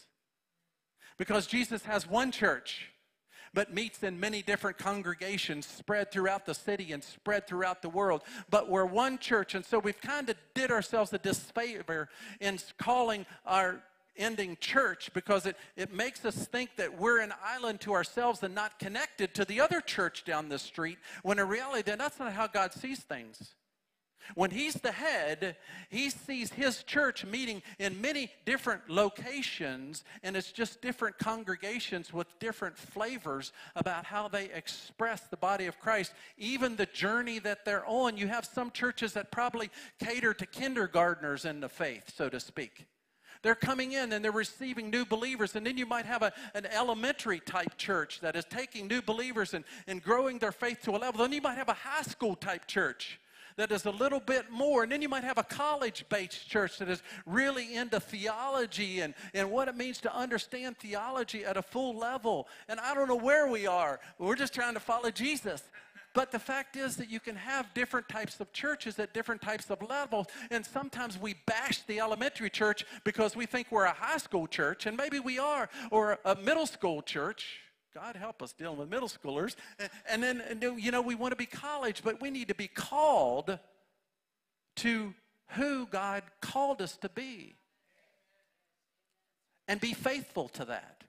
Because 1.18 1.46
Jesus 1.46 1.84
has 1.86 2.10
one 2.10 2.32
church 2.32 2.90
but 3.58 3.74
meets 3.74 4.04
in 4.04 4.20
many 4.20 4.44
different 4.44 4.78
congregations 4.78 5.66
spread 5.66 6.12
throughout 6.12 6.46
the 6.46 6.54
city 6.54 6.92
and 6.92 7.04
spread 7.04 7.48
throughout 7.48 7.82
the 7.82 7.90
world. 7.90 8.22
But 8.52 8.70
we're 8.70 8.86
one 8.86 9.18
church, 9.18 9.56
and 9.56 9.66
so 9.66 9.80
we've 9.80 10.00
kind 10.00 10.30
of 10.30 10.36
did 10.54 10.70
ourselves 10.70 11.12
a 11.12 11.18
disfavor 11.18 12.08
in 12.40 12.60
calling 12.78 13.26
our 13.48 13.82
ending 14.16 14.58
church 14.60 15.10
because 15.12 15.48
it, 15.48 15.58
it 15.76 15.92
makes 15.92 16.24
us 16.24 16.46
think 16.46 16.76
that 16.76 17.00
we're 17.00 17.20
an 17.20 17.34
island 17.44 17.82
to 17.82 17.94
ourselves 17.94 18.44
and 18.44 18.54
not 18.54 18.78
connected 18.78 19.34
to 19.34 19.44
the 19.44 19.60
other 19.60 19.82
church 19.82 20.24
down 20.24 20.50
the 20.50 20.60
street, 20.60 21.00
when 21.24 21.40
in 21.40 21.48
reality, 21.48 21.92
that's 21.98 22.20
not 22.20 22.34
how 22.34 22.46
God 22.46 22.74
sees 22.74 23.00
things. 23.00 23.56
When 24.36 24.52
he's 24.52 24.76
the 24.76 24.92
head, 24.92 25.56
he 25.90 26.10
sees 26.10 26.52
his 26.52 26.84
church 26.84 27.26
meeting 27.26 27.62
in 27.80 28.02
many 28.02 28.32
different 28.46 28.90
locations, 28.90 30.04
and 30.24 30.36
it's 30.36 30.52
just 30.52 30.82
different 30.82 31.18
congregations 31.18 32.14
with 32.14 32.28
different 32.40 32.78
flavors 32.78 33.52
about 33.76 34.06
how 34.06 34.28
they 34.28 34.46
express 34.46 35.22
the 35.22 35.38
body 35.38 35.66
of 35.66 35.80
Christ. 35.80 36.14
Even 36.38 36.76
the 36.76 36.86
journey 36.88 37.40
that 37.40 37.66
they're 37.66 37.86
on, 37.86 38.18
you 38.18 38.28
have 38.28 38.46
some 38.46 38.72
churches 38.72 39.14
that 39.14 39.32
probably 39.32 39.70
cater 40.04 40.34
to 40.34 40.46
kindergartners 40.46 41.46
in 41.46 41.60
the 41.60 41.70
faith, 41.70 42.14
so 42.16 42.30
to 42.30 42.40
speak. 42.40 42.88
They're 43.44 43.56
coming 43.56 43.94
in 43.94 44.12
and 44.12 44.26
they're 44.26 44.32
receiving 44.32 44.90
new 44.90 45.06
believers. 45.06 45.56
And 45.56 45.66
then 45.66 45.78
you 45.78 45.86
might 45.86 46.06
have 46.06 46.22
a, 46.22 46.34
an 46.54 46.66
elementary 46.66 47.40
type 47.40 47.78
church 47.78 48.20
that 48.22 48.36
is 48.36 48.46
taking 48.46 48.88
new 48.88 49.02
believers 49.02 49.54
and, 49.54 49.64
and 49.86 50.02
growing 50.02 50.40
their 50.40 50.52
faith 50.52 50.82
to 50.84 50.92
a 50.92 50.98
level. 50.98 51.22
Then 51.22 51.32
you 51.32 51.42
might 51.42 51.58
have 51.58 51.70
a 51.70 51.74
high 51.74 52.02
school 52.02 52.36
type 52.36 52.66
church 52.68 53.20
that 53.58 53.72
is 53.72 53.86
a 53.86 53.92
little 53.92 54.20
bit 54.20 54.50
more. 54.50 54.84
And 54.84 54.92
then 54.92 55.02
you 55.02 55.10
might 55.10 55.24
have 55.24 55.38
a 55.38 55.44
college 55.44 56.06
based 56.10 56.48
church 56.48 56.78
that 56.78 56.90
is 56.90 57.04
really 57.26 57.76
into 57.76 58.00
theology 58.00 59.02
and, 59.02 59.14
and 59.34 59.52
what 59.52 59.68
it 59.68 59.76
means 59.76 60.00
to 60.02 60.16
understand 60.16 60.78
theology 60.78 61.44
at 61.44 61.58
a 61.58 61.62
full 61.62 61.98
level. 61.98 62.48
And 62.70 62.80
I 62.80 62.94
don't 62.94 63.08
know 63.08 63.16
where 63.16 63.48
we 63.48 63.68
are. 63.68 64.00
We're 64.20 64.36
just 64.36 64.54
trying 64.54 64.76
to 64.76 64.80
follow 64.80 65.12
Jesus. 65.12 65.64
But 66.14 66.32
the 66.32 66.40
fact 66.40 66.76
is 66.78 66.98
that 66.98 67.12
you 67.12 67.20
can 67.20 67.36
have 67.36 67.72
different 67.76 68.10
types 68.10 68.40
of 68.40 68.52
churches 68.52 68.98
at 68.98 69.14
different 69.14 69.42
types 69.42 69.70
of 69.70 69.82
levels. 69.88 70.28
And 70.50 70.66
sometimes 70.66 71.18
we 71.20 71.36
bash 71.46 71.84
the 71.84 72.00
elementary 72.00 72.50
church 72.50 72.86
because 73.04 73.36
we 73.36 73.46
think 73.46 73.68
we're 73.72 73.86
a 73.86 73.94
high 73.94 74.18
school 74.18 74.48
church, 74.48 74.88
and 74.88 74.98
maybe 74.98 75.20
we 75.20 75.38
are, 75.38 75.70
or 75.92 76.18
a 76.26 76.36
middle 76.36 76.66
school 76.66 77.04
church. 77.04 77.60
God 77.98 78.16
help 78.16 78.44
us 78.44 78.54
dealing 78.54 78.78
with 78.78 78.92
middle 78.92 79.08
schoolers. 79.08 79.56
And 80.08 80.22
then, 80.22 80.44
you 80.78 80.92
know, 80.92 81.02
we 81.02 81.16
want 81.16 81.32
to 81.32 81.36
be 81.36 81.48
college, 81.48 82.04
but 82.04 82.22
we 82.22 82.30
need 82.30 82.50
to 82.50 82.54
be 82.54 82.68
called 82.68 83.58
to 84.78 85.16
who 85.54 85.88
God 85.88 86.22
called 86.40 86.80
us 86.80 86.96
to 86.98 87.10
be. 87.10 87.56
And 89.68 89.82
be 89.82 89.94
faithful 89.96 90.48
to 90.50 90.66
that. 90.66 91.06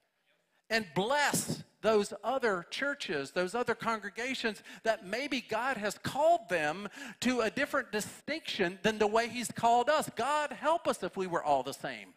And 0.71 0.87
bless 0.95 1.63
those 1.83 2.15
other 2.25 2.65
churches, 2.71 3.33
those 3.33 3.55
other 3.55 3.75
congregations 3.75 4.63
that 4.83 5.07
maybe 5.07 5.43
God 5.47 5.77
has 5.77 5.99
called 5.99 6.49
them 6.49 6.89
to 7.21 7.43
a 7.43 7.51
different 7.51 7.93
distinction 7.93 8.79
than 8.83 8.99
the 8.99 9.07
way 9.07 9.29
He's 9.29 9.51
called 9.51 9.91
us. 9.91 10.09
God 10.17 10.53
help 10.53 10.89
us 10.89 11.03
if 11.03 11.19
we 11.19 11.27
were 11.27 11.45
all 11.45 11.63
the 11.63 11.75
same. 11.75 12.15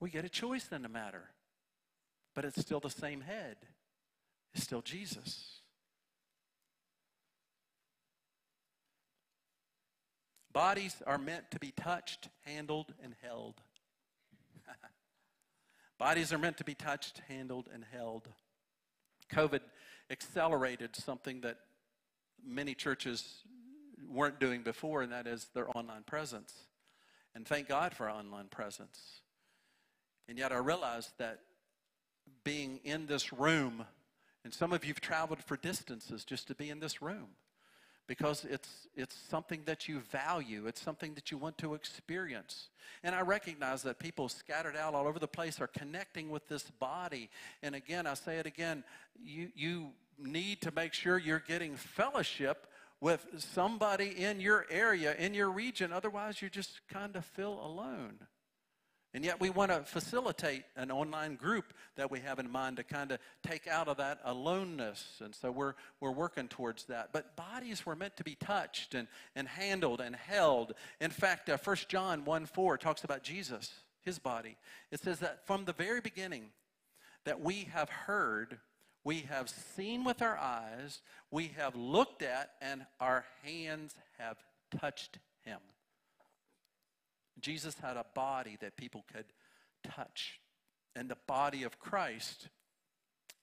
We 0.00 0.08
get 0.08 0.24
a 0.24 0.30
choice 0.30 0.70
in 0.72 0.80
the 0.80 0.88
matter 0.88 1.28
but 2.34 2.44
it's 2.44 2.60
still 2.60 2.80
the 2.80 2.90
same 2.90 3.20
head. 3.20 3.56
It's 4.54 4.64
still 4.64 4.82
Jesus. 4.82 5.60
Bodies 10.52 11.02
are 11.06 11.18
meant 11.18 11.50
to 11.50 11.58
be 11.58 11.72
touched, 11.72 12.28
handled, 12.44 12.94
and 13.02 13.14
held. 13.22 13.60
Bodies 15.98 16.32
are 16.32 16.38
meant 16.38 16.58
to 16.58 16.64
be 16.64 16.74
touched, 16.74 17.20
handled, 17.28 17.68
and 17.74 17.84
held. 17.92 18.28
COVID 19.32 19.60
accelerated 20.10 20.94
something 20.94 21.40
that 21.40 21.58
many 22.46 22.74
churches 22.74 23.42
weren't 24.08 24.38
doing 24.38 24.62
before, 24.62 25.02
and 25.02 25.10
that 25.10 25.26
is 25.26 25.48
their 25.54 25.76
online 25.76 26.04
presence. 26.04 26.52
And 27.34 27.46
thank 27.46 27.68
God 27.68 27.92
for 27.92 28.08
our 28.08 28.16
online 28.16 28.46
presence. 28.46 29.22
And 30.28 30.38
yet 30.38 30.52
I 30.52 30.58
realized 30.58 31.10
that 31.18 31.40
being 32.42 32.80
in 32.84 33.06
this 33.06 33.32
room. 33.32 33.84
And 34.44 34.52
some 34.52 34.72
of 34.72 34.84
you've 34.84 35.00
traveled 35.00 35.42
for 35.42 35.56
distances 35.56 36.24
just 36.24 36.48
to 36.48 36.54
be 36.54 36.70
in 36.70 36.80
this 36.80 37.00
room 37.00 37.28
because 38.06 38.44
it's, 38.44 38.86
it's 38.94 39.16
something 39.30 39.62
that 39.64 39.88
you 39.88 40.00
value. 40.00 40.66
It's 40.66 40.80
something 40.80 41.14
that 41.14 41.30
you 41.30 41.38
want 41.38 41.56
to 41.58 41.74
experience. 41.74 42.68
And 43.02 43.14
I 43.14 43.22
recognize 43.22 43.82
that 43.82 43.98
people 43.98 44.28
scattered 44.28 44.76
out 44.76 44.94
all 44.94 45.06
over 45.06 45.18
the 45.18 45.28
place 45.28 45.60
are 45.60 45.66
connecting 45.66 46.30
with 46.30 46.46
this 46.48 46.64
body. 46.64 47.30
And 47.62 47.74
again, 47.74 48.06
I 48.06 48.14
say 48.14 48.36
it 48.36 48.46
again, 48.46 48.84
you, 49.22 49.48
you 49.54 49.90
need 50.18 50.60
to 50.62 50.72
make 50.72 50.92
sure 50.92 51.18
you're 51.18 51.42
getting 51.46 51.76
fellowship 51.76 52.66
with 53.00 53.26
somebody 53.38 54.22
in 54.22 54.40
your 54.40 54.66
area, 54.70 55.14
in 55.16 55.34
your 55.34 55.50
region. 55.50 55.92
Otherwise, 55.92 56.42
you 56.42 56.48
just 56.48 56.80
kind 56.88 57.16
of 57.16 57.24
feel 57.24 57.60
alone. 57.64 58.18
And 59.14 59.24
yet 59.24 59.40
we 59.40 59.48
want 59.48 59.70
to 59.70 59.82
facilitate 59.84 60.64
an 60.74 60.90
online 60.90 61.36
group 61.36 61.72
that 61.94 62.10
we 62.10 62.18
have 62.18 62.40
in 62.40 62.50
mind 62.50 62.78
to 62.78 62.82
kind 62.82 63.12
of 63.12 63.20
take 63.46 63.68
out 63.68 63.86
of 63.86 63.98
that 63.98 64.18
aloneness. 64.24 65.20
And 65.24 65.32
so 65.32 65.52
we're, 65.52 65.74
we're 66.00 66.10
working 66.10 66.48
towards 66.48 66.86
that. 66.86 67.10
But 67.12 67.36
bodies 67.36 67.86
were 67.86 67.94
meant 67.94 68.16
to 68.16 68.24
be 68.24 68.34
touched 68.34 68.94
and, 68.94 69.06
and 69.36 69.46
handled 69.46 70.00
and 70.00 70.16
held. 70.16 70.72
In 71.00 71.12
fact, 71.12 71.48
uh, 71.48 71.56
1 71.62 71.76
John 71.88 72.24
1 72.24 72.46
4 72.46 72.76
talks 72.76 73.04
about 73.04 73.22
Jesus, 73.22 73.72
his 74.02 74.18
body. 74.18 74.56
It 74.90 74.98
says 75.00 75.20
that 75.20 75.46
from 75.46 75.64
the 75.64 75.72
very 75.72 76.00
beginning, 76.00 76.46
that 77.24 77.40
we 77.40 77.68
have 77.72 77.88
heard, 77.88 78.58
we 79.04 79.20
have 79.20 79.48
seen 79.48 80.02
with 80.02 80.22
our 80.22 80.36
eyes, 80.36 81.02
we 81.30 81.52
have 81.56 81.76
looked 81.76 82.22
at, 82.22 82.50
and 82.60 82.84
our 82.98 83.24
hands 83.44 83.94
have 84.18 84.38
touched 84.76 85.20
him. 85.44 85.60
Jesus 87.44 87.76
had 87.82 87.98
a 87.98 88.06
body 88.14 88.56
that 88.62 88.74
people 88.78 89.04
could 89.12 89.26
touch. 89.86 90.40
And 90.96 91.10
the 91.10 91.18
body 91.26 91.62
of 91.62 91.78
Christ 91.78 92.48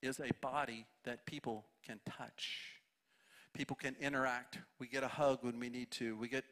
is 0.01 0.19
a 0.19 0.31
body 0.41 0.87
that 1.03 1.27
people 1.27 1.65
can 1.85 1.99
touch. 2.17 2.79
People 3.53 3.75
can 3.75 3.95
interact. 4.01 4.57
We 4.79 4.87
get 4.87 5.03
a 5.03 5.07
hug 5.07 5.43
when 5.43 5.59
we 5.59 5.69
need 5.69 5.91
to. 5.91 6.17
We 6.17 6.29
get 6.29 6.45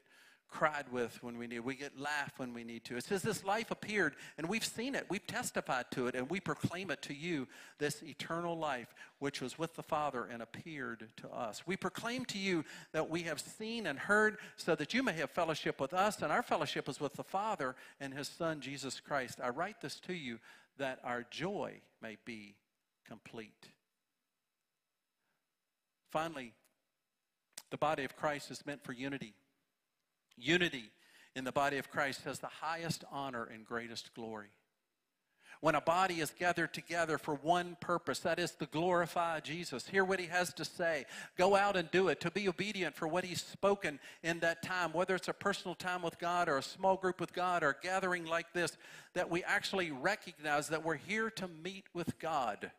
cried 0.49 0.85
with 0.91 1.21
when 1.21 1.37
we 1.37 1.47
need. 1.47 1.59
We 1.59 1.75
get 1.75 1.99
laugh 1.99 2.33
when 2.37 2.53
we 2.53 2.63
need 2.63 2.83
to. 2.85 2.97
It 2.97 3.03
says 3.03 3.21
this 3.21 3.43
life 3.43 3.71
appeared, 3.71 4.15
and 4.37 4.47
we've 4.47 4.65
seen 4.65 4.95
it. 4.95 5.05
We've 5.09 5.25
testified 5.25 5.85
to 5.91 6.07
it, 6.07 6.15
and 6.15 6.29
we 6.29 6.39
proclaim 6.39 6.91
it 6.91 7.01
to 7.03 7.13
you, 7.13 7.47
this 7.77 8.01
eternal 8.03 8.57
life, 8.57 8.93
which 9.19 9.41
was 9.41 9.59
with 9.59 9.75
the 9.75 9.83
Father 9.83 10.25
and 10.25 10.41
appeared 10.41 11.07
to 11.17 11.29
us. 11.29 11.63
We 11.65 11.77
proclaim 11.77 12.25
to 12.25 12.37
you 12.37 12.65
that 12.93 13.09
we 13.09 13.23
have 13.23 13.39
seen 13.39 13.87
and 13.87 13.99
heard, 13.99 14.37
so 14.57 14.75
that 14.75 14.93
you 14.93 15.03
may 15.03 15.13
have 15.13 15.29
fellowship 15.29 15.79
with 15.79 15.93
us, 15.93 16.21
and 16.21 16.31
our 16.31 16.43
fellowship 16.43 16.89
is 16.89 16.99
with 16.99 17.13
the 17.13 17.23
Father 17.23 17.75
and 17.99 18.13
His 18.13 18.27
Son, 18.27 18.59
Jesus 18.59 18.99
Christ. 18.99 19.39
I 19.43 19.49
write 19.49 19.81
this 19.81 19.99
to 20.01 20.13
you 20.13 20.39
that 20.77 20.99
our 21.03 21.25
joy 21.29 21.81
may 22.01 22.17
be 22.25 22.55
complete. 23.07 23.69
Finally, 26.09 26.53
the 27.69 27.77
body 27.77 28.03
of 28.03 28.15
Christ 28.15 28.49
is 28.49 28.65
meant 28.65 28.83
for 28.83 28.93
unity. 28.93 29.33
Unity 30.39 30.91
in 31.35 31.43
the 31.43 31.51
body 31.51 31.77
of 31.77 31.89
Christ 31.89 32.23
has 32.23 32.39
the 32.39 32.47
highest 32.47 33.03
honor 33.11 33.45
and 33.45 33.65
greatest 33.65 34.13
glory. 34.13 34.49
When 35.61 35.75
a 35.75 35.81
body 35.81 36.21
is 36.21 36.31
gathered 36.31 36.73
together 36.73 37.17
for 37.17 37.35
one 37.35 37.75
purpose, 37.81 38.19
that 38.19 38.39
is 38.39 38.51
to 38.51 38.65
glorify 38.65 39.41
Jesus, 39.41 39.85
hear 39.85 40.05
what 40.05 40.19
he 40.19 40.27
has 40.27 40.53
to 40.53 40.63
say, 40.63 41.05
go 41.37 41.53
out 41.53 41.75
and 41.75 41.91
do 41.91 42.07
it, 42.07 42.21
to 42.21 42.31
be 42.31 42.47
obedient 42.47 42.95
for 42.95 43.09
what 43.09 43.25
he's 43.25 43.43
spoken 43.43 43.99
in 44.23 44.39
that 44.39 44.63
time, 44.63 44.93
whether 44.93 45.15
it's 45.15 45.27
a 45.27 45.33
personal 45.33 45.75
time 45.75 46.01
with 46.01 46.17
God 46.17 46.47
or 46.47 46.57
a 46.57 46.63
small 46.63 46.95
group 46.95 47.19
with 47.19 47.33
God 47.33 47.61
or 47.61 47.71
a 47.71 47.83
gathering 47.83 48.25
like 48.25 48.53
this, 48.53 48.77
that 49.15 49.29
we 49.29 49.43
actually 49.43 49.91
recognize 49.91 50.69
that 50.69 50.85
we're 50.85 50.95
here 50.95 51.29
to 51.31 51.49
meet 51.61 51.85
with 51.93 52.17
God. 52.19 52.71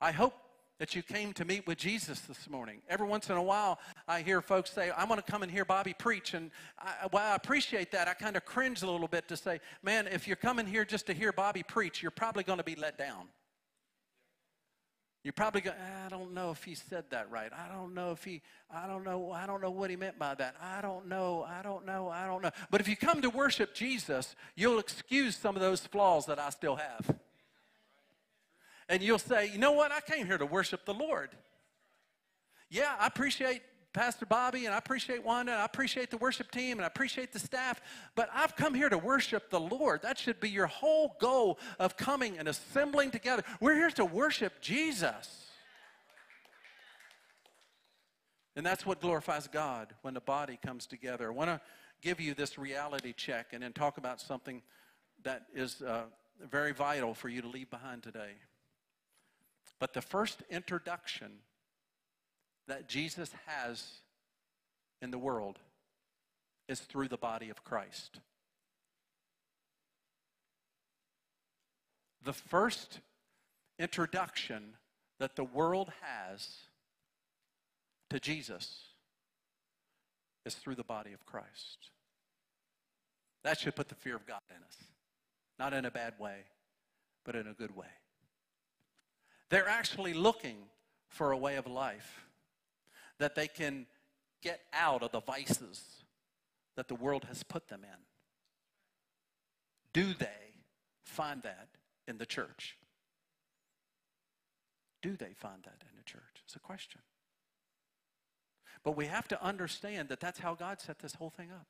I 0.00 0.10
hope 0.10 0.34
that 0.78 0.94
you 0.94 1.02
came 1.02 1.32
to 1.34 1.44
meet 1.44 1.66
with 1.66 1.78
Jesus 1.78 2.20
this 2.20 2.50
morning. 2.50 2.82
Every 2.88 3.06
once 3.06 3.30
in 3.30 3.36
a 3.36 3.42
while, 3.42 3.78
I 4.08 4.22
hear 4.22 4.40
folks 4.40 4.70
say, 4.70 4.90
I'm 4.96 5.06
going 5.08 5.20
to 5.20 5.30
come 5.30 5.42
and 5.42 5.50
hear 5.50 5.64
Bobby 5.64 5.94
preach. 5.96 6.34
And 6.34 6.50
I, 6.78 7.06
while 7.10 7.32
I 7.32 7.36
appreciate 7.36 7.92
that, 7.92 8.08
I 8.08 8.14
kind 8.14 8.36
of 8.36 8.44
cringe 8.44 8.82
a 8.82 8.90
little 8.90 9.06
bit 9.06 9.28
to 9.28 9.36
say, 9.36 9.60
man, 9.82 10.08
if 10.08 10.26
you're 10.26 10.36
coming 10.36 10.66
here 10.66 10.84
just 10.84 11.06
to 11.06 11.12
hear 11.12 11.32
Bobby 11.32 11.62
preach, 11.62 12.02
you're 12.02 12.10
probably 12.10 12.42
going 12.42 12.58
to 12.58 12.64
be 12.64 12.74
let 12.74 12.98
down. 12.98 13.28
You're 15.22 15.32
probably 15.32 15.62
going, 15.62 15.76
I 16.04 16.10
don't 16.10 16.34
know 16.34 16.50
if 16.50 16.64
he 16.64 16.74
said 16.74 17.04
that 17.10 17.30
right. 17.30 17.50
I 17.50 17.74
don't 17.74 17.94
know 17.94 18.10
if 18.10 18.24
he, 18.24 18.42
I 18.70 18.86
don't 18.86 19.04
know, 19.04 19.32
I 19.32 19.46
don't 19.46 19.62
know 19.62 19.70
what 19.70 19.88
he 19.88 19.96
meant 19.96 20.18
by 20.18 20.34
that. 20.34 20.54
I 20.60 20.82
don't 20.82 21.08
know, 21.08 21.46
I 21.48 21.62
don't 21.62 21.86
know, 21.86 22.10
I 22.10 22.26
don't 22.26 22.42
know. 22.42 22.50
But 22.70 22.82
if 22.82 22.88
you 22.88 22.96
come 22.96 23.22
to 23.22 23.30
worship 23.30 23.74
Jesus, 23.74 24.36
you'll 24.54 24.78
excuse 24.78 25.34
some 25.34 25.56
of 25.56 25.62
those 25.62 25.80
flaws 25.80 26.26
that 26.26 26.38
I 26.38 26.50
still 26.50 26.76
have 26.76 27.16
and 28.88 29.02
you'll 29.02 29.18
say, 29.18 29.50
you 29.50 29.58
know 29.58 29.72
what? 29.72 29.92
I 29.92 30.00
came 30.00 30.26
here 30.26 30.38
to 30.38 30.46
worship 30.46 30.84
the 30.84 30.94
Lord. 30.94 31.30
Yeah, 32.70 32.94
I 32.98 33.06
appreciate 33.06 33.62
Pastor 33.92 34.26
Bobby 34.26 34.66
and 34.66 34.74
I 34.74 34.78
appreciate 34.78 35.24
Wanda 35.24 35.52
and 35.52 35.62
I 35.62 35.64
appreciate 35.64 36.10
the 36.10 36.16
worship 36.16 36.50
team 36.50 36.78
and 36.78 36.84
I 36.84 36.88
appreciate 36.88 37.32
the 37.32 37.38
staff, 37.38 37.80
but 38.16 38.28
I've 38.34 38.56
come 38.56 38.74
here 38.74 38.88
to 38.88 38.98
worship 38.98 39.50
the 39.50 39.60
Lord. 39.60 40.02
That 40.02 40.18
should 40.18 40.40
be 40.40 40.50
your 40.50 40.66
whole 40.66 41.16
goal 41.20 41.58
of 41.78 41.96
coming 41.96 42.36
and 42.36 42.48
assembling 42.48 43.12
together. 43.12 43.44
We're 43.60 43.76
here 43.76 43.90
to 43.92 44.04
worship 44.04 44.60
Jesus. 44.60 45.46
And 48.56 48.66
that's 48.66 48.84
what 48.84 49.00
glorifies 49.00 49.46
God 49.46 49.94
when 50.02 50.14
the 50.14 50.20
body 50.20 50.58
comes 50.64 50.86
together. 50.86 51.28
I 51.28 51.32
want 51.32 51.50
to 51.50 51.60
give 52.02 52.20
you 52.20 52.34
this 52.34 52.58
reality 52.58 53.12
check 53.12 53.48
and 53.52 53.62
then 53.62 53.72
talk 53.72 53.96
about 53.96 54.20
something 54.20 54.62
that 55.22 55.46
is 55.54 55.82
uh, 55.82 56.02
very 56.50 56.72
vital 56.72 57.14
for 57.14 57.28
you 57.28 57.42
to 57.42 57.48
leave 57.48 57.70
behind 57.70 58.02
today. 58.02 58.32
But 59.80 59.92
the 59.92 60.02
first 60.02 60.42
introduction 60.50 61.30
that 62.68 62.88
Jesus 62.88 63.30
has 63.46 63.84
in 65.02 65.10
the 65.10 65.18
world 65.18 65.58
is 66.68 66.80
through 66.80 67.08
the 67.08 67.16
body 67.16 67.50
of 67.50 67.64
Christ. 67.64 68.20
The 72.22 72.32
first 72.32 73.00
introduction 73.78 74.74
that 75.18 75.36
the 75.36 75.44
world 75.44 75.92
has 76.00 76.48
to 78.10 78.18
Jesus 78.18 78.80
is 80.46 80.54
through 80.54 80.74
the 80.74 80.84
body 80.84 81.12
of 81.12 81.26
Christ. 81.26 81.90
That 83.42 83.58
should 83.60 83.76
put 83.76 83.88
the 83.88 83.94
fear 83.94 84.16
of 84.16 84.26
God 84.26 84.40
in 84.50 84.56
us. 84.56 84.76
Not 85.58 85.74
in 85.74 85.84
a 85.84 85.90
bad 85.90 86.14
way, 86.18 86.38
but 87.24 87.36
in 87.36 87.46
a 87.46 87.52
good 87.52 87.76
way. 87.76 87.86
They're 89.50 89.68
actually 89.68 90.14
looking 90.14 90.56
for 91.08 91.32
a 91.32 91.36
way 91.36 91.56
of 91.56 91.66
life 91.66 92.26
that 93.18 93.34
they 93.34 93.46
can 93.46 93.86
get 94.42 94.60
out 94.72 95.02
of 95.02 95.12
the 95.12 95.20
vices 95.20 96.04
that 96.76 96.88
the 96.88 96.94
world 96.94 97.24
has 97.28 97.42
put 97.42 97.68
them 97.68 97.82
in. 97.84 97.98
Do 99.92 100.12
they 100.12 100.54
find 101.04 101.42
that 101.42 101.68
in 102.08 102.18
the 102.18 102.26
church? 102.26 102.76
Do 105.02 105.16
they 105.16 105.34
find 105.34 105.62
that 105.64 105.84
in 105.88 105.96
the 105.96 106.02
church? 106.02 106.42
It's 106.44 106.56
a 106.56 106.60
question. 106.60 107.00
But 108.82 108.96
we 108.96 109.06
have 109.06 109.28
to 109.28 109.42
understand 109.42 110.08
that 110.08 110.20
that's 110.20 110.40
how 110.40 110.54
God 110.54 110.80
set 110.80 110.98
this 110.98 111.14
whole 111.14 111.30
thing 111.30 111.50
up. 111.50 111.66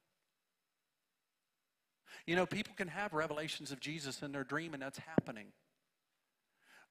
You 2.27 2.37
know, 2.37 2.47
people 2.47 2.75
can 2.77 2.89
have 2.89 3.13
revelations 3.13 3.71
of 3.71 3.81
Jesus 3.81 4.23
in 4.23 4.33
their 4.33 4.45
dream, 4.45 4.73
and 4.73 4.83
that's 4.83 4.99
happening. 4.99 5.49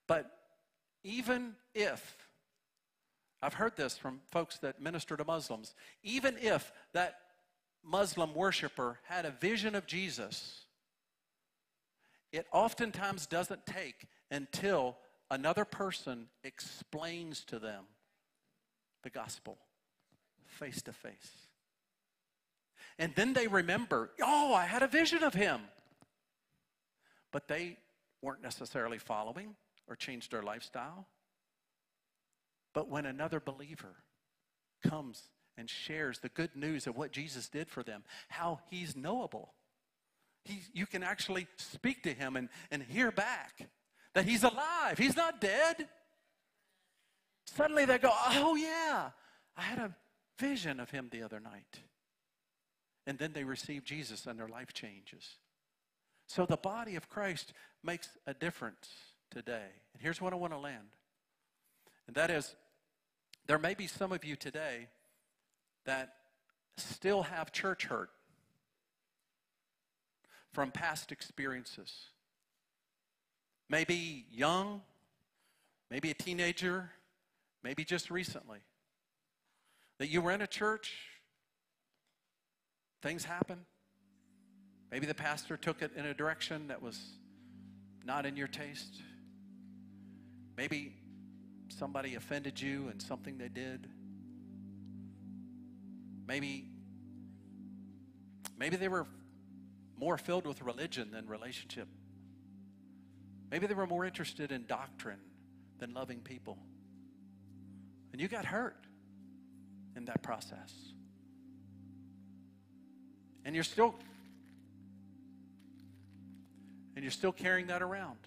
But 0.08 0.30
even 1.04 1.56
if, 1.74 2.18
I've 3.42 3.56
heard 3.56 3.76
this 3.76 3.98
from 3.98 4.22
folks 4.32 4.58
that 4.60 4.82
minister 4.82 5.18
to 5.18 5.26
Muslims, 5.26 5.76
even 6.04 6.38
if 6.40 6.72
that 6.94 7.16
Muslim 7.84 8.34
worshiper 8.34 9.00
had 9.04 9.26
a 9.26 9.32
vision 9.32 9.76
of 9.76 9.86
Jesus, 9.86 10.66
it 12.32 12.48
oftentimes 12.52 13.26
doesn't 13.26 13.66
take 13.66 14.08
until 14.32 14.98
another 15.30 15.66
person 15.66 16.28
explains 16.44 17.44
to 17.46 17.60
them 17.60 17.84
the 19.04 19.10
gospel 19.10 19.58
face 20.48 20.82
to 20.84 20.94
face. 20.94 21.48
And 23.00 23.14
then 23.16 23.34
they 23.34 23.48
remember, 23.48 24.12
oh, 24.22 24.54
I 24.54 24.66
had 24.66 24.84
a 24.84 24.88
vision 24.88 25.24
of 25.24 25.34
him. 25.34 25.62
But 27.32 27.48
they 27.48 27.78
weren't 28.22 28.44
necessarily 28.44 29.00
following 29.00 29.56
or 29.88 29.96
change 29.96 30.30
their 30.30 30.44
lifestyle. 30.44 31.08
But 32.74 32.90
when 32.90 33.06
another 33.06 33.40
believer 33.40 33.96
comes 34.88 35.22
and 35.58 35.70
shares 35.70 36.20
the 36.20 36.30
good 36.30 36.56
news 36.56 36.88
of 36.88 36.98
what 36.98 37.12
Jesus 37.12 37.48
did 37.48 37.70
for 37.70 37.84
them, 37.84 38.04
how 38.30 38.60
he's 38.70 38.96
knowable, 38.96 39.54
he, 40.46 40.60
you 40.74 40.86
can 40.86 41.04
actually 41.04 41.48
speak 41.58 42.04
to 42.04 42.14
him 42.14 42.36
and, 42.36 42.50
and 42.72 42.84
hear 42.84 43.12
back 43.12 43.68
that 44.14 44.26
he's 44.26 44.44
alive, 44.44 44.98
he's 44.98 45.16
not 45.16 45.40
dead. 45.40 45.88
Suddenly 47.46 47.86
they 47.86 47.98
go, 47.98 48.12
Oh, 48.12 48.56
yeah, 48.56 49.12
I 49.56 49.62
had 49.62 49.80
a 49.80 49.96
vision 50.40 50.80
of 50.80 50.90
him 50.90 51.10
the 51.12 51.24
other 51.24 51.40
night. 51.40 51.82
And 53.06 53.18
then 53.18 53.34
they 53.34 53.44
receive 53.44 53.84
Jesus 53.84 54.26
and 54.26 54.40
their 54.40 54.48
life 54.48 54.74
changes. 54.74 55.38
So 56.28 56.46
the 56.46 56.58
body 56.58 56.96
of 56.96 57.10
Christ 57.10 57.54
makes 57.84 58.10
a 58.26 58.34
difference 58.34 58.90
today. 59.34 59.66
And 59.94 60.02
here's 60.02 60.22
what 60.22 60.32
I 60.32 60.36
want 60.36 60.54
to 60.54 60.60
land. 60.60 60.88
And 62.08 62.16
that 62.16 62.30
is, 62.30 62.56
there 63.48 63.58
may 63.58 63.74
be 63.74 63.88
some 63.88 64.12
of 64.12 64.24
you 64.24 64.36
today 64.36 64.88
that 65.86 66.14
still 66.78 67.24
have 67.24 67.52
church 67.52 67.86
hurt 67.86 68.10
from 70.52 70.72
past 70.72 71.12
experiences. 71.12 72.06
Maybe 73.70 74.26
young, 74.32 74.82
maybe 75.90 76.12
a 76.12 76.14
teenager, 76.14 76.92
maybe 77.64 77.84
just 77.84 78.12
recently. 78.12 78.60
That 79.98 80.10
you 80.10 80.22
were 80.22 80.32
in 80.32 80.42
a 80.42 80.48
church, 80.48 80.94
things 83.02 83.26
happen. 83.26 83.60
Maybe 84.92 85.08
the 85.08 85.16
pastor 85.16 85.58
took 85.58 85.82
it 85.82 85.92
in 85.96 86.06
a 86.06 86.14
direction 86.14 86.68
that 86.68 86.82
was 86.82 87.00
not 88.06 88.26
in 88.26 88.38
your 88.38 88.48
taste. 88.48 89.02
Maybe 90.56 90.94
somebody 91.70 92.16
offended 92.16 92.62
you 92.62 92.90
in 92.90 93.00
something 93.00 93.38
they 93.38 93.50
did. 93.50 93.88
Maybe 96.28 96.70
maybe 98.58 98.76
they 98.76 98.88
were 98.88 99.08
more 99.98 100.18
filled 100.18 100.46
with 100.46 100.62
religion 100.62 101.12
than 101.12 101.28
relationship. 101.28 101.88
Maybe 103.52 103.68
they 103.68 103.74
were 103.74 103.88
more 103.88 104.06
interested 104.06 104.52
in 104.52 104.66
doctrine 104.66 105.20
than 105.80 105.94
loving 105.94 106.20
people. 106.20 106.58
And 108.12 108.22
you 108.22 108.28
got 108.28 108.46
hurt 108.46 108.78
in 109.96 110.06
that 110.06 110.22
process. 110.22 110.74
And 113.46 113.54
you're 113.56 113.64
still 113.64 113.96
and 116.96 117.04
you're 117.04 117.12
still 117.12 117.32
carrying 117.32 117.68
that 117.68 117.82
around. 117.82 118.18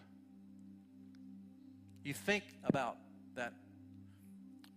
You 2.07 2.15
think 2.15 2.45
about 2.63 2.99
that 3.35 3.53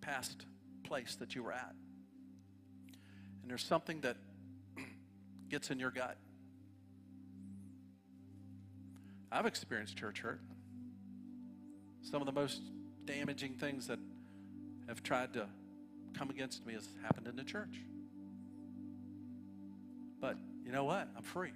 past 0.02 0.48
place 0.84 1.16
that 1.20 1.36
you 1.36 1.44
were 1.44 1.52
at. 1.52 1.76
And 3.44 3.52
there's 3.52 3.64
something 3.64 4.02
that 4.02 4.18
gets 5.50 5.70
in 5.70 5.78
your 5.78 5.92
gut. 5.92 6.18
I've 9.32 9.46
experienced 9.46 9.96
church 9.96 10.22
hurt. 10.22 10.42
Some 12.02 12.20
of 12.20 12.26
the 12.26 12.32
most 12.32 12.64
damaging 13.06 13.54
things 13.54 13.86
that 13.86 14.00
have 14.88 15.04
tried 15.04 15.34
to 15.34 15.46
come 16.18 16.32
against 16.32 16.66
me 16.66 16.74
has 16.74 16.88
happened 17.04 17.28
in 17.28 17.36
the 17.36 17.44
church. 17.44 17.80
But 20.20 20.36
you 20.66 20.72
know 20.72 20.86
what? 20.86 21.08
I'm 21.16 21.22
free. 21.22 21.52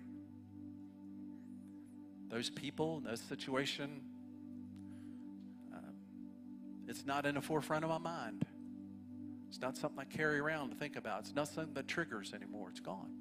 Those 2.29 2.51
people, 2.51 3.01
those 3.03 3.21
situation, 3.21 4.01
it's 6.87 7.05
not 7.05 7.25
in 7.25 7.35
the 7.35 7.41
forefront 7.41 7.83
of 7.83 7.89
my 7.89 7.97
mind. 7.97 8.45
It's 9.49 9.61
not 9.61 9.77
something 9.77 9.99
I 9.99 10.05
carry 10.05 10.39
around 10.39 10.69
to 10.69 10.75
think 10.75 10.95
about. 10.95 11.21
It's 11.21 11.35
not 11.35 11.47
something 11.47 11.73
that 11.75 11.87
triggers 11.87 12.33
anymore. 12.33 12.69
It's 12.69 12.79
gone. 12.79 13.11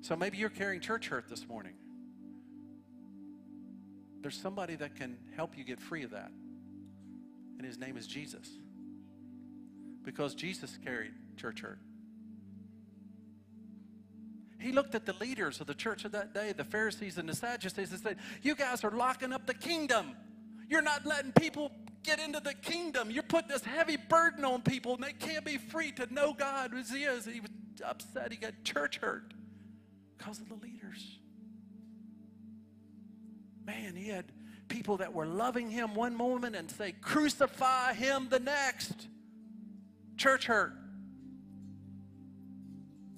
So 0.00 0.16
maybe 0.16 0.38
you're 0.38 0.48
carrying 0.48 0.80
church 0.80 1.08
hurt 1.08 1.28
this 1.28 1.46
morning. 1.46 1.74
There's 4.22 4.36
somebody 4.36 4.76
that 4.76 4.96
can 4.96 5.18
help 5.36 5.56
you 5.56 5.64
get 5.64 5.80
free 5.80 6.02
of 6.02 6.10
that. 6.10 6.30
And 7.58 7.66
his 7.66 7.78
name 7.78 7.96
is 7.96 8.06
Jesus. 8.06 8.48
Because 10.02 10.34
Jesus 10.34 10.78
carried 10.82 11.12
church 11.36 11.60
hurt. 11.60 11.78
He 14.58 14.72
looked 14.72 14.94
at 14.94 15.06
the 15.06 15.14
leaders 15.14 15.60
of 15.60 15.66
the 15.66 15.74
church 15.74 16.04
of 16.04 16.12
that 16.12 16.34
day, 16.34 16.52
the 16.52 16.64
Pharisees 16.64 17.16
and 17.16 17.28
the 17.28 17.34
Sadducees, 17.34 17.92
and 17.92 18.00
said, 18.00 18.16
You 18.42 18.54
guys 18.54 18.84
are 18.84 18.90
locking 18.90 19.32
up 19.32 19.46
the 19.46 19.54
kingdom. 19.54 20.16
You're 20.70 20.82
not 20.82 21.04
letting 21.04 21.32
people 21.32 21.72
get 22.04 22.20
into 22.20 22.40
the 22.40 22.54
kingdom. 22.54 23.10
You're 23.10 23.24
putting 23.24 23.48
this 23.48 23.64
heavy 23.64 23.96
burden 23.96 24.44
on 24.44 24.62
people, 24.62 24.94
and 24.94 25.02
they 25.02 25.12
can't 25.12 25.44
be 25.44 25.58
free 25.58 25.92
to 25.92 26.12
know 26.14 26.32
God 26.32 26.72
as 26.74 26.90
He 26.90 27.02
is. 27.02 27.26
He 27.26 27.40
was 27.40 27.50
upset. 27.84 28.30
He 28.30 28.38
got 28.38 28.52
church 28.64 28.98
hurt 28.98 29.34
because 30.16 30.40
of 30.40 30.48
the 30.48 30.54
leaders. 30.54 31.18
Man, 33.66 33.96
he 33.96 34.08
had 34.08 34.26
people 34.68 34.98
that 34.98 35.12
were 35.12 35.26
loving 35.26 35.70
him 35.70 35.94
one 35.94 36.16
moment 36.16 36.54
and 36.56 36.70
say, 36.70 36.92
crucify 36.92 37.92
him 37.94 38.28
the 38.30 38.40
next. 38.40 39.08
Church 40.16 40.46
hurt. 40.46 40.72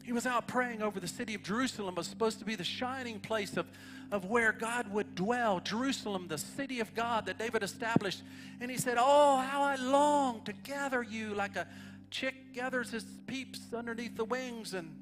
He 0.05 0.13
was 0.13 0.27
out 0.27 0.49
praying 0.49 0.83
over 0.83 0.99
the 0.99 1.07
city 1.07 1.35
of 1.35 1.43
Jerusalem, 1.43 1.95
was 1.95 2.07
supposed 2.07 2.39
to 2.41 2.45
be 2.45 2.57
the 2.57 2.65
shining 2.65 3.21
place 3.21 3.57
of, 3.57 3.67
of 4.13 4.27
where 4.27 4.53
God 4.53 4.93
would 4.93 5.15
dwell. 5.15 5.59
Jerusalem, 5.59 6.29
the 6.29 6.37
city 6.37 6.81
of 6.81 6.95
God 6.95 7.27
that 7.27 7.39
David 7.39 7.63
established. 7.63 8.23
And 8.61 8.71
he 8.71 8.77
said, 8.77 8.99
Oh, 9.01 9.39
how 9.39 9.63
I 9.63 9.77
long 9.77 10.43
to 10.45 10.53
gather 10.53 11.03
you 11.03 11.35
like 11.35 11.57
a 11.57 11.67
chick 12.11 12.53
gathers 12.53 12.91
his 12.91 13.05
peeps 13.27 13.59
underneath 13.75 14.15
the 14.15 14.27
wings, 14.27 14.75
and 14.75 14.95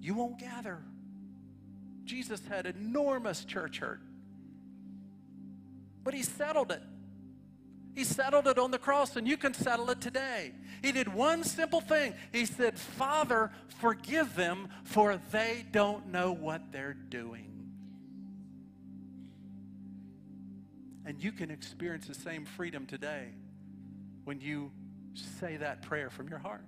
you 0.00 0.14
won't 0.14 0.38
gather. 0.38 0.78
Jesus 2.06 2.40
had 2.48 2.64
enormous 2.66 3.44
church 3.44 3.78
hurt. 3.78 4.00
But 6.02 6.14
he 6.14 6.22
settled 6.22 6.72
it. 6.72 6.82
He 7.94 8.04
settled 8.04 8.48
it 8.48 8.58
on 8.58 8.70
the 8.70 8.78
cross, 8.78 9.16
and 9.16 9.28
you 9.28 9.36
can 9.36 9.52
settle 9.52 9.90
it 9.90 10.00
today. 10.00 10.52
He 10.82 10.92
did 10.92 11.12
one 11.12 11.44
simple 11.44 11.80
thing. 11.80 12.14
He 12.32 12.46
said, 12.46 12.78
Father, 12.78 13.50
forgive 13.80 14.34
them, 14.34 14.68
for 14.82 15.20
they 15.30 15.64
don't 15.70 16.08
know 16.08 16.32
what 16.32 16.72
they're 16.72 16.94
doing. 16.94 17.53
And 21.06 21.22
you 21.22 21.32
can 21.32 21.50
experience 21.50 22.06
the 22.06 22.14
same 22.14 22.44
freedom 22.44 22.86
today 22.86 23.28
when 24.24 24.40
you 24.40 24.70
say 25.40 25.56
that 25.58 25.82
prayer 25.82 26.10
from 26.10 26.28
your 26.28 26.38
heart. 26.38 26.64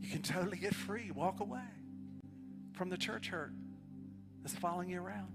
You 0.00 0.10
can 0.10 0.22
totally 0.22 0.58
get 0.58 0.74
free, 0.74 1.10
walk 1.14 1.40
away 1.40 1.60
from 2.72 2.90
the 2.90 2.96
church 2.96 3.28
hurt 3.28 3.52
that's 4.42 4.54
following 4.54 4.90
you 4.90 5.00
around. 5.00 5.32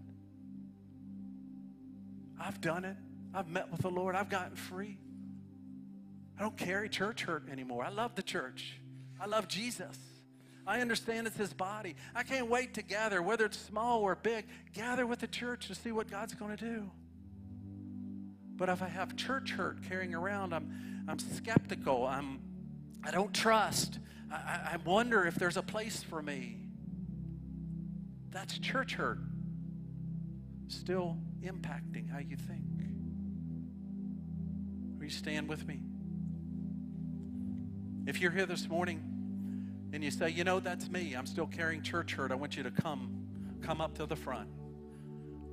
I've 2.40 2.60
done 2.60 2.86
it. 2.86 2.98
I've 3.34 3.48
met 3.48 3.72
with 3.72 3.82
the 3.82 3.90
Lord. 3.90 4.16
I've 4.16 4.30
gotten 4.30 4.56
free. 4.56 4.98
I 6.38 6.42
don't 6.42 6.58
carry 6.58 6.90
church 6.90 7.24
hurt 7.24 7.50
anymore. 7.50 7.84
I 7.84 7.90
love 7.90 8.16
the 8.16 8.24
church. 8.24 8.80
I 9.20 9.26
love 9.26 9.48
Jesus. 9.48 9.98
I 10.68 10.82
understand 10.82 11.28
it's 11.28 11.38
his 11.38 11.54
body. 11.54 11.96
I 12.14 12.24
can't 12.24 12.50
wait 12.50 12.74
to 12.74 12.82
gather, 12.82 13.22
whether 13.22 13.46
it's 13.46 13.58
small 13.58 14.02
or 14.02 14.16
big, 14.16 14.46
gather 14.74 15.08
with 15.08 15.20
the 15.20 15.28
church 15.28 15.68
to 15.68 15.76
see 15.76 15.94
what 15.94 16.12
God's 16.12 16.36
going 16.36 16.56
to 16.56 16.64
do. 16.64 16.92
But 18.58 18.68
if 18.68 18.82
I 18.82 18.90
have 18.90 19.16
church 19.16 19.52
hurt 19.52 19.82
carrying 19.88 20.14
around, 20.14 20.54
I'm, 20.54 21.06
I'm 21.08 21.20
skeptical. 21.20 22.06
I'm, 22.06 22.42
I 23.02 23.12
don't 23.12 23.34
trust. 23.34 24.00
I, 24.30 24.74
I 24.74 24.78
wonder 24.84 25.26
if 25.26 25.36
there's 25.36 25.56
a 25.56 25.62
place 25.62 26.04
for 26.04 26.22
me. 26.22 26.58
That's 28.32 28.60
church 28.60 28.96
hurt. 28.96 29.20
Still 30.68 31.18
impacting 31.42 32.10
how 32.12 32.20
you 32.20 32.36
think. 32.36 32.66
Will 34.98 35.06
you 35.06 35.10
stand 35.12 35.48
with 35.48 35.66
me? 35.66 35.80
If 38.06 38.20
you're 38.20 38.32
here 38.32 38.46
this 38.46 38.68
morning 38.68 39.07
and 39.94 40.04
you 40.04 40.12
say, 40.12 40.30
you 40.30 40.44
know, 40.44 40.60
that's 40.60 40.90
me, 40.90 41.14
I'm 41.14 41.26
still 41.26 41.48
carrying 41.48 41.82
church 41.82 42.14
hurt, 42.14 42.32
I 42.32 42.36
want 42.36 42.58
you 42.58 42.64
to 42.64 42.72
come, 42.72 43.28
come 43.62 43.82
up 43.82 43.96
to 43.98 44.06
the 44.06 44.16
front. 44.16 44.50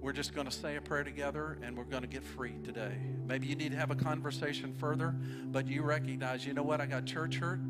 We're 0.00 0.12
just 0.12 0.34
going 0.34 0.46
to 0.46 0.52
say 0.52 0.76
a 0.76 0.82
prayer 0.82 1.02
together 1.02 1.58
and 1.62 1.76
we're 1.76 1.84
going 1.84 2.02
to 2.02 2.08
get 2.08 2.22
free 2.22 2.54
today. 2.62 2.94
Maybe 3.26 3.46
you 3.46 3.56
need 3.56 3.72
to 3.72 3.78
have 3.78 3.90
a 3.90 3.94
conversation 3.94 4.74
further, 4.74 5.14
but 5.46 5.66
you 5.66 5.82
recognize, 5.82 6.44
you 6.44 6.52
know 6.52 6.62
what, 6.62 6.80
I 6.80 6.86
got 6.86 7.06
church 7.06 7.36
hurt, 7.36 7.60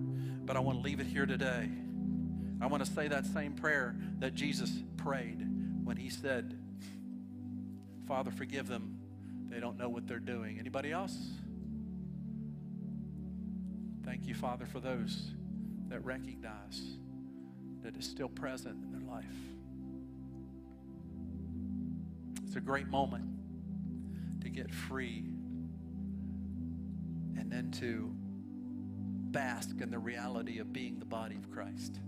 but 0.45 0.57
I 0.57 0.61
want 0.61 0.79
to 0.79 0.83
leave 0.83 0.99
it 0.99 1.07
here 1.07 1.27
today. 1.27 1.69
I 2.61 2.67
want 2.67 2.85
to 2.85 2.91
say 2.91 3.07
that 3.09 3.27
same 3.27 3.53
prayer 3.53 3.95
that 4.19 4.35
Jesus 4.35 4.73
prayed 4.97 5.47
when 5.85 5.97
he 5.97 6.09
said, 6.09 6.59
Father, 8.09 8.31
forgive 8.33 8.67
them. 8.67 8.99
They 9.49 9.61
don't 9.61 9.79
know 9.79 9.89
what 9.89 10.09
they're 10.09 10.19
doing. 10.19 10.59
Anybody 10.59 10.91
else? 10.91 11.17
Thank 14.05 14.27
you, 14.27 14.35
Father, 14.35 14.67
for 14.67 14.81
those 14.81 15.31
that 15.95 16.05
recognize 16.05 16.82
that 17.84 17.95
it's 17.95 18.09
still 18.09 18.28
present 18.28 18.82
in 18.82 18.90
their 18.90 19.09
life. 19.09 19.24
It's 22.45 22.57
a 22.57 22.61
great 22.61 22.88
moment 22.88 23.30
to 24.40 24.49
get 24.49 24.74
free 24.74 25.24
and 27.38 27.49
then 27.49 27.70
to 27.78 28.11
bask 29.30 29.80
in 29.80 29.92
the 29.92 29.99
reality 30.01 30.59
of 30.59 30.72
being 30.72 30.99
the 30.99 31.05
body 31.05 31.36
of 31.36 31.49
Christ. 31.53 32.01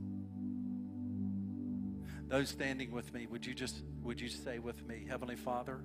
Those 2.26 2.48
standing 2.48 2.90
with 2.90 3.14
me, 3.14 3.28
would 3.28 3.46
you 3.46 3.54
just 3.54 3.84
would 4.02 4.20
you 4.20 4.28
say 4.28 4.58
with 4.58 4.84
me, 4.84 5.06
Heavenly 5.08 5.36
Father, 5.36 5.78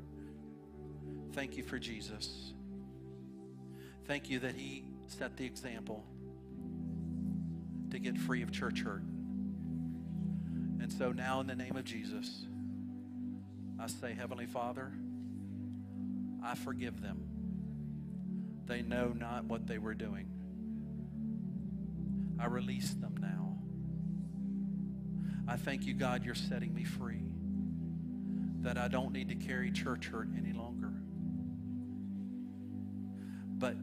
thank 1.34 1.56
you 1.56 1.62
for 1.62 1.78
Jesus. 1.78 2.54
Thank 4.08 4.28
you 4.32 4.40
that 4.40 4.56
he 4.56 4.86
set 5.08 5.38
the 5.38 5.46
example 5.46 6.04
to 7.92 8.00
get 8.00 8.18
free 8.18 8.42
of 8.42 8.52
church 8.52 8.82
hurt. 8.82 9.04
And 10.82 10.92
so 10.92 11.12
now 11.12 11.40
in 11.40 11.48
the 11.48 11.56
name 11.56 11.76
of 11.76 11.86
Jesus, 11.86 12.46
I 13.80 13.88
say, 13.88 14.14
Heavenly 14.14 14.48
Father, 14.48 14.92
I 16.44 16.56
forgive 16.56 17.02
them. 17.02 17.28
They 18.66 18.82
know 18.82 19.14
not 19.18 19.46
what 19.46 19.68
they 19.68 19.78
were 19.78 19.94
doing. 19.94 20.28
I 22.40 22.48
release 22.48 22.92
them 22.92 23.18
now. 23.20 23.58
I 25.48 25.58
thank 25.58 25.86
you, 25.86 25.94
God, 25.94 26.24
you're 26.24 26.34
setting 26.34 26.74
me 26.74 26.84
free. 26.84 27.24
That 28.62 28.78
I 28.78 28.88
don't 28.88 29.12
need 29.12 29.30
to 29.30 29.36
carry 29.36 29.72
church 29.72 30.08
hurt 30.08 30.30
any 30.38 30.54
longer. 30.54 30.94
But 33.58 33.76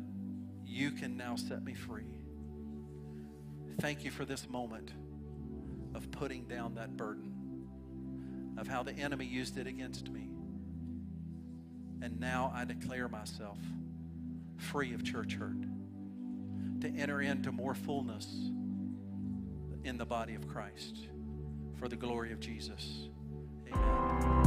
you 0.64 0.90
can 0.92 1.16
now 1.16 1.36
set 1.36 1.62
me 1.62 1.74
free. 1.74 2.17
Thank 3.80 4.04
you 4.04 4.10
for 4.10 4.24
this 4.24 4.48
moment 4.48 4.90
of 5.94 6.10
putting 6.10 6.44
down 6.44 6.74
that 6.74 6.96
burden, 6.96 7.32
of 8.58 8.66
how 8.66 8.82
the 8.82 8.92
enemy 8.92 9.24
used 9.24 9.56
it 9.56 9.68
against 9.68 10.10
me. 10.10 10.28
And 12.02 12.18
now 12.18 12.52
I 12.54 12.64
declare 12.64 13.08
myself 13.08 13.58
free 14.56 14.94
of 14.94 15.04
church 15.04 15.34
hurt 15.34 15.62
to 16.80 16.88
enter 16.88 17.20
into 17.20 17.52
more 17.52 17.74
fullness 17.74 18.26
in 19.84 19.96
the 19.96 20.06
body 20.06 20.34
of 20.34 20.48
Christ 20.48 21.08
for 21.76 21.88
the 21.88 21.96
glory 21.96 22.32
of 22.32 22.40
Jesus. 22.40 23.08
Amen. 23.72 24.37